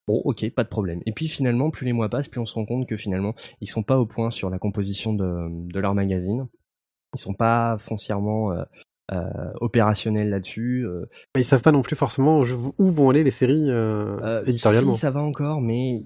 [0.06, 1.00] Bon, ok, pas de problème.
[1.06, 3.68] Et puis finalement, plus les mois passent, plus on se rend compte que finalement, ils
[3.70, 6.46] sont pas au point sur la composition de, de leur magazine.
[7.14, 8.64] Ils sont pas foncièrement euh,
[9.12, 10.86] euh, opérationnels là-dessus.
[10.86, 11.04] euh.
[11.36, 12.40] Ils savent pas non plus forcément
[12.78, 14.94] où vont aller les séries euh, Euh, éditorialement.
[14.94, 16.02] si, ça va encore, mais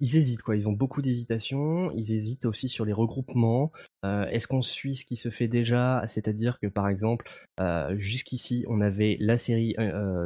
[0.00, 0.56] ils hésitent quoi.
[0.56, 1.90] Ils ont beaucoup d'hésitation.
[1.92, 3.72] Ils hésitent aussi sur les regroupements.
[4.04, 6.02] Euh, Est-ce qu'on suit ce qui se fait déjà?
[6.08, 7.28] C'est-à-dire que par exemple,
[7.60, 9.76] euh, jusqu'ici, on avait la série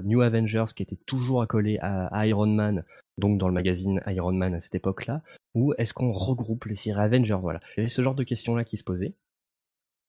[0.04, 2.84] New Avengers qui était toujours accolée à, à Iron Man,
[3.18, 5.22] donc dans le magazine Iron Man à cette époque-là.
[5.54, 7.38] Ou est-ce qu'on regroupe les séries Avengers?
[7.40, 7.60] Voilà.
[7.76, 9.14] Il y avait ce genre de questions-là qui se posaient.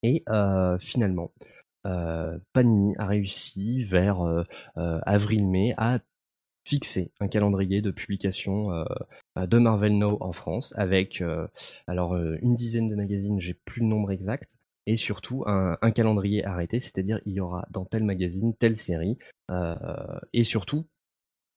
[0.03, 1.31] Et euh, finalement,
[2.53, 4.43] Panini a réussi vers euh,
[4.77, 5.99] euh, avril-mai à
[6.67, 8.83] fixer un calendrier de publication euh,
[9.37, 11.47] euh, de Marvel Now en France avec euh,
[11.87, 14.55] alors euh, une dizaine de magazines, j'ai plus le nombre exact,
[14.87, 19.17] et surtout un, calendrier arrêté, c'est-à-dire il y aura dans tel magazine telle série,
[19.51, 19.75] euh,
[20.33, 20.85] et surtout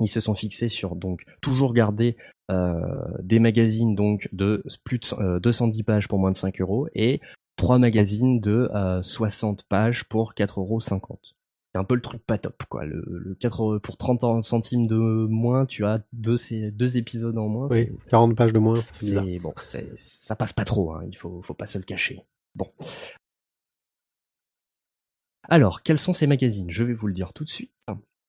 [0.00, 2.16] ils se sont fixés sur donc toujours garder
[2.50, 2.80] euh,
[3.22, 6.88] des magazines donc de plus de cent- euh, 210 pages pour moins de 5 euros
[6.94, 7.20] et
[7.58, 10.80] trois magazines de euh, 60 pages pour 4,50 euros.
[10.80, 12.86] C'est un peu le truc pas top, quoi.
[12.86, 16.38] Le, le 4 euros pour 30 en- centimes de moins, tu as deux,
[16.96, 17.68] épisodes en moins.
[17.70, 19.52] Oui, c'est- 40 pages de moins, c'est bon,
[19.98, 22.22] ça passe pas trop, hein, il faut, faut pas se le cacher.
[22.54, 22.68] Bon.
[25.48, 26.70] Alors, quels sont ces magazines?
[26.70, 27.72] Je vais vous le dire tout de suite.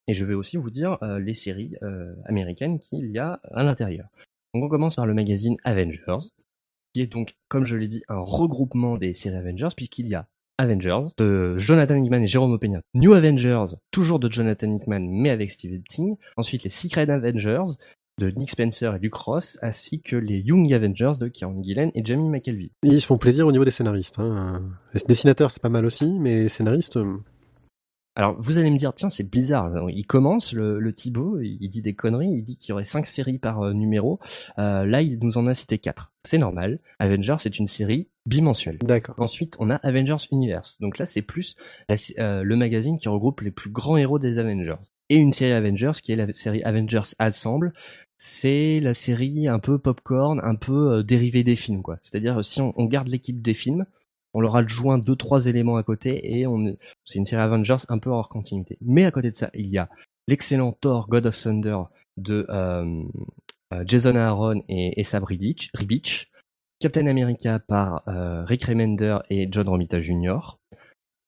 [0.08, 3.62] Et je vais aussi vous dire euh, les séries euh, américaines qu'il y a à
[3.64, 4.08] l'intérieur.
[4.54, 6.30] Donc on commence par le magazine Avengers,
[6.94, 10.28] qui est donc, comme je l'ai dit, un regroupement des séries Avengers, puisqu'il y a
[10.58, 12.82] Avengers de Jonathan Hickman et Jérôme Opeña.
[12.94, 16.18] New Avengers, toujours de Jonathan Hickman, mais avec Steve Epting.
[16.36, 17.78] Ensuite, les Secret Avengers
[18.20, 22.04] de Nick Spencer et Luke Ross, ainsi que les Young Avengers de Kieran Gillen et
[22.04, 22.72] Jamie McKelvey.
[22.84, 24.20] Ils se font plaisir au niveau des scénaristes.
[24.20, 24.62] Hein.
[24.94, 27.00] Les dessinateurs, c'est pas mal aussi, mais scénaristes...
[28.16, 29.90] Alors, vous allez me dire, tiens, c'est bizarre.
[29.90, 33.06] Il commence, le, le Thibaut, il dit des conneries, il dit qu'il y aurait cinq
[33.06, 34.20] séries par euh, numéro.
[34.58, 36.12] Euh, là, il nous en a cité quatre.
[36.26, 36.80] C'est normal.
[37.00, 38.78] Avengers, c'est une série bimensuelle.
[38.80, 39.16] D'accord.
[39.20, 40.78] Ensuite, on a Avengers Universe.
[40.82, 41.56] Donc là, c'est plus
[41.88, 44.76] la- euh, le magazine qui regroupe les plus grands héros des Avengers.
[45.10, 47.74] Et une série Avengers qui est la série Avengers Ensemble.
[48.18, 52.00] C'est la série un peu popcorn, un peu dérivée des films, quoi.
[52.02, 53.86] C'est-à-dire, si on, on garde l'équipe des films,
[54.34, 56.46] on leur adjoint deux, trois éléments à côté et
[57.06, 58.78] c'est une série Avengers un peu hors continuité.
[58.82, 59.90] Mais à côté de ça, il y a
[60.28, 61.78] l'excellent Thor God of Thunder
[62.18, 63.04] de euh,
[63.74, 65.26] euh, Jason Aaron et, et Sab
[66.80, 70.40] Captain America par euh, Rick Remender et John Romita Jr.,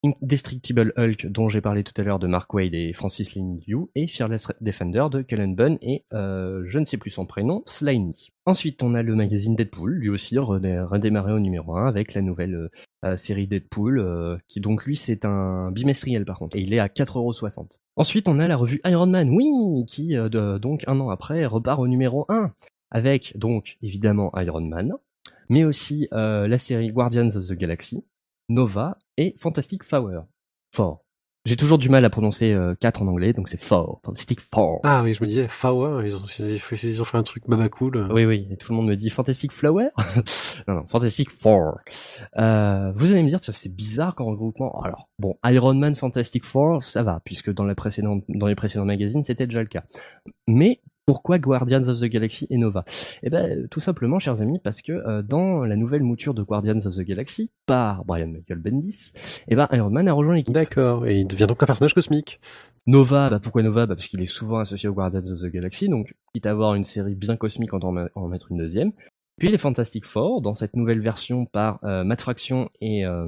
[0.04, 3.86] Indestructible Hulk dont j'ai parlé tout à l'heure de Mark Wade et Francis Lin Liu,
[3.94, 8.16] et Fearless Defender de Cullen Bunn et euh, je ne sais plus son prénom, Sliney.
[8.48, 12.22] Ensuite, on a le magazine Deadpool, lui aussi redé- redémarré au numéro 1 avec la
[12.24, 12.70] nouvelle euh,
[13.06, 16.88] euh, série Deadpool, qui donc lui c'est un bimestriel par contre, et il est à
[16.88, 17.68] 4,60€.
[17.96, 20.16] Ensuite, on a la revue Iron Man, oui, qui
[20.62, 22.52] donc un an après repart au numéro 1,
[22.90, 24.94] avec donc évidemment Iron Man,
[25.50, 28.04] mais aussi la série Guardians of the Galaxy,
[28.50, 30.10] Nova et Fantastic Four.
[30.74, 31.04] Four.
[31.44, 34.80] J'ai toujours du mal à prononcer 4 en anglais, donc c'est Four, Fantastic Four.
[34.84, 36.22] Ah oui, je me disais, Flower, ils ont,
[36.84, 38.08] ils ont fait un truc baba cool.
[38.12, 39.88] Oui, oui, et tout le monde me dit Fantastic Flower?
[40.68, 41.80] Non, non, Fantastic Four.
[42.38, 44.80] Euh, vous allez me dire, c'est bizarre comme regroupement.
[44.84, 48.86] Alors, bon, Iron Man Fantastic Four, ça va, puisque dans, la précédente, dans les précédents
[48.86, 49.84] magazines, c'était déjà le cas.
[50.46, 52.86] Mais pourquoi Guardians of the Galaxy et Nova?
[53.24, 56.80] Eh ben, tout simplement, chers amis, parce que euh, dans la nouvelle mouture de Guardians
[56.86, 59.12] of the Galaxy par Brian Michael Bendis,
[59.48, 60.54] eh ben, Iron Man a rejoint l'équipe.
[60.54, 62.40] D'accord, et il devient donc un personnage cosmique.
[62.88, 63.86] Nova, bah pourquoi Nova?
[63.86, 66.76] Bah Parce qu'il est souvent associé aux Guardians of the Galaxy, donc quitte à avoir
[66.76, 68.92] une série bien cosmique, en en mettre une deuxième.
[69.38, 73.28] Puis les Fantastic Four, dans cette nouvelle version par euh, Matt Fraction et euh,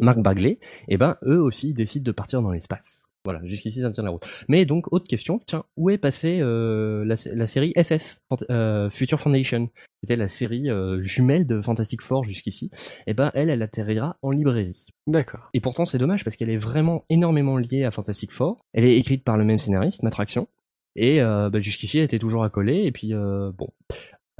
[0.00, 3.06] Mark Bagley, eh ben, eux aussi décident de partir dans l'espace.
[3.24, 4.26] Voilà, jusqu'ici ça tient la route.
[4.48, 8.18] Mais donc, autre question, tiens, où est passée euh, la, série FF,
[8.50, 9.68] euh, Future Foundation?
[10.02, 12.70] C'était la série euh, jumelle de Fantastic Four jusqu'ici.
[12.72, 14.86] Et eh ben, elle, elle atterrira en librairie.
[15.06, 15.50] D'accord.
[15.54, 18.64] Et pourtant, c'est dommage parce qu'elle est vraiment énormément liée à Fantastic Four.
[18.72, 20.48] Elle est écrite par le même scénariste, Matraction.
[20.96, 22.84] Et bah, jusqu'ici, elle était toujours accolée.
[22.84, 23.68] Et puis, bon,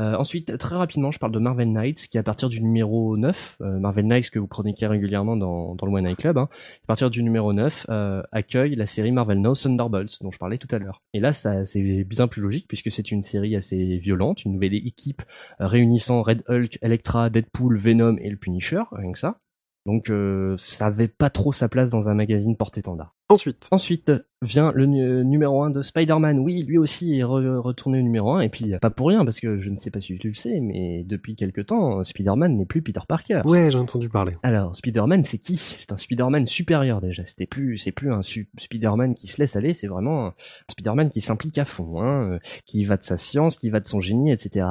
[0.01, 3.59] euh, ensuite, très rapidement, je parle de Marvel Knights, qui à partir du numéro 9,
[3.61, 6.49] euh, Marvel Knights que vous chroniquez régulièrement dans, le One Night Club, hein,
[6.85, 10.59] à partir du numéro 9, euh, accueille la série Marvel Now Thunderbolts, dont je parlais
[10.59, 11.03] tout à l'heure.
[11.13, 15.23] Et là, c'est bien plus logique, puisque c'est une série assez violente, une nouvelle équipe
[15.59, 19.39] réunissant Red Hulk, Elektra, Deadpool, Venom et le Punisher, rien que ça.
[19.87, 23.15] Donc euh, ça avait pas trop sa place dans un magazine porte-étendard.
[23.29, 23.69] Ensuite.
[23.71, 24.13] Ensuite
[24.43, 24.85] vient le
[25.23, 26.39] numéro 1 de Spider-Man.
[26.41, 28.41] Oui, lui aussi est retourné au numéro 1.
[28.43, 30.61] Et puis pas pour rien, parce que je ne sais pas si tu le sais,
[30.61, 33.41] mais depuis quelque temps, Spider-Man n'est plus Peter Parker.
[33.45, 34.37] Ouais, j'ai entendu parler.
[34.43, 35.57] Alors, Spider-Man, c'est qui?
[35.57, 37.25] C'est un Spider-Man supérieur déjà.
[37.25, 40.35] C'était plus, c'est plus un Spider-Man qui se laisse aller, c'est vraiment un
[40.71, 43.89] Spider-Man qui s'implique à fond, hein, euh, qui va de sa science, qui va de
[43.89, 44.67] son génie, etc.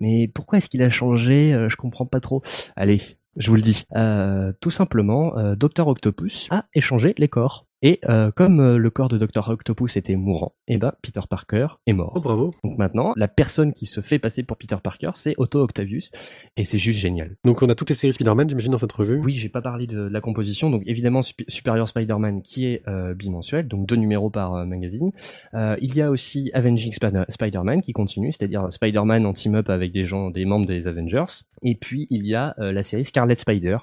[0.00, 1.52] Mais pourquoi est-ce qu'il a changé?
[1.52, 2.42] Euh, Je comprends pas trop.
[2.76, 3.00] Allez,
[3.36, 3.84] je vous le dis.
[3.96, 7.66] Euh, tout simplement, euh, Docteur Octopus a échangé les corps.
[7.86, 11.66] Et euh, comme euh, le corps de Dr Octopus était mourant, eh ben Peter Parker
[11.86, 12.14] est mort.
[12.16, 12.54] Oh bravo.
[12.64, 16.10] Donc maintenant, la personne qui se fait passer pour Peter Parker, c'est Otto Octavius,
[16.56, 17.36] et c'est juste génial.
[17.44, 19.18] Donc on a toutes les séries Spider-Man, j'imagine, dans cette revue.
[19.18, 20.70] Oui, j'ai pas parlé de, la composition.
[20.70, 25.12] Donc évidemment, Superior Spider-Man qui est euh, bimensuel, donc deux numéros par magazine.
[25.52, 26.94] il y a aussi Avenging
[27.28, 31.44] Spider-Man qui continue, c'est-à-dire Spider-Man en team-up avec des gens, des membres des Avengers.
[31.62, 33.76] Et puis il y a la série Scarlet Spider,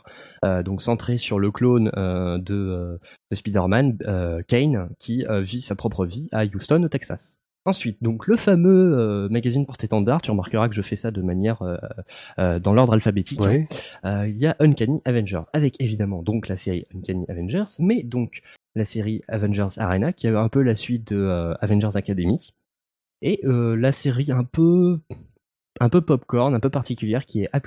[0.43, 2.99] donc centrée sur le clone de
[3.31, 7.39] de Spider-Man, euh, Kane, qui euh, vit sa propre vie à Houston, au Texas.
[7.63, 11.59] Ensuite, donc le fameux euh, magazine porte-étendard, tu remarqueras que je fais ça de manière
[12.37, 13.39] dans l'ordre alphabétique.
[14.03, 18.41] il y a Uncanny Avengers, avec évidemment donc la série Uncanny Avengers, mais donc
[18.75, 22.51] la série Avengers Arena, qui est un peu la suite de Avengers Academy,
[23.21, 24.99] et la série un peu
[25.79, 27.61] un peu popcorn, un peu particulière, qui est A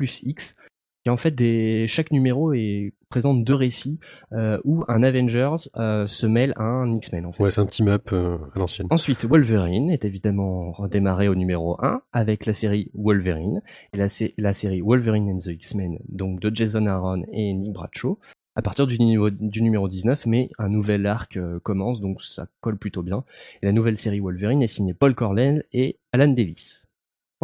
[1.05, 4.01] X, et en fait, des, chaque numéro est, présente deux récits
[4.33, 7.27] euh, où un Avengers euh, se mêle à un X-Men.
[7.27, 7.43] En fait.
[7.45, 8.89] Ouais, c'est un team-up euh, à l'ancienne.
[8.91, 14.53] Ensuite, Wolverine est évidemment redémarré au numéro 1 avec la série Wolverine et la, la
[14.53, 18.19] série Wolverine and the X-Men, donc de Jason Aaron et Nick Bradshaw
[18.57, 22.79] à partir du, niveau, du numéro 19, mais un nouvel arc commence, donc ça colle
[22.79, 23.25] plutôt bien.
[23.63, 26.87] Et la nouvelle série Wolverine est signée Paul Cornell et Alan Davis.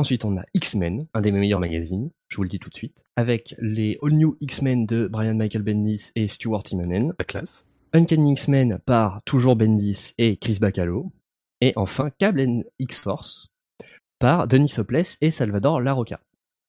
[0.01, 3.05] Ensuite, on a X-Men, un des meilleurs magazines, je vous le dis tout de suite,
[3.16, 7.12] avec les All New X-Men de Brian Michael Bendis et Stuart Timonen.
[7.18, 7.66] La classe.
[7.92, 11.12] Uncanny X-Men par toujours Bendis et Chris Bacalo.
[11.61, 13.53] Et enfin, Cable X-Force
[14.18, 16.20] par Denis Soples et Salvador Larroca,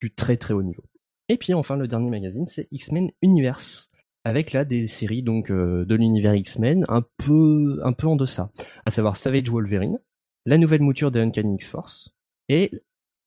[0.02, 0.84] du très très haut niveau.
[1.30, 3.88] Et puis enfin, le dernier magazine, c'est X-Men Universe,
[4.24, 8.50] avec là des séries donc euh, de l'univers X-Men un peu un peu en deçà,
[8.84, 9.98] à savoir Savage Wolverine,
[10.44, 12.14] la nouvelle mouture de Uncanny X-Force
[12.50, 12.70] et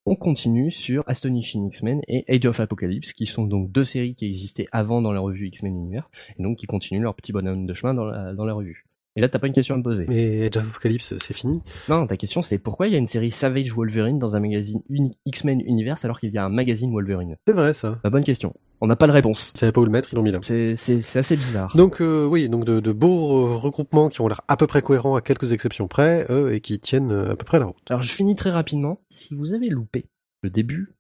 [0.06, 4.26] on continue sur Astonishing X-Men et Age of Apocalypse, qui sont donc deux séries qui
[4.26, 7.74] existaient avant dans la revue X-Men Universe, et donc qui continuent leur petit bonhomme de
[7.74, 8.86] chemin dans la, dans la revue.
[9.18, 10.06] Et là, t'as pas une question à me poser.
[10.10, 13.08] Mais Age of Apocalypse, c'est fini Non, ta question c'est pourquoi il y a une
[13.08, 14.82] série Savage Wolverine dans un magazine
[15.26, 17.38] X-Men Universe alors qu'il y a un magazine Wolverine?
[17.48, 18.00] C'est vrai ça.
[18.04, 18.54] Bonne question.
[18.82, 19.54] On n'a pas de réponse.
[19.56, 20.40] Ils savaient pas où le mettre, ils l'ont mis là.
[20.42, 21.76] C'est assez bizarre.
[21.78, 25.22] Donc euh, oui, donc de, beaux regroupements qui ont l'air à peu près cohérents à
[25.22, 27.90] quelques exceptions près, eux, et qui tiennent euh, à peu près la route.
[27.90, 29.00] Alors je finis très rapidement.
[29.10, 30.08] Si vous avez loupé
[30.42, 30.96] le début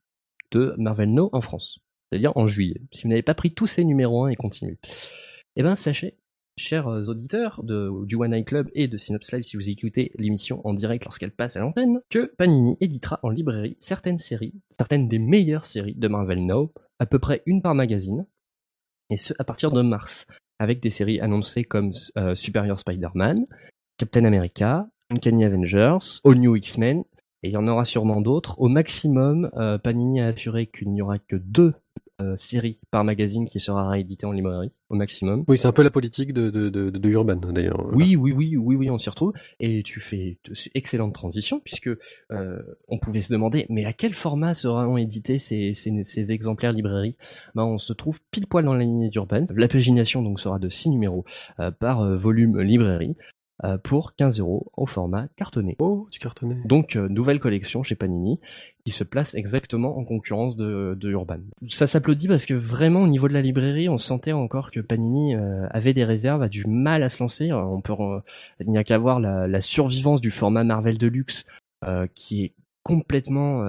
[0.51, 2.82] de Marvel No en France, c'est-à-dire en juillet.
[2.93, 4.78] Si vous n'avez pas pris tous ces numéros 1 et continuez,
[5.57, 6.16] eh bien sachez,
[6.58, 10.62] chers auditeurs de, du One Night Club et de Synops Live, si vous écoutez l'émission
[10.66, 15.20] en direct lorsqu'elle passe à l'antenne, que Panini éditera en librairie certaines séries, certaines des
[15.20, 18.26] meilleures séries de Marvel Now, à peu près une par magazine,
[19.10, 20.26] et ce à partir de mars,
[20.60, 23.45] avec des séries annoncées comme euh, Superior Spider-Man,
[23.97, 27.03] Captain America, Uncanny Avengers, All New X-Men
[27.43, 28.60] et il y en aura sûrement d'autres.
[28.60, 32.05] Au maximum, euh, Panini a assuré qu'il n'y aura que deux euh,
[32.38, 35.43] série par magazine qui sera réédité en librairie au maximum.
[35.47, 37.86] Oui, c'est un peu la politique de, de, de, de Urban d'ailleurs.
[37.93, 39.34] Oui, oui, oui, oui, oui, on s'y retrouve.
[39.59, 41.89] Et tu fais de excellente transition puisque
[42.32, 46.72] euh, on pouvait se demander, mais à quel format seront édités ces, ces, ces exemplaires
[46.72, 47.16] librairie
[47.55, 49.45] ben, On se trouve pile poil dans la lignée d'Urban.
[49.55, 51.26] La pagination donc sera de 6 numéros
[51.59, 53.16] euh, par euh, volume librairie.
[53.64, 55.78] Euh, pour 15 euros au format cartonné.
[55.80, 56.58] Oh, du cartonné.
[56.66, 58.41] Donc euh, nouvelle collection chez Panini
[58.84, 61.39] qui se place exactement en concurrence de, de Urban.
[61.70, 65.36] Ça s'applaudit parce que vraiment au niveau de la librairie, on sentait encore que Panini
[65.36, 67.53] euh, avait des réserves, a du mal à se lancer.
[67.53, 67.93] On peut,
[68.60, 71.45] il n'y a qu'à voir la, la, survivance du format Marvel Deluxe
[72.14, 72.53] qui est
[72.84, 73.64] complètement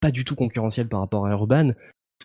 [0.00, 1.72] pas du tout concurrentiel par rapport à Urban.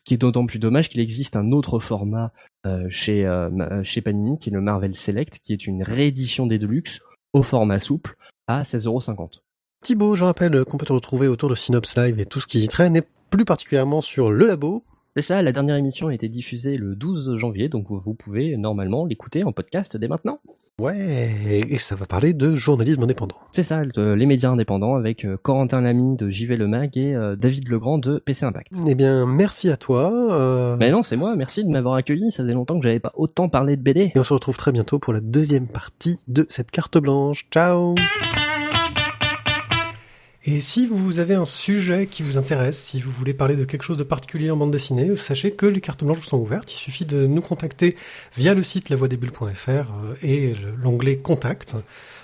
[0.07, 2.31] Ce qui est d'autant plus dommage qu'il existe un autre format
[2.65, 6.57] euh, chez, euh, chez Panini qui est le Marvel Select, qui est une réédition des
[6.57, 7.01] Deluxe
[7.33, 8.15] au format souple
[8.47, 9.41] à 16,50€.
[9.83, 12.63] Thibaut, je rappelle qu'on peut te retrouver autour de Synops Live et tout ce qui
[12.63, 14.85] y traîne, et plus particulièrement sur le labo.
[15.17, 19.05] C'est ça, la dernière émission a été diffusée le 12 janvier, donc vous pouvez normalement
[19.05, 20.39] l'écouter en podcast dès maintenant.
[20.79, 23.37] Ouais, et ça va parler de journalisme indépendant.
[23.49, 27.35] C'est ça, les médias indépendants avec euh, Corentin Lamy de JV Le Mag et euh,
[27.35, 28.73] David Legrand de PC Impact.
[28.87, 30.11] Eh bien, merci à toi.
[30.13, 30.77] Euh...
[30.77, 33.49] Mais non, c'est moi, merci de m'avoir accueilli, ça faisait longtemps que j'avais pas autant
[33.49, 34.11] parlé de BD.
[34.13, 37.47] Et on se retrouve très bientôt pour la deuxième partie de cette carte blanche.
[37.49, 37.95] Ciao
[40.49, 43.83] et si vous avez un sujet qui vous intéresse, si vous voulez parler de quelque
[43.83, 46.71] chose de particulier en bande dessinée, sachez que les cartes blanches sont ouvertes.
[46.71, 47.97] Il suffit de nous contacter
[48.37, 51.75] via le site lavoidesbulles.fr euh, et l'onglet Contact.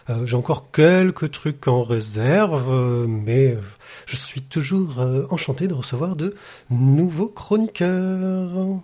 [0.09, 3.57] Euh, J'ai encore quelques trucs en réserve, euh, mais
[4.05, 6.33] je suis toujours enchanté de recevoir de
[6.69, 8.79] nouveaux chroniqueurs.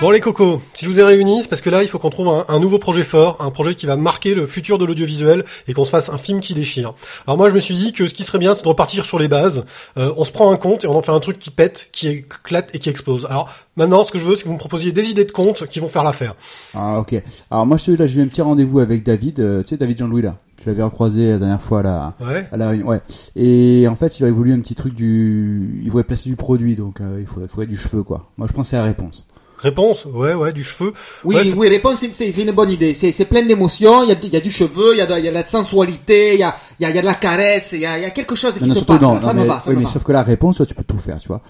[0.00, 2.10] Bon les cocos, si je vous ai réunis, c'est parce que là il faut qu'on
[2.10, 5.44] trouve un, un, nouveau projet fort, un projet qui va marquer le futur de l'audiovisuel
[5.66, 6.94] et qu'on se fasse un film qui déchire.
[7.26, 9.18] Alors moi je me suis dit que ce qui serait bien c'est de repartir sur
[9.18, 9.64] les bases,
[9.96, 12.08] euh, on se prend un compte et on en fait un truc qui pète, qui
[12.08, 13.24] éclate et qui explose.
[13.30, 15.66] Alors maintenant ce que je veux c'est que vous me proposiez des idées de comptes
[15.68, 16.34] qui vont faire l'affaire.
[16.74, 17.14] Ah ok,
[17.50, 19.98] alors moi je là j'ai eu un petit rendez-vous avec David, euh, tu sais David
[19.98, 22.46] Jean-Louis là je l'avais recroisé la dernière fois là ouais.
[22.50, 22.86] à la réunion.
[22.86, 23.02] Ouais.
[23.36, 26.74] Et en fait, il aurait voulu un petit truc du, il voulait placer du produit,
[26.74, 28.30] donc euh, il faudrait, faudrait du cheveu quoi.
[28.38, 29.26] Moi, je pense c'est la réponse.
[29.64, 30.92] Réponse, ouais, ouais, du cheveu.
[31.24, 32.92] Oui, ouais, oui, réponse, c'est une bonne idée.
[32.92, 34.02] C'est plein d'émotions.
[34.02, 35.30] Il y a, il y a du cheveu, il y a de, il y a
[35.30, 37.72] de la sensualité, il y a, il y a, il y a de la caresse,
[37.72, 39.00] il y a, il y a quelque chose qui non, se passe.
[39.00, 39.90] non, ça non, me mais, va, ça oui, me mais va.
[39.90, 41.40] sauf que la réponse, toi, tu peux tout faire, tu vois.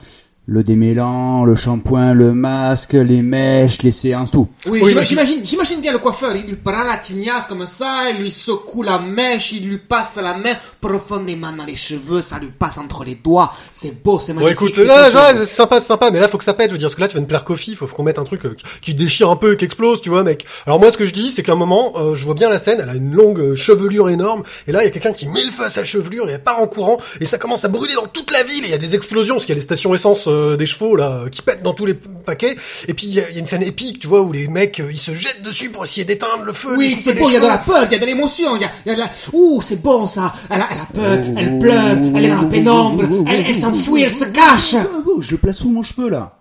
[0.47, 4.47] Le démêlant, le shampoing, le masque, les mèches, les séances, tout.
[4.67, 6.37] Oui, Oui, j'ima- mais- j'imagine, j'imagine bien le coiffeur.
[6.37, 10.17] Il lui prend la tignasse comme ça, il lui secoue la mèche, il lui passe
[10.17, 13.51] la main profondément dans les cheveux, ça lui passe entre les doigts.
[13.71, 14.61] C'est beau, c'est Bon magnifique.
[14.61, 16.73] écoute, c'est là, ouais, c'est sympa, c'est sympa, mais là faut que ça pète, je
[16.73, 18.45] veux dire, parce que là tu vas me plaire Kofi, faut qu'on mette un truc
[18.45, 20.45] euh, qui- déchire un peu et qui explose, tu vois, mec.
[20.67, 22.59] Alors moi ce que je dis, c'est qu'à un moment, euh, je vois bien la
[22.59, 25.27] scène, elle a une longue euh, chevelure énorme, et là il y a quelqu'un qui
[25.27, 27.69] met le feu à sa chevelure, et elle part en courant, et ça commence à
[27.69, 29.61] brûler dans toute la ville, et il y a des explosions, parce qu'il y a
[29.61, 32.57] les stations essence euh, des chevaux, là, qui pètent dans tous les paquets,
[32.89, 34.49] et puis il y, a il y a une scène épique, tu vois, où les
[34.49, 36.77] mecs, euh, ils se jettent dessus pour essayer d'éteindre le feu.
[36.77, 38.63] Oui, c'est beau, il y a de la peur, il y a de l'émotion, il
[38.63, 39.11] y a, il y a de la...
[39.33, 42.49] Ouh, c'est bon ça Elle a, elle a peur, elle pleure, elle est dans la
[42.49, 46.09] pénombre, elle, elle s'enfuit, elle se cache Ah, bon, je le place où mon cheveu
[46.11, 46.39] là?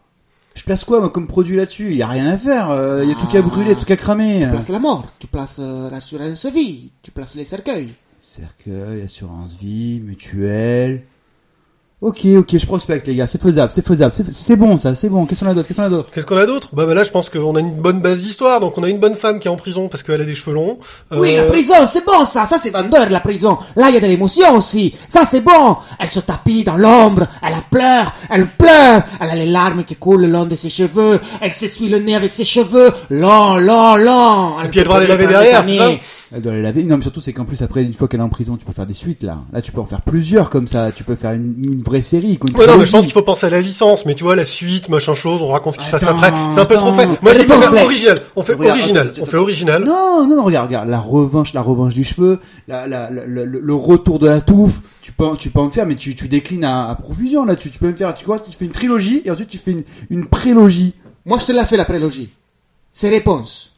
[0.55, 1.89] Je place quoi moi comme produit là-dessus?
[1.91, 2.69] Il y a rien à faire.
[2.69, 4.41] euh, Il y a tout qu'à brûler, tout qu'à cramer.
[4.43, 7.89] Tu places la mort, tu places euh, l'assurance vie, tu places les cercueils.
[8.21, 11.03] Cercueil, assurance vie, mutuelle.
[12.05, 15.25] Ok, ok, je prospecte les gars, c'est faisable, c'est faisable, c'est- bon ça, c'est bon.
[15.25, 16.09] Qu'est-ce qu'on a d'autre Qu'est-ce qu'on a d'autre?
[16.13, 16.67] Qu'est-ce qu'on a d'autre?
[16.73, 18.97] Bah, bah là je pense qu'on a une bonne base d'histoire, donc on a une
[18.99, 20.79] bonne femme qui est en prison parce qu'elle a des cheveux longs.
[21.11, 23.57] Oui, la Euh, prison, c'est bon ça, ça c'est vendeur la prison.
[23.77, 25.77] Là, il y a de l'émotion aussi, ça c'est bon.
[25.97, 30.23] Elle se tapit dans l'ombre, elle pleure, elle pleure, elle a les larmes qui coulent
[30.23, 34.59] le long de ses cheveux, elle s'essuie le nez avec ses cheveux, long, long, long.
[34.61, 35.89] Et puis elle devra les laver derrière, ça?
[36.35, 36.83] Elle doit les laver.
[36.83, 38.73] Non, mais surtout c'est qu'en plus après une fois qu'elle est en prison, tu peux
[38.73, 39.37] faire des suites là.
[39.53, 40.91] Là, tu peux en faire plusieurs comme ça.
[40.91, 42.37] Tu peux faire une, une vraie série.
[42.37, 44.35] quoi, Ouais, non, mais je pense qu'il faut penser à la licence, mais tu vois,
[44.35, 46.31] la suite, machin chose, on raconte ce qui se passe après.
[46.51, 47.05] C'est un peu trop fait.
[47.21, 47.83] Moi, je dis, Black.
[47.85, 48.21] original.
[48.35, 49.13] On fait original.
[49.21, 49.83] On fait original.
[49.83, 53.45] Non, non, non, regarde, regarde, la revanche, la revanche du cheveu, la, la, la- le,
[53.45, 54.79] le retour de la touffe.
[55.01, 57.55] Tu peux, tu peux en faire, mais tu, tu déclines à, à profusion là.
[57.55, 59.71] Tu, tu peux me faire, tu vois, tu fais une trilogie et ensuite tu fais
[59.71, 60.93] une, une prélogie.
[61.25, 62.29] Moi, je te l'ai fait la prélogie.
[62.91, 63.71] C'est réponse.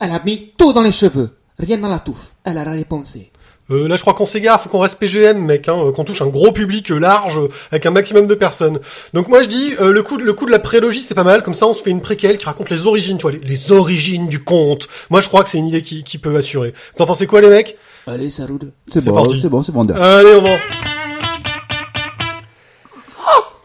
[0.00, 2.32] Elle a mis tout dans les cheveux, rien dans la touffe.
[2.44, 3.30] Elle a réponsé.
[3.70, 4.60] Euh, là, je crois qu'on s'égare.
[4.60, 7.48] Faut qu'on reste PGM, mec, hein, euh, qu'on touche un gros public euh, large, euh,
[7.70, 8.78] avec un maximum de personnes.
[9.14, 11.24] Donc moi, je dis, euh, le coup, de- le coup de la prélogie, c'est pas
[11.24, 11.42] mal.
[11.42, 13.72] Comme ça, on se fait une préquelle qui raconte les origines, tu vois, les, les
[13.72, 14.86] origines du conte.
[15.08, 16.74] Moi, je crois que c'est une idée qui, qui peut assurer.
[16.96, 17.76] Vous en pensez quoi, les mecs?
[18.06, 18.70] Allez, Saroud.
[18.92, 20.00] C'est C'est bon, c'est bon, c'est vendeur.
[20.02, 20.56] Allez, on va.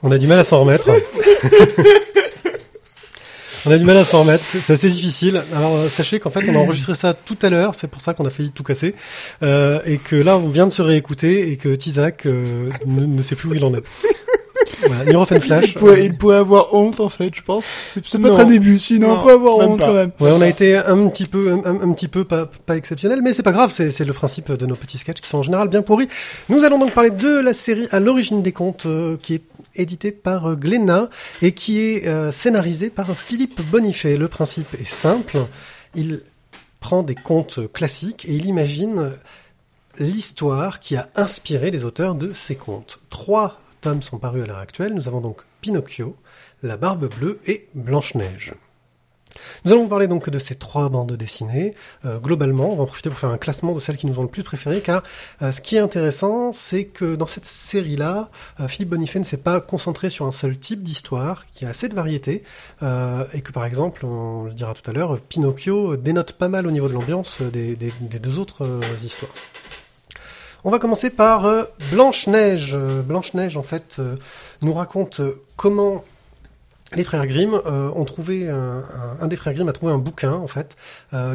[0.01, 0.87] On a du mal à s'en remettre.
[3.65, 5.43] On a du mal à s'en remettre, c'est assez difficile.
[5.53, 8.13] Alors euh, sachez qu'en fait on a enregistré ça tout à l'heure, c'est pour ça
[8.13, 8.95] qu'on a failli tout casser,
[9.43, 13.21] euh, et que là on vient de se réécouter et que Tizak euh, ne, ne
[13.21, 13.83] sait plus où il en est.
[14.87, 15.65] Voilà, Flash.
[15.69, 17.65] Il pourrait, il pourrait avoir honte en fait, je pense.
[17.65, 19.85] C'est peut-être un début, sinon Non, on peut avoir honte pas.
[19.87, 20.11] quand même.
[20.19, 23.21] Ouais, on a été un petit peu, un, un- un petit peu pas, pas exceptionnel,
[23.23, 25.67] mais c'est pas grave, c'est le principe de nos petits sketchs qui sont en général
[25.67, 26.07] bien pourris.
[26.49, 29.41] Nous allons donc parler de la série à l'origine des contes, euh, qui est
[29.75, 31.09] éditée par euh, Glénat
[31.41, 34.17] et qui est euh, scénarisée par Philippe Bonifay.
[34.17, 35.37] Le principe est simple,
[35.95, 36.21] il
[36.79, 39.11] prend des contes classiques et il imagine
[39.97, 42.99] l'histoire qui a inspiré les auteurs de ces contes.
[43.09, 44.93] Trois tomes sont parus à l'heure actuelle.
[44.93, 46.15] Nous avons donc Pinocchio,
[46.63, 48.53] La Barbe Bleue et Blanche-Neige.
[49.65, 51.73] Nous allons vous parler donc de ces trois bandes dessinées.
[52.05, 54.23] Euh, globalement, on va en profiter pour faire un classement de celles qui nous ont
[54.23, 55.03] le plus préférées, car
[55.41, 59.37] euh, ce qui est intéressant, c'est que dans cette série-là, euh, Philippe Bonifay ne s'est
[59.37, 62.43] pas concentré sur un seul type d'histoire, qui a assez de variété,
[62.81, 66.71] et que par exemple, on le dira tout à l'heure, Pinocchio dénote pas mal au
[66.71, 68.65] niveau de l'ambiance des, deux autres
[69.03, 69.31] histoires.
[70.65, 72.71] On va commencer par euh, Blanche-Neige.
[72.73, 74.17] Euh, Blanche-Neige, en fait, euh,
[74.61, 75.21] nous raconte
[75.55, 76.03] comment
[76.95, 80.75] les frères Grimm ont trouvé un, des frères Grimm a trouvé un bouquin en fait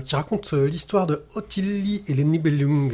[0.05, 2.93] qui raconte l'histoire de Ottilie et les Nibelung.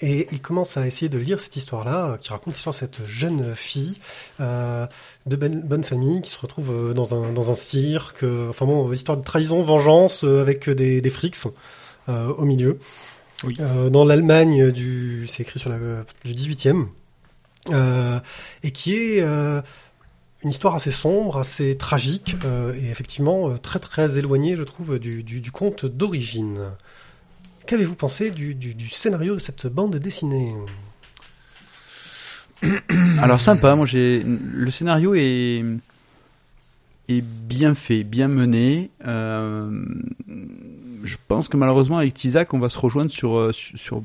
[0.00, 3.56] Et il commence à essayer de lire cette histoire-là, qui raconte l'histoire de cette jeune
[3.56, 3.98] fille
[4.38, 8.24] de ben- bonne famille qui se retrouve dans un cirque.
[8.48, 11.38] enfin bon, histoire de trahison, vengeance avec des des frics
[12.06, 12.78] au milieu.
[13.44, 13.56] Oui.
[13.60, 15.78] Euh, dans l'Allemagne du, c'est écrit sur la
[16.24, 16.86] du 18e,
[17.70, 18.18] euh,
[18.62, 19.60] et qui est euh,
[20.42, 24.98] une histoire assez sombre, assez tragique, euh, et effectivement euh, très très éloignée, je trouve,
[24.98, 26.70] du, du, du conte d'origine.
[27.66, 30.54] Qu'avez-vous pensé du, du, du scénario de cette bande dessinée?
[33.20, 35.64] Alors sympa, moi j'ai le scénario est
[37.08, 38.90] est bien fait, bien mené.
[39.06, 39.84] Euh,
[41.02, 44.02] je pense que malheureusement avec Tizak, on va se rejoindre sur euh, sur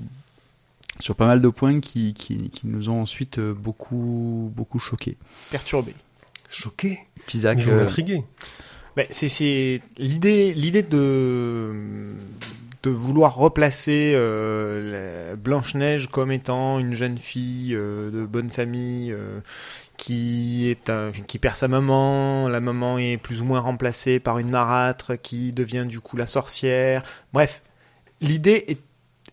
[0.99, 5.17] sur, pas mal de points qui, qui qui nous ont ensuite euh, beaucoup beaucoup choqué.
[5.51, 5.95] Perturbé.
[6.49, 7.87] Choqué Tizak, Vous euh,
[8.95, 12.13] Ben, c'est c'est l'idée l'idée de
[12.83, 19.11] de vouloir replacer euh, Blanche Neige comme étant une jeune fille euh, de bonne famille
[19.11, 19.39] euh,
[19.97, 24.39] qui est un- qui perd sa maman, la maman est plus ou moins remplacée par
[24.39, 27.03] une marâtre qui devient du coup la sorcière.
[27.31, 27.61] Bref,
[28.21, 28.79] l'idée est,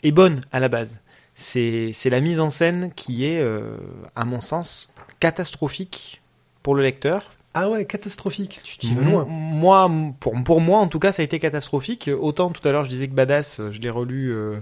[0.07, 1.01] est bonne à la base.
[1.35, 3.77] C'est c'est la mise en scène qui est euh,
[4.15, 6.21] à mon sens catastrophique
[6.63, 9.25] pour le lecteur Ah ouais, catastrophique, tu t'y vas loin.
[9.27, 9.91] Moi,
[10.21, 12.11] pour, pour moi, en tout cas, ça a été catastrophique.
[12.21, 14.61] Autant tout à l'heure, je disais que Badass, je l'ai relu euh,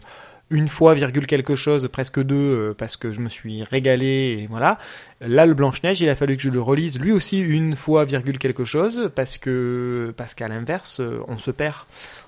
[0.50, 4.46] une fois, virgule quelque chose, presque deux, euh, parce que je me suis régalé, et
[4.48, 4.78] voilà.
[5.20, 8.38] Là, le Blanche-Neige, il a fallu que je le relise lui aussi une fois, virgule
[8.38, 11.74] quelque chose, parce que, parce qu'à l'inverse, euh, on se perd.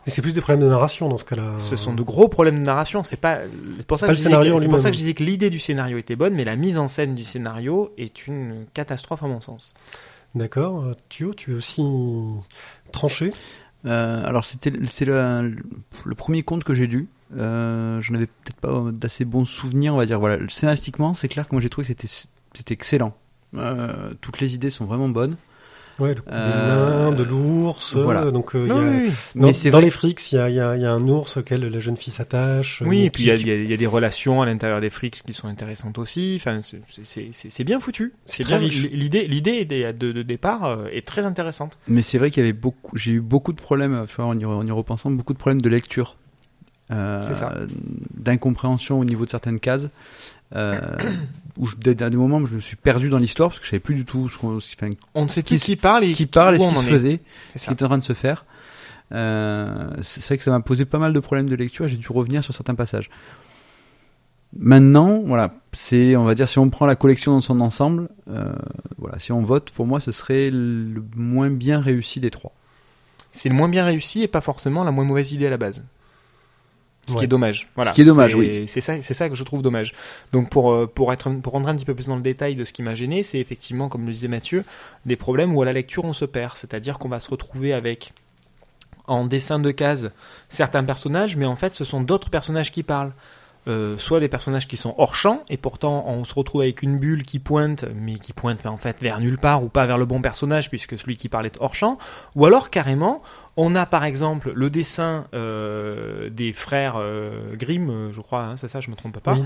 [0.06, 1.58] Mais c'est plus des problèmes de narration dans ce cas-là.
[1.58, 3.02] Ce sont de gros problèmes de narration.
[3.02, 3.38] C'est pas,
[3.76, 5.22] c'est pour ça pas que le disais scénario que- pour ça que je disais que
[5.24, 9.22] l'idée du scénario était bonne, mais la mise en scène du scénario est une catastrophe
[9.22, 9.74] à mon sens.
[10.34, 10.84] D'accord.
[11.08, 11.82] Thio, tu es aussi
[12.92, 13.32] tranché?
[13.86, 15.56] Euh, alors c'était c'est le,
[16.04, 17.08] le premier conte que j'ai lu.
[17.36, 20.18] Euh, J'en avais peut-être pas d'assez bons souvenirs, on va dire.
[20.18, 22.08] Voilà, scénaristiquement, c'est clair que moi j'ai trouvé que c'était
[22.54, 23.14] c'était excellent.
[23.56, 25.36] Euh, toutes les idées sont vraiment bonnes.
[25.98, 27.94] Ouais, le coup des Euh, nains, de l'ours.
[27.94, 28.22] voilà.
[28.22, 29.70] euh, Donc, euh, il y a- Non, oui, oui.
[29.70, 31.60] dans, les frics, il y a, il y, a, il y a un ours auquel
[31.66, 32.82] la jeune fille s'attache.
[32.86, 35.34] Oui, et puis il y, a- qui- y des relations à l'intérieur des frics qui
[35.34, 36.34] sont intéressantes aussi.
[36.40, 38.14] Enfin, c'est- bien foutu.
[38.24, 38.58] C'est bien.
[38.58, 41.76] L'idée, l'idée de, de, de départ est très intéressante.
[41.86, 44.38] Mais c'est vrai qu'il y avait beaucoup, j'ai eu beaucoup de problèmes, tu vois, en
[44.38, 46.16] y, en y repensant, beaucoup de problèmes de lecture.
[46.90, 49.88] D'incompréhension au niveau de certaines cases,
[50.56, 50.80] euh,
[51.58, 53.80] où je, à des moments je me suis perdu dans l'histoire parce que je savais
[53.80, 56.26] plus du tout ce qu'on, enfin, On ne sait Qui plus qui parle et qui
[56.26, 57.20] parle et ce qui se faisait,
[57.52, 58.44] C'est ce qui est en train de se faire.
[59.12, 61.86] Euh, c'est vrai que ça m'a posé pas mal de problèmes de lecture.
[61.86, 63.10] et J'ai dû revenir sur certains passages.
[64.56, 68.52] Maintenant, voilà, c'est, on va dire, si on prend la collection dans son ensemble, euh,
[68.98, 72.52] voilà, si on vote, pour moi, ce serait le moins bien réussi des trois.
[73.32, 75.84] C'est le moins bien réussi et pas forcément la moins mauvaise idée à la base.
[77.08, 77.68] Ce qui est dommage.
[77.74, 77.90] Voilà.
[77.90, 78.64] Ce qui est dommage, C'est- oui.
[78.68, 79.94] C'est ça, c'est ça que je trouve dommage.
[80.32, 82.64] Donc pour euh, pour être pour rentrer un petit peu plus dans le détail de
[82.64, 84.64] ce qui m'a gêné, c'est effectivement, comme le disait Mathieu,
[85.06, 86.56] des problèmes où à la lecture on se perd.
[86.56, 88.12] C'est-à-dire qu'on va se retrouver avec
[89.08, 90.12] en dessin de case
[90.48, 93.12] certains personnages, mais en fait ce sont d'autres personnages qui parlent.
[93.68, 96.98] Euh, soit des personnages qui sont hors champ et pourtant on se retrouve avec une
[96.98, 99.98] bulle qui pointe, mais qui pointe mais en fait vers nulle part ou pas vers
[99.98, 101.98] le bon personnage puisque celui qui parle est hors champ,
[102.34, 103.20] ou alors carrément
[103.56, 108.68] on a par exemple le dessin euh, des frères euh, Grimm, je crois, hein, c'est
[108.68, 109.34] ça, je me trompe pas.
[109.34, 109.42] Oui.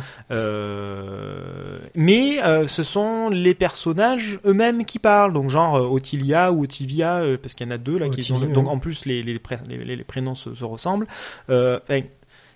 [1.95, 2.39] Mais
[2.69, 7.67] ce sont les personnages eux-mêmes qui parlent, donc genre Ottilia ou Ottivia, euh, parce qu'il
[7.67, 9.97] y en a deux là qui sont, donc en plus les les, pré- les, les-
[9.97, 11.07] les prénoms se, se ressemblent.
[11.49, 12.01] Enfin,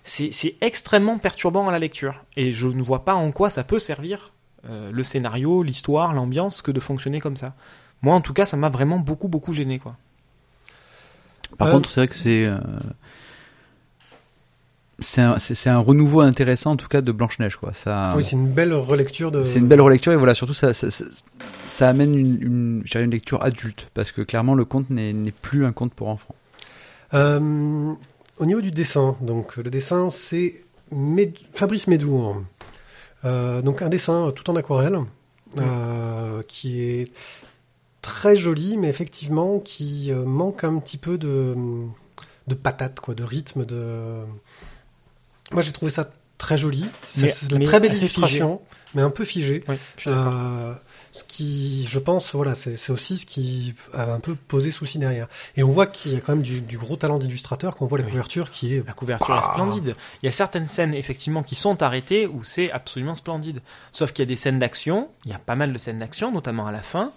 [0.09, 3.79] c'est extrêmement perturbant à la lecture et je ne vois pas en quoi ça peut
[3.79, 4.33] servir
[4.67, 7.53] euh, le scénario, l'histoire, l'ambiance que de fonctionner comme ça.
[8.01, 9.95] Moi en tout cas ça m'a vraiment beaucoup beaucoup gêné quoi.
[11.57, 12.57] Par Euh, contre, c'est vrai que c'est euh,
[14.99, 17.73] c'est un, c'est- un renouveau intéressant en tout cas de Blanche Neige quoi.
[17.73, 19.43] Ça, Oui, c'est une belle relecture de.
[19.43, 21.05] c'est une belle relecture et voilà surtout ça ça, ça,
[21.65, 25.71] ça amène une, une, lecture adulte parce que clairement le conte n'est n'est plus un
[25.71, 26.35] conte pour enfants.
[27.13, 27.93] Euh,
[28.39, 32.41] au niveau du dessin, donc le dessin c'est Med- Fabrice Médour.
[33.25, 34.99] Euh, donc un dessin tout en aquarelle
[35.59, 37.11] euh, qui est
[38.01, 41.55] très joli, mais effectivement qui euh, manque un petit peu de
[42.47, 44.23] de patate, quoi, de rythme, de.
[45.51, 46.85] Moi j'ai trouvé ça très joli.
[47.07, 48.61] C'est mais très belle illustration,
[48.95, 49.63] mais un peu figé.
[49.67, 49.77] D'accord.
[50.07, 50.73] Euh,
[51.11, 55.27] ce qui, je pense, voilà, c'est aussi ce qui a un peu posé souci derrière.
[55.57, 57.97] Et on voit qu'il y a quand même du, du gros talent d'illustrateur, qu'on voit
[57.97, 58.11] la Oui.
[58.11, 58.85] couverture qui est.
[58.85, 59.49] La couverture est Bah.
[59.53, 59.95] splendide.
[60.21, 63.61] Il y a certaines scènes effectivement qui sont arrêtées où c'est absolument splendide.
[63.91, 66.31] Sauf qu'il y a des scènes d'action, il y a pas mal de scènes d'action,
[66.31, 67.11] notamment à la fin,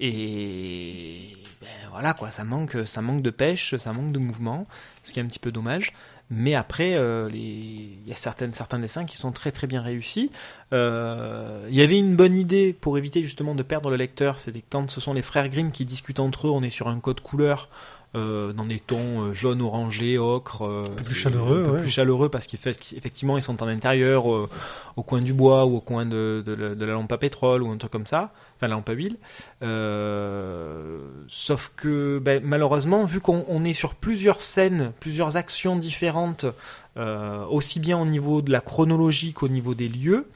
[0.00, 4.66] et ben voilà quoi, ça manque, ça manque de pêche, ça manque de mouvement,
[5.04, 5.92] ce qui est un petit peu dommage.
[6.30, 10.30] Mais après, euh, il y a certains dessins qui sont très très bien réussis.
[10.74, 14.52] Euh, il y avait une bonne idée pour éviter justement de perdre le lecteur, c'est
[14.52, 17.00] que quand ce sont les frères Grimm qui discutent entre eux, on est sur un
[17.00, 17.68] code couleur.
[18.14, 21.80] Euh, dans des tons euh, jaune, orangé, ocre, euh, peu plus chaleureux, un peu ouais.
[21.82, 24.48] plus chaleureux parce qu'effectivement ils sont en intérieur, euh,
[24.96, 27.62] au coin du bois ou au coin de, de, la- de la lampe à pétrole
[27.62, 29.16] ou un truc comme ça, enfin la lampe à huile.
[29.62, 30.98] Euh,
[31.28, 36.46] sauf que ben, malheureusement, vu qu'on on est sur plusieurs scènes, plusieurs actions différentes,
[36.96, 40.26] euh, aussi bien au niveau de la chronologie qu'au niveau des lieux,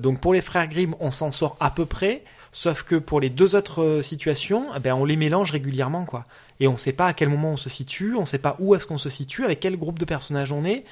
[0.00, 2.24] donc pour les frères Grimm, on s'en sort à peu près,
[2.56, 6.24] sauf que pour les deux autres euh, situations, eh ben on les mélange régulièrement quoi.
[6.58, 8.86] Et on sait pas à quel moment on se situe, on sait pas où est-ce
[8.86, 10.84] qu'on se situe, avec quel groupe de personnages on est.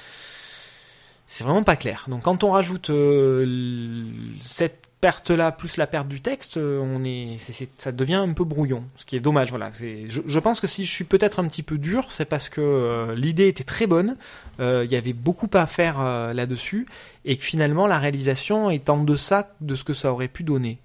[1.25, 2.05] C'est vraiment pas clair.
[2.07, 4.05] Donc quand on rajoute euh,
[4.39, 7.39] cette perte là plus la perte du texte, euh, on est,
[7.79, 9.49] ça devient un peu brouillon, ce qui est dommage.
[9.49, 13.15] Voilà, je, pense que si je suis peut-être un petit peu dur, c'est parce que
[13.17, 14.17] l'idée était très bonne,
[14.59, 15.99] il y avait beaucoup à faire
[16.33, 16.85] là-dessus,
[17.25, 20.79] et que finalement la réalisation est en deçà de ce que ça aurait pu donner.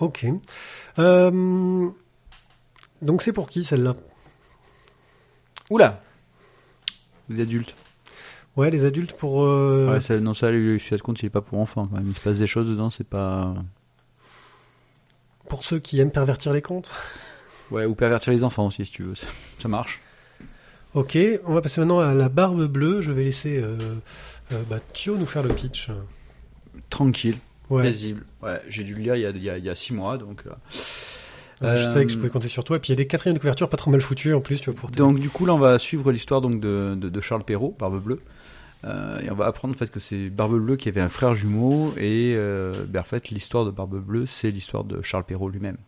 [0.00, 0.26] Ok.
[0.98, 1.88] Euh,
[3.02, 3.94] donc c'est pour qui celle-là?
[5.70, 6.00] Oula,
[7.28, 7.74] Les adultes.
[8.56, 9.44] Ouais, les adultes pour.
[9.44, 11.96] euh, Ouais, ça, non ça le sujet de conte il est pas pour enfants quand
[11.96, 12.08] même.
[12.08, 13.54] Il se passe des choses dedans c'est pas.
[15.48, 16.90] Pour ceux qui aiment pervertir les contes.
[17.70, 19.14] Ouais ou pervertir les enfants aussi si tu veux.
[19.58, 20.00] Ça marche.
[20.94, 23.00] Ok, on va passer maintenant à la barbe bleue.
[23.02, 23.76] Je vais laisser euh,
[24.52, 25.90] euh, bah, Thio nous faire le pitch.
[26.90, 27.36] Tranquille.
[27.70, 27.82] Ouais.
[27.82, 28.24] Paisible.
[28.42, 29.92] Ouais, j'ai dû le lire il y a, il y a, il y a six
[29.92, 30.42] mois, donc.
[30.46, 30.50] euh,
[31.76, 32.76] je savais que je euh, pouvais compter sur toi.
[32.76, 34.60] Et puis il y a des quatrièmes de couverture pas trop mal foutues en plus,
[34.60, 34.90] tu vois, pour.
[34.90, 38.02] Donc du coup là on va suivre l'histoire donc de, de, de Charles Perrault, Barbe
[38.02, 38.20] Bleue,
[38.84, 41.34] Euh, et on va apprendre en fait que c'est Barbe Bleue qui avait un frère
[41.34, 45.48] jumeau et euh, ben, en fait l'histoire de Barbe Bleue c'est l'histoire de Charles Perrault
[45.50, 45.78] lui-même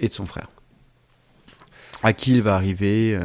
[0.00, 0.48] et de son frère.
[2.02, 3.16] À qui il va arriver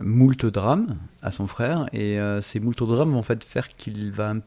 [0.00, 4.30] moult drames à son frère et ces moult drames vont en fait faire qu'il va
[4.30, 4.40] un-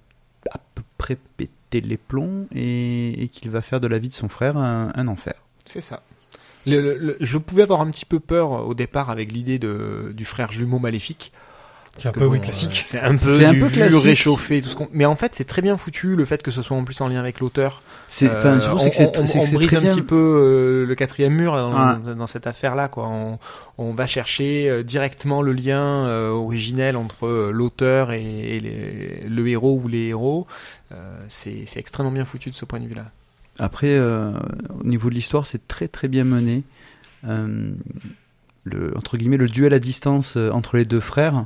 [0.51, 4.29] à peu près péter les plombs et, qu'il va faire de la vie de son
[4.29, 5.33] frère un, un enfer.
[5.65, 6.03] c'est ça.
[6.65, 10.51] Le- je pouvais avoir un petit peu peur euh, au départ avec l'idée du frère
[10.51, 11.33] jumeau maléfique.
[11.97, 12.71] Qui est un peu, oui, classique.
[12.71, 14.03] euh, C'est un peu, C'est un du peu vu, classique.
[14.03, 14.87] réchauffé, tout ce qu'on.
[14.93, 17.07] Mais en fait, c'est très bien foutu le fait que ce soit en plus en
[17.07, 17.83] lien avec l'auteur.
[18.07, 20.85] C'est enfin Euh, c'est que c'est on- c'est c'est brise un bien petit peu euh,
[20.87, 22.15] le quatrième mur là, dans, Ouais.
[22.15, 22.87] dans cette affaire-là.
[22.87, 23.07] Quoi.
[23.07, 23.37] On,
[23.77, 29.27] on va chercher euh, directement le lien euh, originel entre euh, l'auteur et, et les-
[29.29, 30.47] le héros ou les héros.
[30.91, 30.95] Euh,
[31.29, 33.05] c'est c'est extrêmement bien foutu de ce point de vue-là.
[33.59, 34.31] Après, euh,
[34.79, 36.63] au niveau de l'histoire, c'est très très bien mené.
[37.27, 37.71] Euh,
[38.63, 41.41] le, entre guillemets, le duel à distance euh, entre les deux frères euh,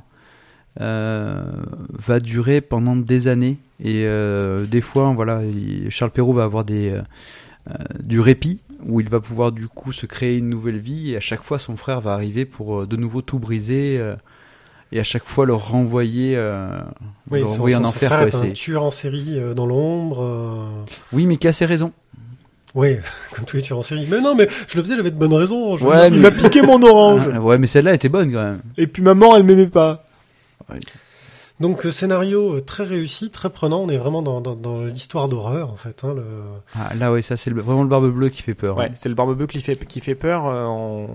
[0.80, 3.58] va durer pendant des années.
[3.84, 7.02] Et euh, des fois, voilà, il- Charles Perrault va avoir des, euh,
[7.70, 11.12] euh, du répit où il va pouvoir du coup se créer une nouvelle vie.
[11.12, 13.98] Et à chaque fois, son frère va arriver pour euh, de nouveau tout briser.
[14.00, 14.16] euh,
[14.94, 16.80] et à chaque fois le renvoyer, euh,
[17.30, 18.10] Oui, le son- renvoyer en son enfer.
[18.10, 20.22] frère est un tueur en série euh, dans l'ombre.
[20.24, 21.92] euh, Oui, mais qui a ses raisons.
[22.74, 22.96] Oui,
[23.36, 24.08] comme tous les tueurs en série.
[24.10, 25.76] Mais non, mais je le faisais, j'avais de bonnes raisons.
[25.78, 27.28] Je Ouais, mais- Il m'a piqué mon orange.
[27.42, 28.62] Ouais, mais celle-là était bonne quand même.
[28.78, 30.06] Et puis maman, elle m'aimait pas.
[31.60, 33.80] Donc euh, scénario euh, très réussi, très prenant.
[33.82, 36.04] On est vraiment dans, dans, dans l'histoire d'horreur en fait.
[36.04, 36.24] Hein, le...
[36.76, 38.78] Ah, là, ouais, ça, c'est le- vraiment le barbe bleue qui fait peur.
[38.78, 38.92] Ouais, hein.
[38.94, 40.46] c'est le barbe bleue qui fait, qui fait peur.
[40.46, 41.08] euh, on,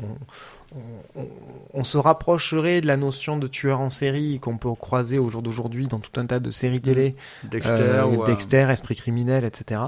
[1.17, 1.29] on-
[1.75, 5.43] on se rapprocherait de la notion de tueur en série qu'on peut croiser au jour
[5.43, 7.15] d'aujourd'hui dans tout un tas de séries télé.
[7.45, 9.81] Dexter, Euh, ou, Dexter, Esprit criminel, etc.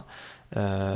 [0.57, 0.95] Euh,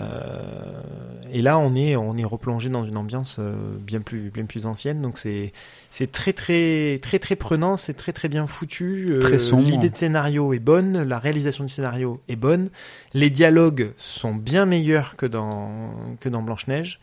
[1.33, 4.67] et là, on est, on est replongé dans une ambiance euh, bien plus, bien plus
[4.67, 5.03] ancienne.
[5.03, 5.53] Donc c'est,
[5.91, 7.77] c'est très, très, très, très prenant.
[7.77, 9.09] C'est très, très bien foutu.
[9.11, 9.69] Euh, Très sombre.
[9.69, 11.03] L'idée de scénario est bonne.
[11.03, 12.71] La réalisation du scénario est bonne.
[13.15, 15.91] Les dialogues sont bien meilleurs que dans,
[16.21, 17.01] que dans Blanche Neige.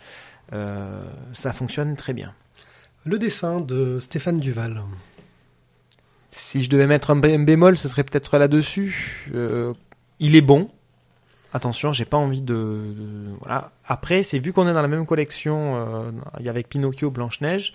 [0.53, 1.03] Euh,
[1.33, 2.33] ça fonctionne très bien.
[3.03, 4.81] le dessin de Stéphane Duval.
[6.31, 9.29] Si je devais mettre un bé- un bémol, ce serait peut-être là-dessus.
[9.33, 9.73] Euh,
[10.19, 10.69] il est bon.
[11.55, 13.71] Attention, j'ai pas envie de, de- voilà.
[13.87, 17.11] Après, c'est vu qu'on est dans la même collection, euh, il y a avec Pinocchio,
[17.11, 17.73] Blanche Neige.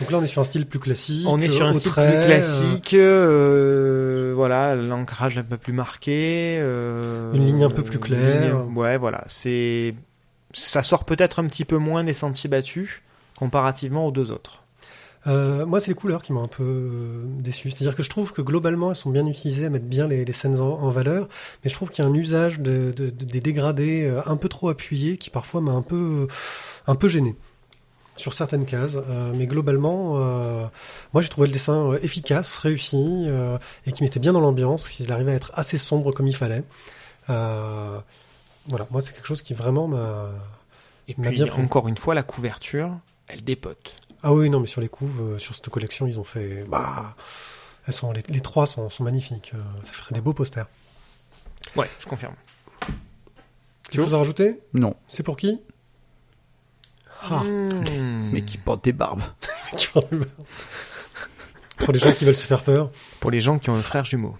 [0.00, 1.24] Donc là, on est sur un style plus classique.
[1.28, 5.72] On est sur un au style trait, plus classique, euh, voilà, l'ancrage un peu plus
[5.72, 8.42] marqué, euh, Une ligne un peu plus claire.
[8.64, 9.94] ligne- ouais, voilà, c'est,
[10.52, 13.00] ça sort peut-être un petit peu moins des sentiers battus
[13.38, 14.63] comparativement aux deux autres.
[15.26, 17.70] Euh, moi, c'est les couleurs qui m'ont un peu euh, déçu.
[17.70, 20.32] C'est-à-dire que je trouve que globalement, elles sont bien utilisées à mettre bien les, les
[20.34, 21.28] scènes en, en valeur,
[21.64, 24.36] mais je trouve qu'il y a un usage de, de- de- des dégradés euh, un
[24.36, 26.28] peu trop appuyé qui parfois m'a un peu,
[26.86, 27.34] un peu gêné
[28.16, 28.96] sur certaines cases.
[28.96, 30.64] Euh, mais globalement, euh,
[31.14, 33.56] moi, j'ai trouvé le dessin euh, efficace, réussi, euh,
[33.86, 36.64] et qui mettait bien dans l'ambiance, qu'il arrivait à être assez sombre comme il fallait.
[37.30, 37.98] Euh,
[38.68, 40.30] voilà, moi, c'est quelque chose qui vraiment m'a...
[41.08, 42.90] Et puis, bien encore une fois, la couverture,
[43.28, 43.96] elle dépote.
[44.26, 46.64] Ah oui, non, mais sur les couves, euh, sur cette collection, ils ont fait.
[46.64, 47.14] Bah,
[47.86, 49.52] elles sont les, les trois sont, sont magnifiques.
[49.54, 50.66] euh, ça ferait des beaux posters.
[51.76, 52.34] Ouais, je confirme.
[53.90, 54.60] Quelque chose à rajouter?
[54.72, 55.60] Non, C'est pour qui?
[57.22, 58.30] Ah, Hmm.
[58.32, 59.22] mais qui porte des barbes.
[59.76, 59.88] qui.
[61.78, 62.90] Pour les gens qui veulent se faire peur.
[63.20, 64.36] Pour les gens qui ont un frère jumeau.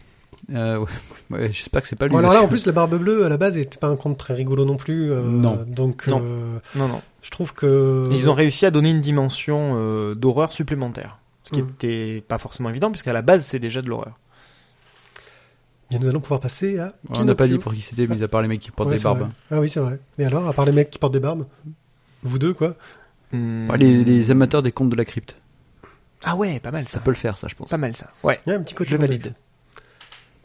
[0.52, 0.86] Euh, ouais,
[1.30, 2.12] ouais, j'espère que c'est pas lui.
[2.12, 4.18] Bon, alors là, en plus, la barbe bleue, à la base, était pas un conte
[4.18, 5.10] très rigolo non plus.
[5.12, 5.64] euh, Non.
[5.66, 6.20] Donc, Non.
[6.22, 7.00] euh, Non, non.
[7.22, 8.08] je trouve que.
[8.12, 11.18] Ils ont réussi à donner une dimension euh, d'horreur supplémentaire.
[11.44, 14.18] Ce qui n'était pas forcément évident, puisqu'à la base, c'est déjà de l'horreur.
[15.90, 16.92] Bien, nous allons pouvoir passer à.
[17.10, 18.96] on n'a pas dit pour qui c'était, mis à part les mecs qui portent Ouais,
[18.96, 19.18] des barbes.
[19.20, 19.28] vrai.
[19.50, 19.98] Ah oui, c'est vrai.
[20.18, 21.46] Mais alors, à part les mecs qui portent des barbes,
[22.22, 22.74] vous deux, quoi
[23.32, 23.68] Hmm.
[23.76, 25.36] Les, les amateurs des contes de la crypte.
[26.22, 27.00] Ah ouais, pas mal Ça ça.
[27.00, 27.68] peut le faire, ça, je pense.
[27.68, 28.10] Pas mal ça.
[28.22, 28.38] Ouais.
[28.46, 28.90] Il y a un petit côté.
[28.90, 29.34] Je valide.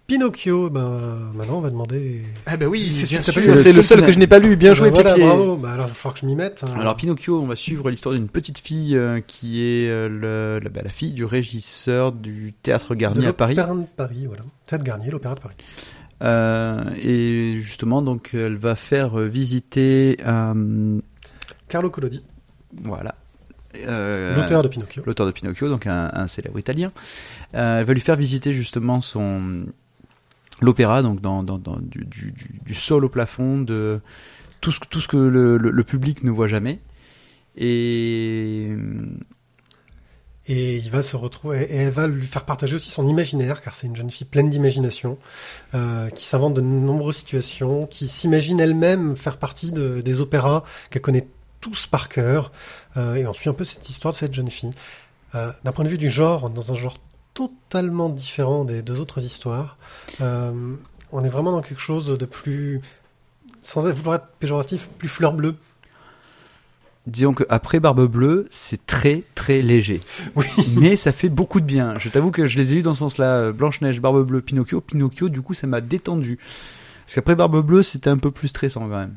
[0.09, 2.23] Pinocchio, ben, maintenant, on va demander.
[2.45, 4.55] Ah bah oui, C'est bien sûr, sûr, c'est le seul que je n'ai pas lu.
[4.57, 5.55] Bien Ah joué, bah voilà, bravo.
[5.55, 6.63] Bah alors, il va falloir que je m'y mette.
[6.67, 6.73] hein.
[6.79, 10.69] Alors Pinocchio, on va suivre l'histoire d'une petite fille euh, qui est euh, le, la,
[10.69, 13.55] bah, la fille du régisseur du théâtre de Garnier à Paris.
[13.55, 14.43] l'Opéra de Paris, voilà.
[14.65, 15.55] Théâtre Garnier, l'Opéra de Paris.
[16.21, 20.99] Euh, et justement, donc, elle va faire visiter, euh,
[21.69, 22.23] Carlo Collodi,
[22.83, 23.15] voilà,
[23.87, 25.03] euh, l'auteur de Pinocchio.
[25.05, 26.91] l'auteur de Pinocchio, donc un, un célèbre italien.
[27.55, 29.65] Euh, elle va lui faire visiter justement son
[30.61, 34.01] l'opéra, donc dans, du, sol au plafond, de
[34.61, 36.79] tout ce, que le, public ne voit jamais.
[37.55, 38.75] Et
[40.49, 43.85] il va se retrouver, et elle va lui faire partager aussi son imaginaire, car c'est
[43.85, 45.19] une jeune fille pleine d'imagination,
[45.75, 51.03] euh, qui s'invente de nombreuses situations, qui s'imagine elle-même faire partie de, des opéras qu'elle
[51.03, 51.27] connaît
[51.61, 52.51] tous par cœur.
[52.97, 54.71] Euh, et on suit un peu cette histoire de cette jeune fille.
[55.35, 56.97] Euh, D'un point de vue du genre, dans un genre
[57.47, 59.77] totalement différent des deux autres histoires,
[60.21, 60.51] euh,
[61.11, 62.81] on est vraiment dans quelque chose de plus,
[63.61, 65.55] sans vouloir être péjoratif, plus fleur bleue.
[67.07, 69.99] disons que après Barbe Bleue, c'est très très léger.
[70.35, 70.45] Oui.
[70.77, 71.97] Mais ça fait beaucoup de bien.
[71.97, 73.51] Je t'avoue que je les ai lus dans ce sens-là.
[73.51, 74.81] Blanche-Neige, Barbe Bleue, Pinocchio.
[74.81, 76.37] Pinocchio, du coup, ça m'a détendu.
[77.05, 79.15] Parce qu'après Barbe Bleue, c'était un peu plus stressant quand même.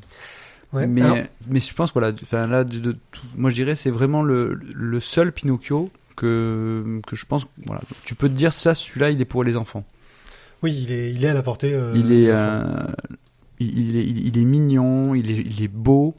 [0.72, 0.86] Ouais.
[0.86, 1.18] mais, Alors,
[1.50, 4.54] mais je pense, voilà, enfin là, de, de tout- moi je dirais, c'est vraiment le,
[4.54, 5.90] le seul Pinocchio
[6.22, 9.56] que, que je pense, voilà, tu peux te dire ça, celui-là, il est pour les
[9.56, 9.84] enfants.
[10.62, 11.74] oui, il est, il est à la portée.
[11.74, 12.64] euh, il des est, euh,
[13.58, 16.14] il, il est, il, il est mignon, il est, il est beau.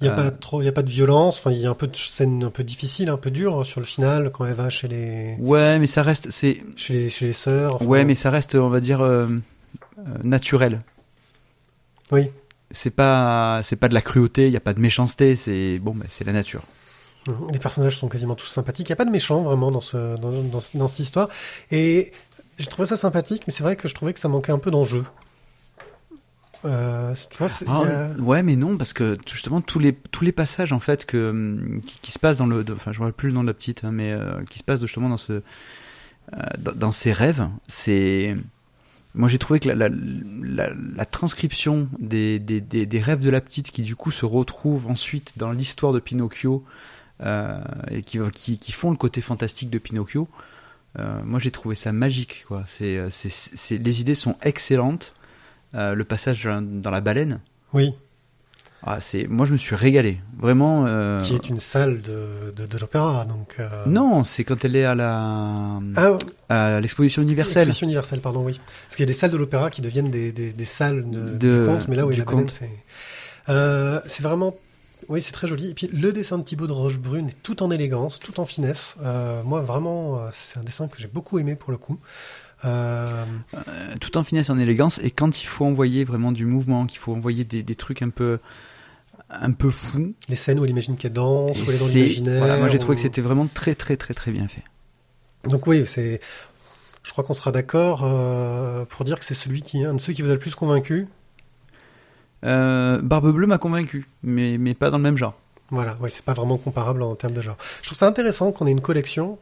[0.00, 1.38] Il y a Euh, pas trop, il y a pas de violence.
[1.38, 3.80] Enfin, il y a un peu de scènes un peu difficiles, un peu dures sur
[3.80, 7.26] le final quand elle va chez les, Ouais, mais ça reste, c'est, chez les, chez
[7.26, 7.76] les sœurs.
[7.76, 9.26] enfin, ouais, mais ça reste, on va dire, euh,
[9.98, 10.82] euh, naturel.
[12.12, 12.30] Oui.
[12.70, 15.94] C'est pas, c'est pas de la cruauté, il y a pas de méchanceté, c'est bon,
[15.94, 16.62] bah, c'est la nature.
[17.28, 17.50] Mhm.
[17.52, 18.88] Les personnages sont quasiment tous sympathiques.
[18.88, 21.28] Il y a pas de méchants vraiment dans ce, dans, dans, dans cette histoire.
[21.70, 22.12] Et
[22.58, 24.70] j'ai trouvé ça sympathique, mais c'est vrai que je trouvais que ça manquait un peu
[24.70, 25.04] d'enjeu.
[26.64, 30.72] Euh, tu vois, a- Ouais, mais non, parce que justement tous les tous les passages
[30.72, 33.28] en fait que hum, qui, qui se passent dans le, de- enfin je vois plus
[33.28, 35.42] le nom de la petite, hein, mais euh, qui se passent justement dans ce euh,
[36.58, 38.36] dans, dans ces rêves, c'est
[39.14, 39.88] moi j'ai trouvé que la, la,
[40.42, 44.26] la, la transcription des, des, des, des rêves de la petite qui du coup se
[44.26, 46.70] retrouvent ensuite dans l'histoire de Pinocchio euh,
[47.20, 50.28] et qui, qui qui font le côté fantastique de Pinocchio.
[50.98, 52.64] Euh, moi, j'ai trouvé ça magique, quoi.
[52.66, 55.12] C'est, euh, c'est, les idées sont excellentes.
[55.74, 57.40] Euh, le passage dans, la baleine,
[57.74, 57.94] Oui,
[58.84, 60.18] ah, c'est, moi, je me suis régalé.
[60.38, 60.86] Vraiment.
[60.86, 63.56] euh, qui est une salle de, de, de l'opéra, donc.
[63.58, 66.16] euh, Non, c'est quand elle est à la, Ah,
[66.48, 67.62] à l'exposition universelle.
[67.64, 68.58] Exposition universelle, pardon, oui.
[68.86, 71.20] Parce qu'il y a des salles de l'opéra qui deviennent des, des, des salles de,
[71.36, 72.70] De- du conte, mais là où a la c'est...
[73.50, 74.54] Euh, c'est vraiment...
[75.08, 75.70] Oui, c'est très joli.
[75.70, 78.96] Et puis le dessin de Thibaut de Rochebrune est tout en élégance, tout en finesse.
[79.02, 81.98] Euh, moi, vraiment, euh, c'est un dessin que j'ai beaucoup aimé pour le coup.
[82.64, 84.98] Euh, Euh, tout en finesse, en élégance.
[85.02, 88.10] Et quand il faut envoyer vraiment du mouvement, qu'il faut envoyer des, des trucs un
[88.10, 88.38] peu,
[89.30, 90.14] un peu fous.
[90.28, 92.38] les scènes où elle imagine qu'elle danse, où elle est dans l'imaginaire.
[92.38, 94.64] voilà, moi, j'ai trouvé que c'était vraiment très, très, très, très bien fait.
[95.44, 96.20] Donc oui, c'est...
[97.04, 98.00] Je crois qu'on sera d'accord
[98.88, 101.06] pour dire que c'est celui qui, un de ceux qui vous a le plus convaincu.
[102.44, 105.34] Euh, Barbe Bleue m'a convaincu, mais, mais pas dans le même genre.
[105.70, 107.58] Voilà, ouais, c'est pas vraiment comparable en termes de genre.
[107.82, 109.38] Je trouve ça intéressant qu'on ait une collection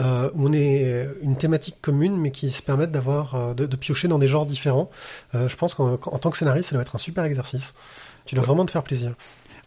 [0.00, 3.76] euh, où on ait une thématique commune, mais qui se permettent d'avoir euh, de, de
[3.76, 4.90] piocher dans des genres différents.
[5.36, 7.74] Euh, je pense qu'en tant que scénariste, ça doit être un super exercice.
[8.26, 9.12] Tu dois vraiment te faire plaisir.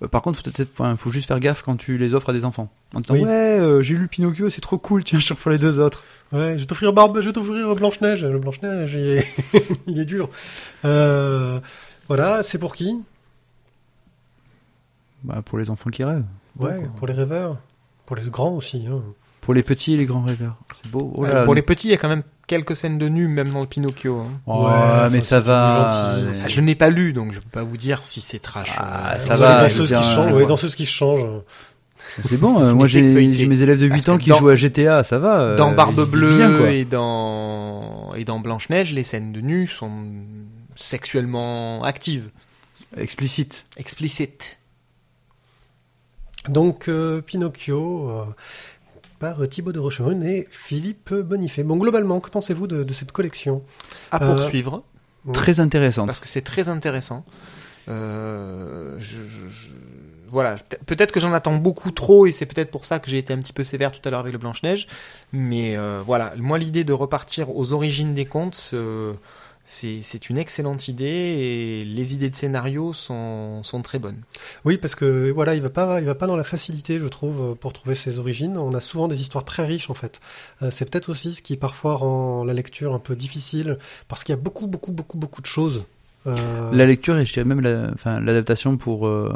[0.10, 2.70] Par contre, faut, enfin, faut juste faire gaffe quand tu les offres à des enfants.
[2.94, 3.22] En disant, Oui.
[3.24, 6.04] ouais, euh, j'ai lu Pinocchio, c'est trop cool, tiens, je te les deux autres.
[6.32, 8.26] Ouais, je vais t'offrir Barbe, je vais t'offrir Blanche Neige.
[8.26, 9.28] Le Blanche Neige, il est,
[9.88, 10.30] il est dur.
[10.86, 11.60] Euh,
[12.16, 13.02] voilà, c'est pour qui?
[15.24, 16.26] Bah, pour les enfants qui rêvent.
[16.60, 17.58] Ouais, Bon, pour les rêveurs,
[18.06, 18.86] pour les grands aussi.
[18.90, 19.02] Hein.
[19.40, 20.56] Pour les petits et les grands rêveurs.
[20.82, 21.14] C'est beau.
[21.16, 23.08] Oh là Euh, là, pour les petits, il y a quand même quelques scènes de
[23.08, 24.20] nu, même dans le Pinocchio.
[24.20, 24.32] hein.
[24.46, 26.20] Oh, Ouais, mais ça, va.
[26.20, 26.40] gentil.
[26.44, 28.74] Ah, je n'ai pas lu, donc je peux pas vous dire si c'est trash.
[28.78, 30.86] Ah, euh, ça Vous va, je danseuses qui dire, changent, c'est ouais, quoi danseuses qui
[30.86, 31.26] changent.
[32.22, 32.62] C'est bon.
[32.62, 35.18] euh, moi, j'ai mes élèves de 8 Parce ans qui dans- jouent à GTA, ça
[35.18, 35.40] va.
[35.40, 39.66] euh, Dans Barbe Bleue bien, et dans et dans Blanche Neige, les scènes de nu
[39.66, 39.92] sont
[40.76, 42.30] sexuellement actives,
[42.98, 43.68] Explicite.
[43.78, 44.60] explicites.
[46.50, 48.26] Donc euh, Pinocchio euh,
[49.20, 51.64] par Thibaut de Rochebrune et Philippe Bonifay.
[51.64, 53.64] Bon, globalement, que pensez-vous de, de cette collection
[54.12, 54.84] À Euh, poursuivre.
[55.34, 56.08] Très intéressante.
[56.08, 57.24] parce que c'est très intéressant.
[57.90, 59.68] Euh, je, je- je-
[60.30, 63.18] voilà, Pe- peut-être que j'en attends beaucoup trop et c'est peut-être pour ça que j'ai
[63.20, 64.88] été un petit peu sévère tout à l'heure avec le Blanche Neige.
[65.32, 69.14] Mais euh, voilà, moi l'idée de repartir aux origines des contes, euh,
[69.64, 74.22] c'est une excellente idée et les idées de scénario sont, sont très bonnes.
[74.66, 77.56] Oui, parce que voilà, il va pas, il va pas dans la facilité, je trouve,
[77.56, 78.58] pour trouver ses origines.
[78.58, 80.20] On a souvent des histoires très riches, en fait.
[80.62, 83.78] Euh, c'est peut-être aussi ce qui parfois rend la lecture un peu difficile,
[84.08, 85.86] parce qu'il y a beaucoup, beaucoup, beaucoup, beaucoup de choses.
[86.28, 89.34] Euh, La lecture et je dirais même la- enfin, l'adaptation pour euh,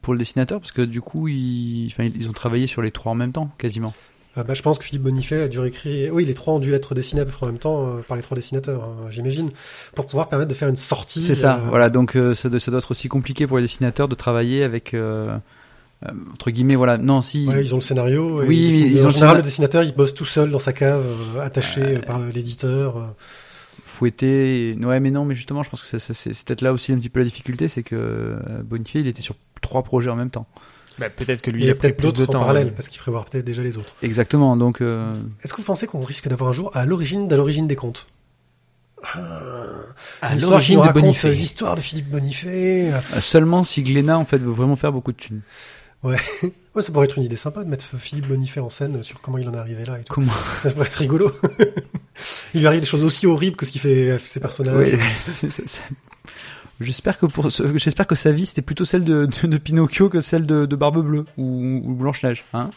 [0.00, 3.12] pour le dessinateur parce que du coup ils, enfin, ils ont travaillé sur les trois
[3.12, 3.92] en même temps quasiment.
[4.36, 6.12] Euh, bah, je pense que Philippe Bonifay a dû réécrire.
[6.12, 8.16] Oui, les trois ont dû être dessinés à peu près en même temps euh, par
[8.16, 9.50] les trois dessinateurs, hein, j'imagine,
[9.94, 11.22] pour pouvoir permettre de faire une sortie.
[11.22, 11.56] C'est ça.
[11.56, 14.14] euh, Voilà donc euh, ça, doit, ça doit être aussi compliqué pour les dessinateurs de
[14.14, 14.94] travailler avec
[16.32, 18.42] entre guillemets voilà non si Ouais, ils ont le scénario.
[18.42, 21.02] et Oui, ils en ont général, le dessinateur, il bosse tout seul dans sa cave,
[21.36, 23.14] euh, attaché par l'éditeur.
[23.86, 26.96] fouetté et- ouais mais non mais justement je pense que c'est peut-être là aussi un
[26.98, 30.46] petit peu la difficulté c'est que Bonifié il était sur trois projets en même temps.
[30.98, 32.32] Bah, peut-être que lui Il il y a a pris peut-être plus de d'autres en
[32.34, 32.38] temps.
[32.40, 32.72] parallèle, ouais.
[32.72, 33.94] parce qu'il prévoit peut-être déjà les autres.
[34.02, 35.12] Exactement donc euh,
[35.42, 38.06] Est-ce que vous pensez qu'on risque d'avoir un jour à l'origine, à l'origine des contes?
[40.22, 41.32] À l'origine de Bonifay.
[41.32, 42.92] l'histoire de Philippe Bonifay.
[42.92, 45.40] euh, seulement si Glénat en fait veut vraiment faire beaucoup de thunes.
[46.76, 49.38] Ouais, ça pourrait être une idée sympa de mettre Philippe Bonifay en scène sur comment
[49.38, 50.12] il en est arrivé là et tout.
[50.12, 50.32] Comment?
[50.62, 51.30] Ça pourrait être rigolo.
[52.54, 54.76] il lui arrive des choses aussi horribles que ce qu'il fait euh, ses personnages.
[54.76, 55.82] Ouais, c'est- c'est- c'est-
[56.80, 60.08] J'espère que pour ce- j'espère que sa vie c'était plutôt celle de, de, de Pinocchio
[60.08, 62.44] que celle de, de Barbe Bleue ou, ou Blanche Neige.
[62.52, 62.70] Hein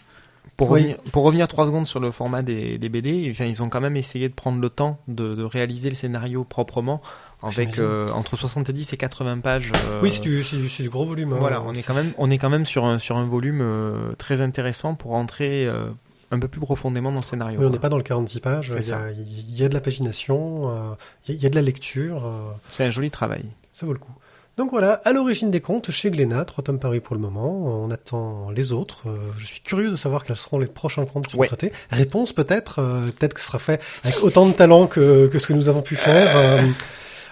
[0.55, 0.81] Pour, Oui.
[0.81, 3.81] revenir, pour revenir trois secondes sur le format des, des BD, enfin, ils ont quand
[3.81, 7.01] même essayé de prendre le temps de, de réaliser le scénario proprement,
[7.43, 9.71] avec euh, entre 70 et 80 pages.
[9.87, 11.33] euh, Oui, c'est du, c'est du, c'est du gros volume.
[11.33, 11.37] hein.
[11.39, 14.13] Voilà, on est quand même, on est quand même sur un sur un volume euh,
[14.17, 15.87] très intéressant pour entrer euh,
[16.31, 17.59] un peu plus profondément dans le scénario.
[17.59, 18.69] Oui, on n'est pas dans le 46 pages.
[18.69, 20.93] C'est Il y, a, il y a de la pagination, euh,
[21.27, 22.25] il y a- il y a de la lecture.
[22.25, 23.45] euh, C'est un joli travail.
[23.77, 24.11] Ça vaut le coup.
[24.57, 27.83] Donc voilà, à l'origine des contes, chez Glénat, trois tomes paris pour le moment.
[27.83, 29.03] On attend les autres.
[29.05, 31.47] Euh, je suis curieux de savoir quels seront les prochains contes qui seront Ouais.
[31.47, 31.71] traités.
[31.91, 35.45] Réponse peut-être, euh, peut-être que ce sera fait avec autant de talent que, que ce
[35.45, 36.35] que nous avons pu faire.
[36.37, 36.61] Euh,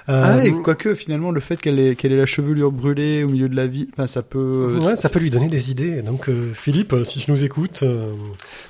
[0.07, 3.27] Ah, euh, et quoique finalement le fait qu'elle ait, qu'elle ait la chevelure brûlée au
[3.30, 4.77] milieu de la ville, enfin ça peut.
[4.84, 6.03] ouais, ça peut lui donner des idées.
[6.03, 8.13] Donc euh, Philippe, si je nous écoute, euh,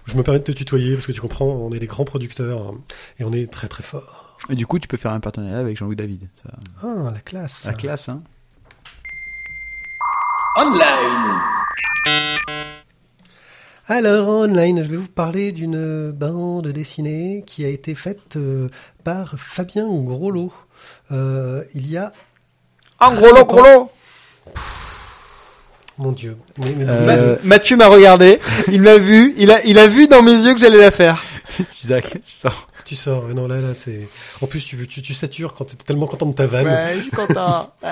[0.06, 2.74] je me permets de te tutoyer parce que tu comprends, on est des grands producteurs
[3.20, 4.25] et on est très très forts.
[4.50, 6.28] Et du coup tu peux faire un partenariat avec Jean-Luc David.
[6.44, 6.50] Ça...
[6.84, 7.66] Ah, la classe.
[7.66, 8.22] La classe hein.
[13.88, 18.68] Alors, online, je vais vous parler d'une bande dessinée qui a été faite euh,
[19.04, 20.52] par Fabien Groslo.
[21.12, 22.12] Euh, il y a...
[23.00, 23.92] En gros lot, gros lot.
[25.98, 26.38] Mon Dieu.
[26.60, 28.40] Mais, mais- Euh, Mathieu m'a regardé,
[28.72, 31.24] il m'a vu, il a il a vu dans mes yeux que j'allais la faire.
[31.84, 32.68] Isaac, tu sors.
[32.86, 34.08] Tu sors, non là, là, c'est.
[34.42, 36.68] En plus, tu, tu, tu satures quand t'es tellement content de ta vanne.
[36.68, 37.74] Ouais, je suis content.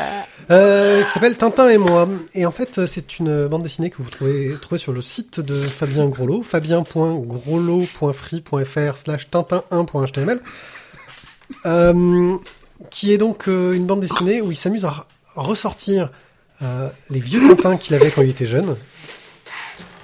[0.52, 2.06] Euh, qui s'appelle Tintin et moi.
[2.36, 5.62] Et en fait, c'est une bande dessinée que vous trouvez, trouvez sur le site de
[5.62, 10.42] Fabien Groslo, fabien.groslo.free.fr slash tintin1.html,
[11.66, 12.36] euh,
[12.90, 16.10] qui est donc euh, une bande dessinée où il s'amuse à ressortir
[16.62, 18.76] euh, les vieux Tintins qu'il avait quand il était jeune.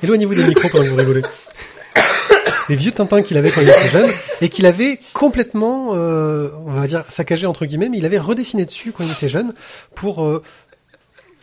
[0.01, 1.21] Éloignez-vous des micros pendant que vous rigolez.
[2.69, 6.71] Les vieux Tintins qu'il avait quand il était jeune et qu'il avait complètement, euh, on
[6.71, 9.53] va dire, saccagé entre guillemets, mais il avait redessiné dessus quand il était jeune
[9.95, 10.43] pour euh,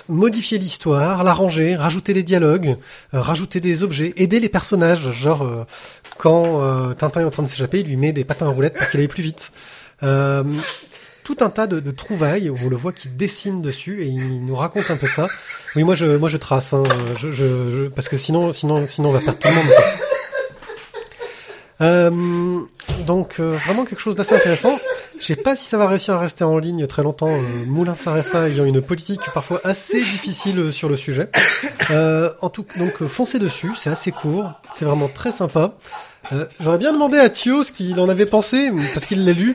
[0.08, 2.76] modifier l'histoire, l'arranger, rajouter des dialogues,
[3.12, 5.10] euh, rajouter des objets, aider les personnages.
[5.10, 5.64] Genre, euh,
[6.16, 8.74] quand euh, Tintin est en train de s'échapper, il lui met des patins à roulettes
[8.74, 9.50] pour qu'il aille plus vite.
[10.04, 10.44] Euh,
[11.24, 14.54] tout un tas de, de trouvailles on le voit qui dessine dessus et il nous
[14.54, 15.26] raconte un peu ça.
[15.74, 16.84] Oui, moi je, moi je trace, hein,
[17.18, 19.66] je, je, je- parce que sinon, sinon, sinon on va perdre tout le monde.
[21.80, 22.60] Euh,
[23.06, 24.78] donc euh, vraiment quelque chose d'assez intéressant.
[25.18, 27.30] Je sais pas si ça va réussir à rester en ligne très longtemps.
[27.30, 31.30] Euh, Moulin Saressa ayant une politique parfois assez difficile euh, sur le sujet.
[31.90, 35.74] Euh, en tout donc foncez dessus, c'est assez court, c'est vraiment très sympa.
[36.58, 39.54] J'aurais bien demandé à Thio ce qu'il en avait pensé parce qu'il l'a lu.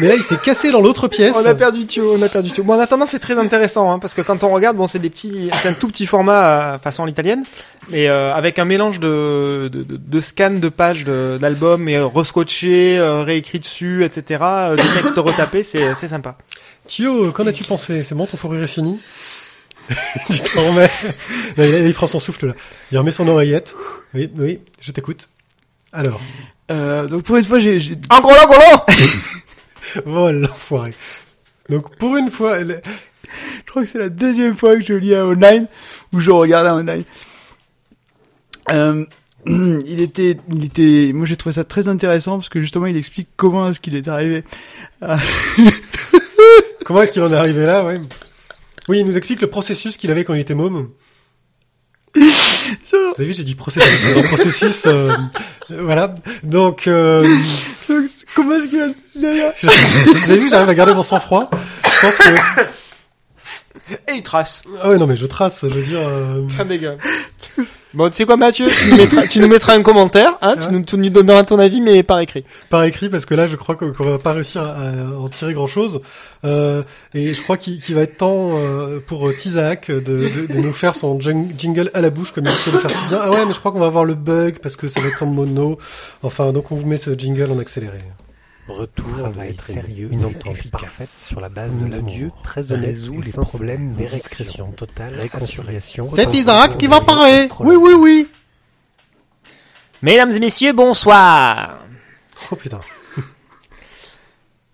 [0.00, 1.34] Mais là, il s'est cassé dans l'autre pièce.
[1.36, 2.64] On a perdu Thio, on a perdu Thio.
[2.64, 5.10] Bon, en attendant, c'est très intéressant, hein, parce que quand on regarde, bon, c'est des
[5.10, 7.44] petits, c'est un tout petit format euh, façon l'italienne,
[7.90, 11.98] mais euh, avec un mélange de de, de, de scans de pages de- d'albums, mais
[11.98, 14.40] rescotchés, euh, réécrits dessus, etc.
[14.42, 16.36] euh, des textes retapés, c'est c'est sympa.
[16.86, 18.04] Thio, qu'en as-tu pensé?
[18.04, 19.00] C'est bon, ton fourrure est fini?
[20.30, 20.90] Tu t'en remets?
[21.56, 22.52] Non, il, il prend son souffle là.
[22.92, 23.74] Il remet son oreillette.
[24.14, 25.28] Oui, oui, je t'écoute.
[25.92, 26.20] Alors,
[26.70, 28.80] Euh, donc pour une fois, j'ai, j'ai- En gros, là, gros,
[30.06, 30.94] oh l'enfoiré.
[31.68, 32.74] Donc pour une fois, je
[33.66, 35.66] crois que c'est la deuxième fois que je lis un online
[36.12, 37.04] ou je regarde un online.
[38.70, 39.04] Euh,
[39.46, 43.28] il était, il était, moi j'ai trouvé ça très intéressant parce que justement il explique
[43.36, 44.44] comment est-ce qu'il est arrivé.
[45.00, 45.18] à-
[46.84, 48.00] comment est-ce qu'il en est arrivé là ouais.
[48.88, 50.90] Oui, il nous explique le processus qu'il avait quand il était môme.
[52.14, 52.22] Vous
[53.18, 54.16] avez vu, j'ai dit processus.
[54.16, 55.12] un processus, euh,
[55.70, 56.14] voilà.
[56.42, 57.26] Donc, euh,
[58.34, 61.50] comment est-ce qu'il a, je- vous avez vu, j'arrive à garder mon sang-froid.
[61.84, 62.62] Je pense que,
[64.08, 64.64] Et il trace.
[64.82, 66.00] ah ouais, non mais je trace, je veux dire.
[66.02, 66.96] euh, des gars.
[67.96, 68.66] Bon, tu sais quoi, Mathieu?
[68.68, 71.58] Tu nous, mettras, tu nous mettras un commentaire, hein, tu, nous, tu nous donneras ton
[71.58, 72.44] avis, mais par écrit.
[72.68, 75.66] par écrit parce que là je crois qu'on va pas réussir à, en tirer grand
[75.66, 76.00] chose
[76.44, 76.82] euh,
[77.14, 80.72] et je crois qu'il qu'il va être temps euh, pour Tizak de, de, de nous
[80.74, 83.18] faire son jing- jingle à la bouche comme il sait le faire si bien.
[83.22, 85.22] Ah ouais mais je crois qu'on va avoir le bug parce que ça va être
[85.22, 85.78] en mono.
[86.22, 87.98] Enfin donc on vous met ce jingle en accéléré
[88.68, 92.00] Retour Travail d'être sérieux, une une entente parfaite sur la base de.
[92.00, 94.72] Dieu, très honnête, résout les problèmes des discrétion.
[94.72, 96.08] totale, réconciliation.
[96.12, 97.46] c'est Isaac qui va parler.
[97.60, 98.28] oui oui oui.
[100.02, 101.78] Mesdames et messieurs, bonsoir.
[102.50, 102.80] Oh putain.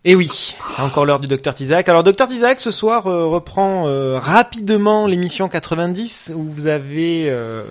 [0.05, 1.89] Et oui, c'est encore l'heure du Docteur Tizak.
[1.89, 7.63] Alors Docteur Tizak ce soir euh, reprend euh, rapidement l'émission 90 où vous avez euh,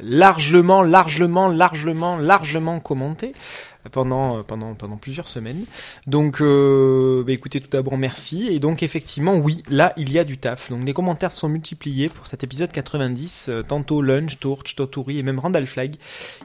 [0.00, 3.34] largement, largement, largement, largement commenté
[3.92, 5.64] pendant pendant pendant plusieurs semaines.
[6.06, 10.24] Donc euh, bah, écoutez tout d'abord merci et donc effectivement oui, là il y a
[10.24, 10.70] du taf.
[10.70, 15.22] Donc les commentaires sont multipliés pour cet épisode 90, euh, tantôt Lunch, Torch, Toturi et
[15.22, 15.96] même Randall Flag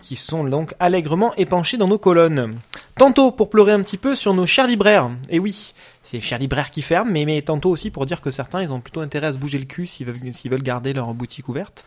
[0.02, 2.60] qui sont donc allègrement épanchés dans nos colonnes.
[2.98, 5.10] Tantôt pour pleurer un petit peu sur nos chers libraires.
[5.30, 5.74] Et oui,
[6.10, 8.74] c'est les chers libraires qui ferment, mais, mais tantôt aussi pour dire que certains, ils
[8.74, 11.50] ont plutôt intérêt à se bouger le cul s'ils veulent, s'ils veulent garder leur boutique
[11.50, 11.86] ouverte.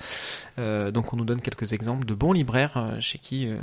[0.61, 3.57] Euh, donc on nous donne quelques exemples de bons libraires euh, chez qui euh,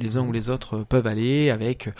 [0.00, 1.90] les uns ou les autres peuvent aller avec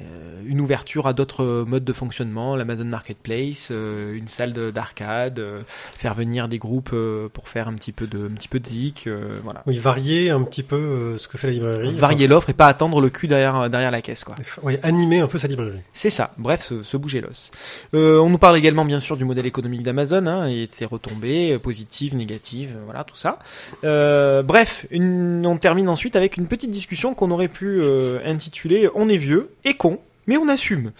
[0.00, 6.14] euh, une ouverture à d'autres modes de fonctionnement, l'Amazon Marketplace, une salle de- d'arcade, faire
[6.14, 6.94] venir des groupes
[7.34, 9.08] pour faire un petit peu de, un petit peu de zik,
[9.42, 9.62] voilà.
[9.66, 13.00] oui varier un petit peu ce que fait la librairie Varier l'offre et pas attendre
[13.00, 14.36] le cul derrière, derrière la caisse, quoi.
[14.62, 17.50] Oui animer un peu sa librairie C'est ça, bref, se, se bouger l'os.
[17.94, 20.84] Euh, on nous parle également bien sûr du modèle économique d'Amazon hein, et de ses
[20.84, 23.38] retombées euh, positives, négatives, euh, voilà tout ça.
[23.84, 28.88] Euh, bref, une- on termine ensuite avec une petite discussion qu'on aurait pu euh, intituler
[28.94, 30.92] "On est vieux et con, mais on assume".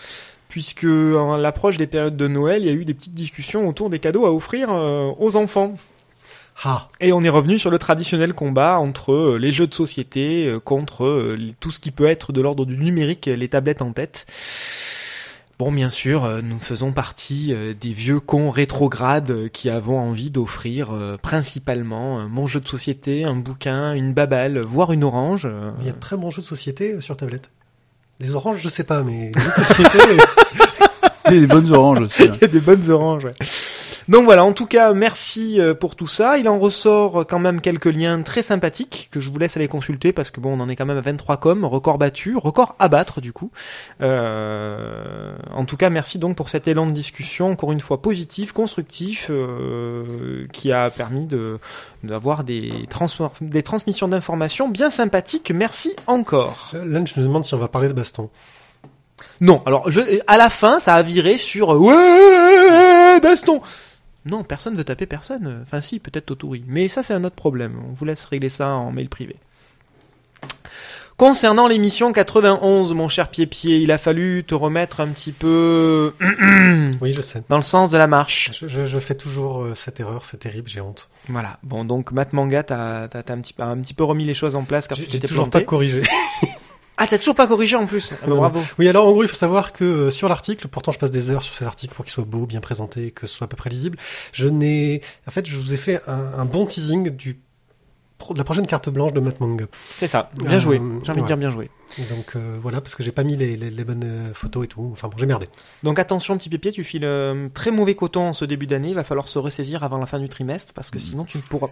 [0.48, 3.90] Puisque à l'approche des périodes de Noël, il y a eu des petites discussions autour
[3.90, 5.76] des cadeaux à offrir euh, aux enfants.
[6.64, 11.36] ah Et on est revenu sur le traditionnel combat entre les jeux de société contre
[11.60, 14.26] tout ce qui peut être de l'ordre du numérique, les tablettes en tête.
[15.58, 19.98] Bon, bien sûr, euh, nous faisons partie euh, des vieux cons rétrogrades euh, qui avons
[19.98, 20.90] envie d'offrir
[21.20, 25.48] principalement un bon jeu de société, un bouquin, une babale, voire une orange.
[25.80, 27.50] il y a de très bons jeux de société sur tablette
[28.20, 29.98] les oranges je sais pas mais les jeux de société
[31.30, 32.22] Il y a des bonnes oranges aussi.
[32.24, 32.32] hein.
[32.36, 33.24] Il y a des bonnes oranges.
[33.26, 33.34] ouais.
[34.08, 36.38] Donc voilà, en tout cas, merci euh, pour tout ça.
[36.38, 40.12] Il en ressort quand même quelques liens très sympathiques que je vous laisse aller consulter
[40.14, 42.88] parce que bon, on en est quand même à 23 com, record battu, record à
[42.88, 43.50] battre du coup.
[44.00, 48.52] Euh, en tout cas, merci donc pour cet élan de discussion, encore une fois positif,
[48.52, 51.58] constructif, euh, qui a permis de
[52.02, 55.50] d'avoir des, transfor- des transmissions d'informations bien sympathiques.
[55.54, 56.70] Merci encore.
[56.74, 58.30] Euh, Lunch nous demande si on va parler de baston.
[59.40, 63.60] Non, alors je, à la fin, ça a viré sur euh, ouais baston.
[64.30, 65.60] Non, personne veut taper personne.
[65.62, 66.62] Enfin, si, peut-être Toturi.
[66.66, 67.80] Mais ça, c'est un autre problème.
[67.88, 69.36] On vous laisse régler ça en mail privé.
[71.16, 76.14] Concernant l'émission 91, mon cher Pied-Pied, il a fallu te remettre un petit peu
[77.00, 77.42] Oui, je sais.
[77.48, 78.52] dans le sens de la marche.
[78.56, 81.08] Je, je, je fais toujours euh, cette erreur, c'est terrible, j'ai honte.
[81.28, 81.58] Voilà.
[81.64, 84.34] Bon, donc, Matt Manga, t'as, t'as, t'as un petit, peu- un petit peu remis les
[84.34, 85.64] choses en place car J'ai tu j'ai t'étais toujours planté.
[85.64, 86.02] pas corrigé.
[87.00, 88.12] Ah, t'as toujours pas corrigé en plus.
[88.22, 88.60] Ah, bah, bravo.
[88.78, 91.30] Oui, alors en gros, il faut savoir que euh, sur l'article, pourtant je passe des
[91.30, 93.56] heures sur cet article pour qu'il soit beau, bien présenté, que ce soit à peu
[93.56, 93.96] près lisible.
[94.32, 97.38] Je n'ai, en fait, je vous ai fait un, un bon teasing du
[98.18, 99.66] pro- de la prochaine carte blanche de Matt Manga.
[99.92, 100.30] C'est ça.
[100.44, 100.82] Bien Euh, joué.
[101.04, 101.70] J'ai envie de dire bien joué.
[102.10, 104.68] Donc euh, voilà, parce que j'ai pas mis les, les, les bonnes euh, photos et
[104.68, 104.90] tout.
[104.92, 105.46] Enfin bon, j'ai merdé.
[105.84, 108.94] Donc attention petit pépier, tu files euh, très mauvais coton en ce début d'année, il
[108.96, 111.68] va falloir se ressaisir avant la fin du trimestre parce que sinon tu ne pourras...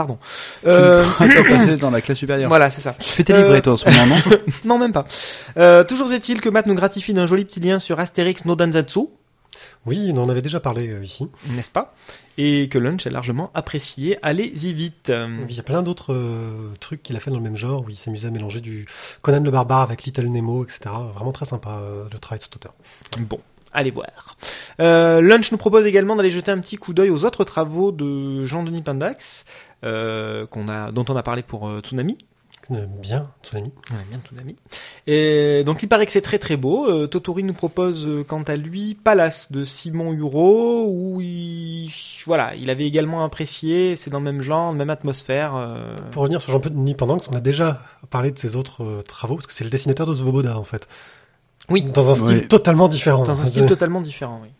[0.00, 0.18] Pardon.
[0.66, 2.48] Euh, passer dans la classe supérieure.
[2.48, 2.94] voilà, c'est ça.
[2.98, 5.04] Tu fais tes livrets, Euh, toi, en ce moment, non Non, même pas.
[5.58, 9.00] Euh, toujours est-il que Matt nous gratifie d'un joli petit lien sur Astérix no Danzatsu,
[9.84, 11.28] Oui, on en avait déjà parlé euh, ici.
[11.50, 11.92] n'est-ce pas?
[12.38, 14.16] Et que Lunch est largement apprécié.
[14.22, 15.10] Allez-y vite.
[15.10, 17.84] Euh, Il y a plein d'autres euh, trucs qu'il a fait dans le même genre,
[17.84, 18.86] où il s'amusait à mélanger du
[19.20, 20.80] Conan le barbare avec Little Nemo, etc.
[21.14, 22.72] Vraiment très sympa euh, le travail de cet auteur.
[23.18, 23.40] Bon,
[23.74, 24.06] allez voir.
[24.80, 28.46] Euh, Lunch nous propose également d'aller jeter un petit coup d'œil aux autres travaux de
[28.46, 32.18] Jean-Denis Pindax, euh, qu'on a, dont on a parlé pour euh, Tsunami.
[32.72, 33.72] Euh, bien, Tsunami.
[34.10, 34.54] Bien Tsunami.
[35.08, 36.86] Et donc il paraît que c'est très très beau.
[36.88, 41.90] Euh, Totori nous propose euh, quant à lui Palace de Simon Huro, où il,
[42.26, 45.56] voilà, il avait également apprécié, c'est dans le même genre, même atmosphère.
[45.56, 49.34] euh, Pour revenir sur Jean-Denis Pendanx, on a déjà parlé de ses autres euh, travaux,
[49.34, 50.86] parce que c'est le dessinateur de Svoboda, en fait.
[51.70, 51.82] Oui.
[51.82, 52.46] Dans un style Oui.
[52.48, 53.24] totalement différent.
[53.24, 54.50] dans un style totalement différent, oui.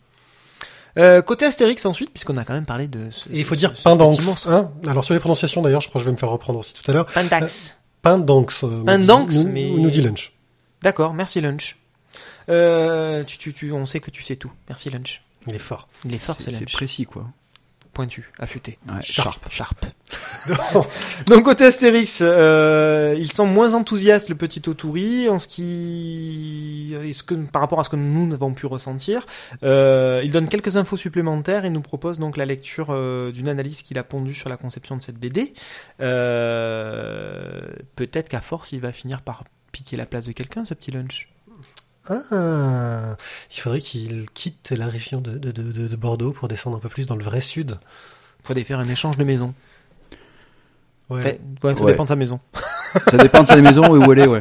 [0.97, 3.75] Euh, côté Astérix ensuite, puisqu'on a quand même parlé de ce, Et il faut dire
[3.75, 4.47] ce Pindanx.
[4.47, 6.73] Hein Alors sur les prononciations d'ailleurs, je crois que je vais me faire reprendre aussi
[6.73, 7.05] tout à l'heure.
[7.05, 7.77] Pindax.
[8.01, 8.63] Pindanx.
[8.63, 10.33] euh, nous Pindanx, dit- nous, mais- nous dit Lunch.
[10.81, 11.77] D'accord, merci Lunch.
[12.49, 14.51] Euh, tu, tu, tu, on sait que tu sais tout.
[14.67, 15.21] Merci Lunch.
[15.47, 15.87] Il est fort.
[16.05, 16.73] Il est fort, C'est c'est c'est Lunch.
[16.73, 17.25] précis, quoi.
[17.93, 18.79] Pointu, affûté.
[18.87, 19.85] Ouais, Sharp, sharp.
[21.27, 26.95] Donc côté Astérix, euh, il semble moins enthousiaste le petit Toturi en ce qui,
[27.27, 29.25] que par rapport à ce que nous n'avons pu ressentir.
[29.63, 33.81] Euh, il donne quelques infos supplémentaires et nous propose donc la lecture euh, d'une analyse
[33.81, 35.53] qu'il a pondue sur la conception de cette BD.
[35.99, 37.61] Euh,
[37.95, 39.43] Peut-être qu'à force, il va finir par
[39.73, 41.30] piquer la place de quelqu'un, ce petit lunch.
[42.09, 43.15] Ah,
[43.55, 46.89] il faudrait qu'il quitte la région de, de, de, de Bordeaux pour descendre un peu
[46.89, 47.77] plus dans le vrai sud.
[48.43, 49.53] Faudrait faire un échange de maison.
[51.09, 51.23] Ouais.
[51.23, 51.91] Ouais, ouais, ça Ouais.
[51.91, 52.39] dépend de sa maison.
[53.09, 54.39] Ça dépend de sa maison et où elle est, ouais.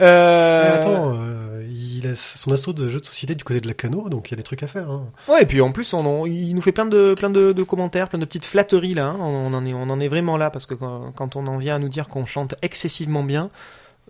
[0.00, 0.62] Euh...
[0.64, 3.74] Mais attends, euh, il a son assaut de jeux de société du côté de la
[3.74, 4.90] Cano, donc il y a des trucs à faire.
[4.90, 5.06] Hein.
[5.28, 7.62] Ouais, et puis en plus, on en- il nous fait plein de, plein de, de
[7.62, 9.06] commentaires, plein de petites flatteries là.
[9.06, 9.16] hein.
[9.18, 11.76] On, en est, on en est vraiment là parce que quand, quand on en vient
[11.76, 13.50] à nous dire qu'on chante excessivement bien,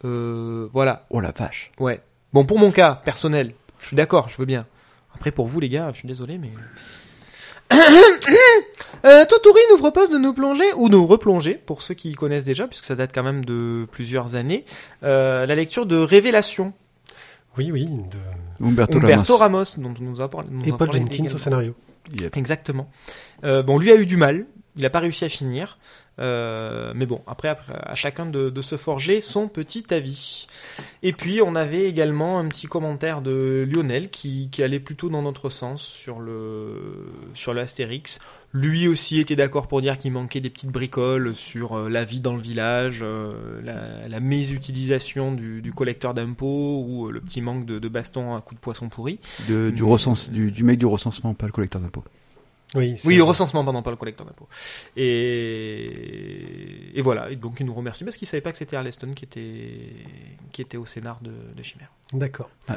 [0.05, 1.07] euh, voilà.
[1.11, 1.73] Oh la vache.
[1.79, 2.01] Ouais.
[2.33, 4.67] Bon, pour mon cas personnel, je suis d'accord, je veux bien.
[5.15, 6.51] Après, pour vous les gars, je suis désolé, mais.
[9.07, 12.67] Euh, Totori nous propose de nous plonger ou nous replonger pour ceux qui connaissent déjà,
[12.69, 14.67] puisque ça date quand même de plusieurs années,
[15.05, 16.75] euh, la lecture de Révélation
[17.57, 17.87] Oui, oui.
[17.87, 18.65] De...
[18.67, 19.57] Umberto, Umberto Ramos.
[19.79, 20.49] Ramos, dont on nous a parlé.
[20.51, 21.35] nous Et a Paul parlé Jenkins également.
[21.35, 21.75] au scénario.
[22.21, 22.37] Yep.
[22.37, 22.91] Exactement.
[23.45, 24.45] Euh, bon, lui a eu du mal.
[24.77, 25.79] Il n'a pas réussi à finir.
[26.19, 30.47] Euh, mais bon, après, après, à chacun de, de se forger son petit avis.
[31.03, 35.23] Et puis, on avait également un petit commentaire de Lionel qui, qui allait plutôt dans
[35.23, 38.21] notre sens sur le, sur le Astérix.
[38.53, 42.21] Lui aussi était d'accord pour dire qu'il manquait des petites bricoles sur euh, la vie
[42.21, 47.65] dans le village, euh, la, la mésutilisation du, du collecteur d'impôts ou le petit manque
[47.65, 49.21] de, de baston à coup de poisson pourri.
[49.49, 52.05] De- du, recense, du, du mec du recensement, pas le collecteur d'impôts.
[52.77, 54.49] Oui, Oui, au recensement, pardon, pas le collecteur d'impôts.
[54.97, 56.93] Et...
[56.95, 59.25] et voilà, et donc il nous remercie parce qu'il savait pas que c'était Arleston qui
[59.25, 59.93] était,
[60.53, 61.91] qui était au scénar de, de Chimère.
[62.13, 62.51] D'accord.
[62.69, 62.77] Ah,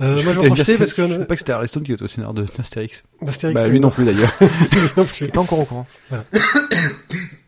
[0.00, 1.52] Euh, moi, je vais en J'allais dire, profiter parce Je savais que pas que c'était
[1.52, 3.04] Arleston qui était au scénar de d'Astérix.
[3.20, 4.32] d'Astérix, Bah, lui non plus d'ailleurs.
[4.96, 5.28] non plus.
[5.28, 5.86] Pas encore au courant.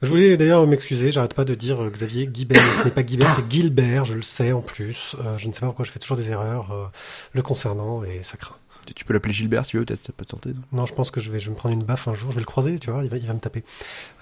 [0.02, 3.34] Je voulais d'ailleurs m'excuser, j'arrête pas de dire euh, Xavier Guibert, ce n'est pas Guibert,
[3.34, 5.16] c'est Gilbert, je le sais en plus.
[5.20, 6.86] Euh, je ne sais pas pourquoi je fais toujours des erreurs euh,
[7.32, 8.56] le concernant et ça craint.
[8.94, 10.50] Tu peux l'appeler Gilbert si tu veux, peut-être ça peut te tenter.
[10.50, 10.62] non?
[10.72, 12.36] Non, je pense que je vais, je vais me prendre une baffe un jour, je
[12.36, 13.64] vais le croiser, tu vois, il va, il va me taper.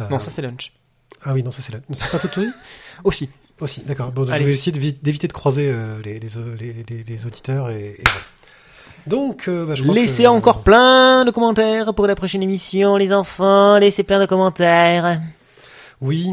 [0.00, 0.72] Euh, Non, ça c'est Lunch.
[1.22, 1.72] Ah oui, non, ça c'est.
[1.88, 2.48] Mais c'est pas Totori
[3.04, 3.30] Aussi.
[3.60, 4.10] Aussi, d'accord.
[4.10, 6.28] Bon, je vais essayer d'éviter de croiser euh, les, les,
[6.58, 7.98] les, les, les auditeurs et.
[9.06, 12.96] Donc, euh, bah, je crois Laissez que- encore plein de commentaires pour la prochaine émission,
[12.96, 13.78] les enfants.
[13.78, 15.20] Laissez plein de commentaires.
[16.00, 16.32] Oui,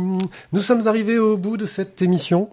[0.51, 2.49] nous sommes arrivés au bout de cette émission.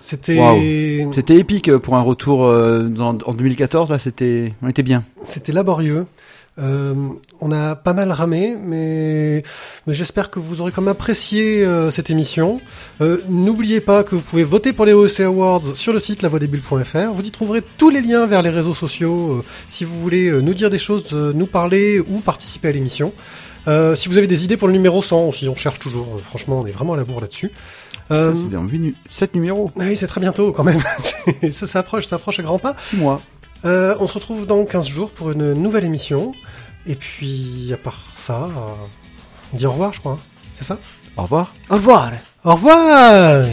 [0.00, 3.90] C'était, épique pour un retour euh, en, en 2014.
[3.90, 5.04] Là, c'était, on était bien.
[5.24, 6.06] c'était laborieux.
[6.60, 6.94] Euh,
[7.40, 9.44] on a pas mal ramé, mais,
[9.86, 12.60] mais j'espère que vous aurez quand même apprécié euh, cette émission.
[13.00, 17.12] Euh, N'oubliez pas que vous pouvez voter pour les OEC Awards sur le site lavoidesbulles.fr.
[17.14, 20.40] Vous y trouverez tous les liens vers les réseaux sociaux euh, si vous voulez euh,
[20.40, 23.12] nous dire des choses, euh, nous parler ou participer à l'émission.
[23.68, 26.18] Euh, si vous avez des idées pour le numéro 100, si on cherche toujours, euh,
[26.18, 27.50] franchement, on est vraiment à la bourre là-dessus.
[28.10, 28.94] Euh, Ça, C'est bien vu.
[29.10, 29.70] 7 numéros.
[29.78, 30.80] ah oui, c'est très bientôt quand même.
[31.52, 32.74] Ça s'approche, ça approche à grands pas.
[32.78, 33.20] 6 mois.
[33.64, 36.32] Euh, on se retrouve dans 15 jours pour une nouvelle émission.
[36.86, 38.48] Et puis, à part ça, euh,
[39.52, 40.12] on dit au revoir, je crois.
[40.12, 40.18] hein.
[40.54, 40.78] C'est ça?
[41.16, 41.52] Au revoir.
[41.70, 42.12] Au revoir.
[42.44, 43.44] Au revoir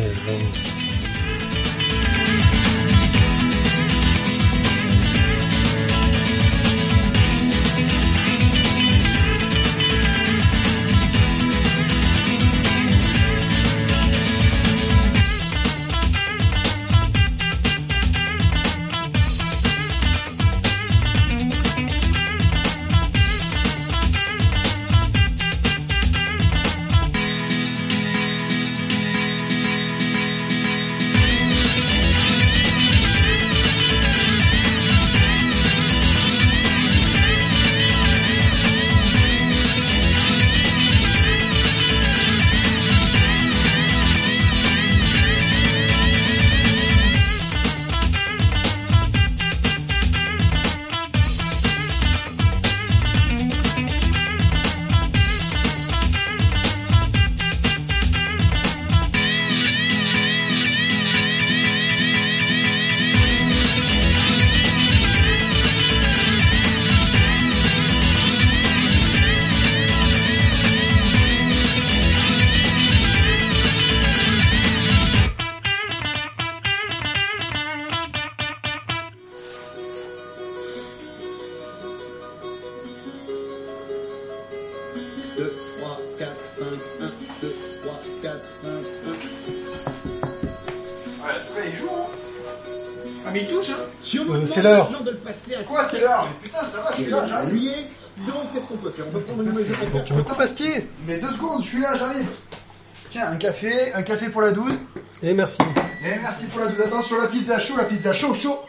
[103.45, 104.73] café, un café pour la 12.
[105.21, 105.57] Et merci.
[106.03, 106.81] Et merci pour la 12.
[106.81, 108.59] Attention, la pizza chaud, la pizza chaud, chaud.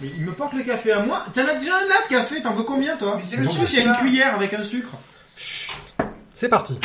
[0.00, 1.26] Mais il me porte le café à moi.
[1.32, 3.16] T'en as déjà un là de café, t'en veux combien toi?
[3.18, 4.92] Mais c'est le sucre, il y a une cuillère avec un sucre.
[6.32, 6.80] C'est parti.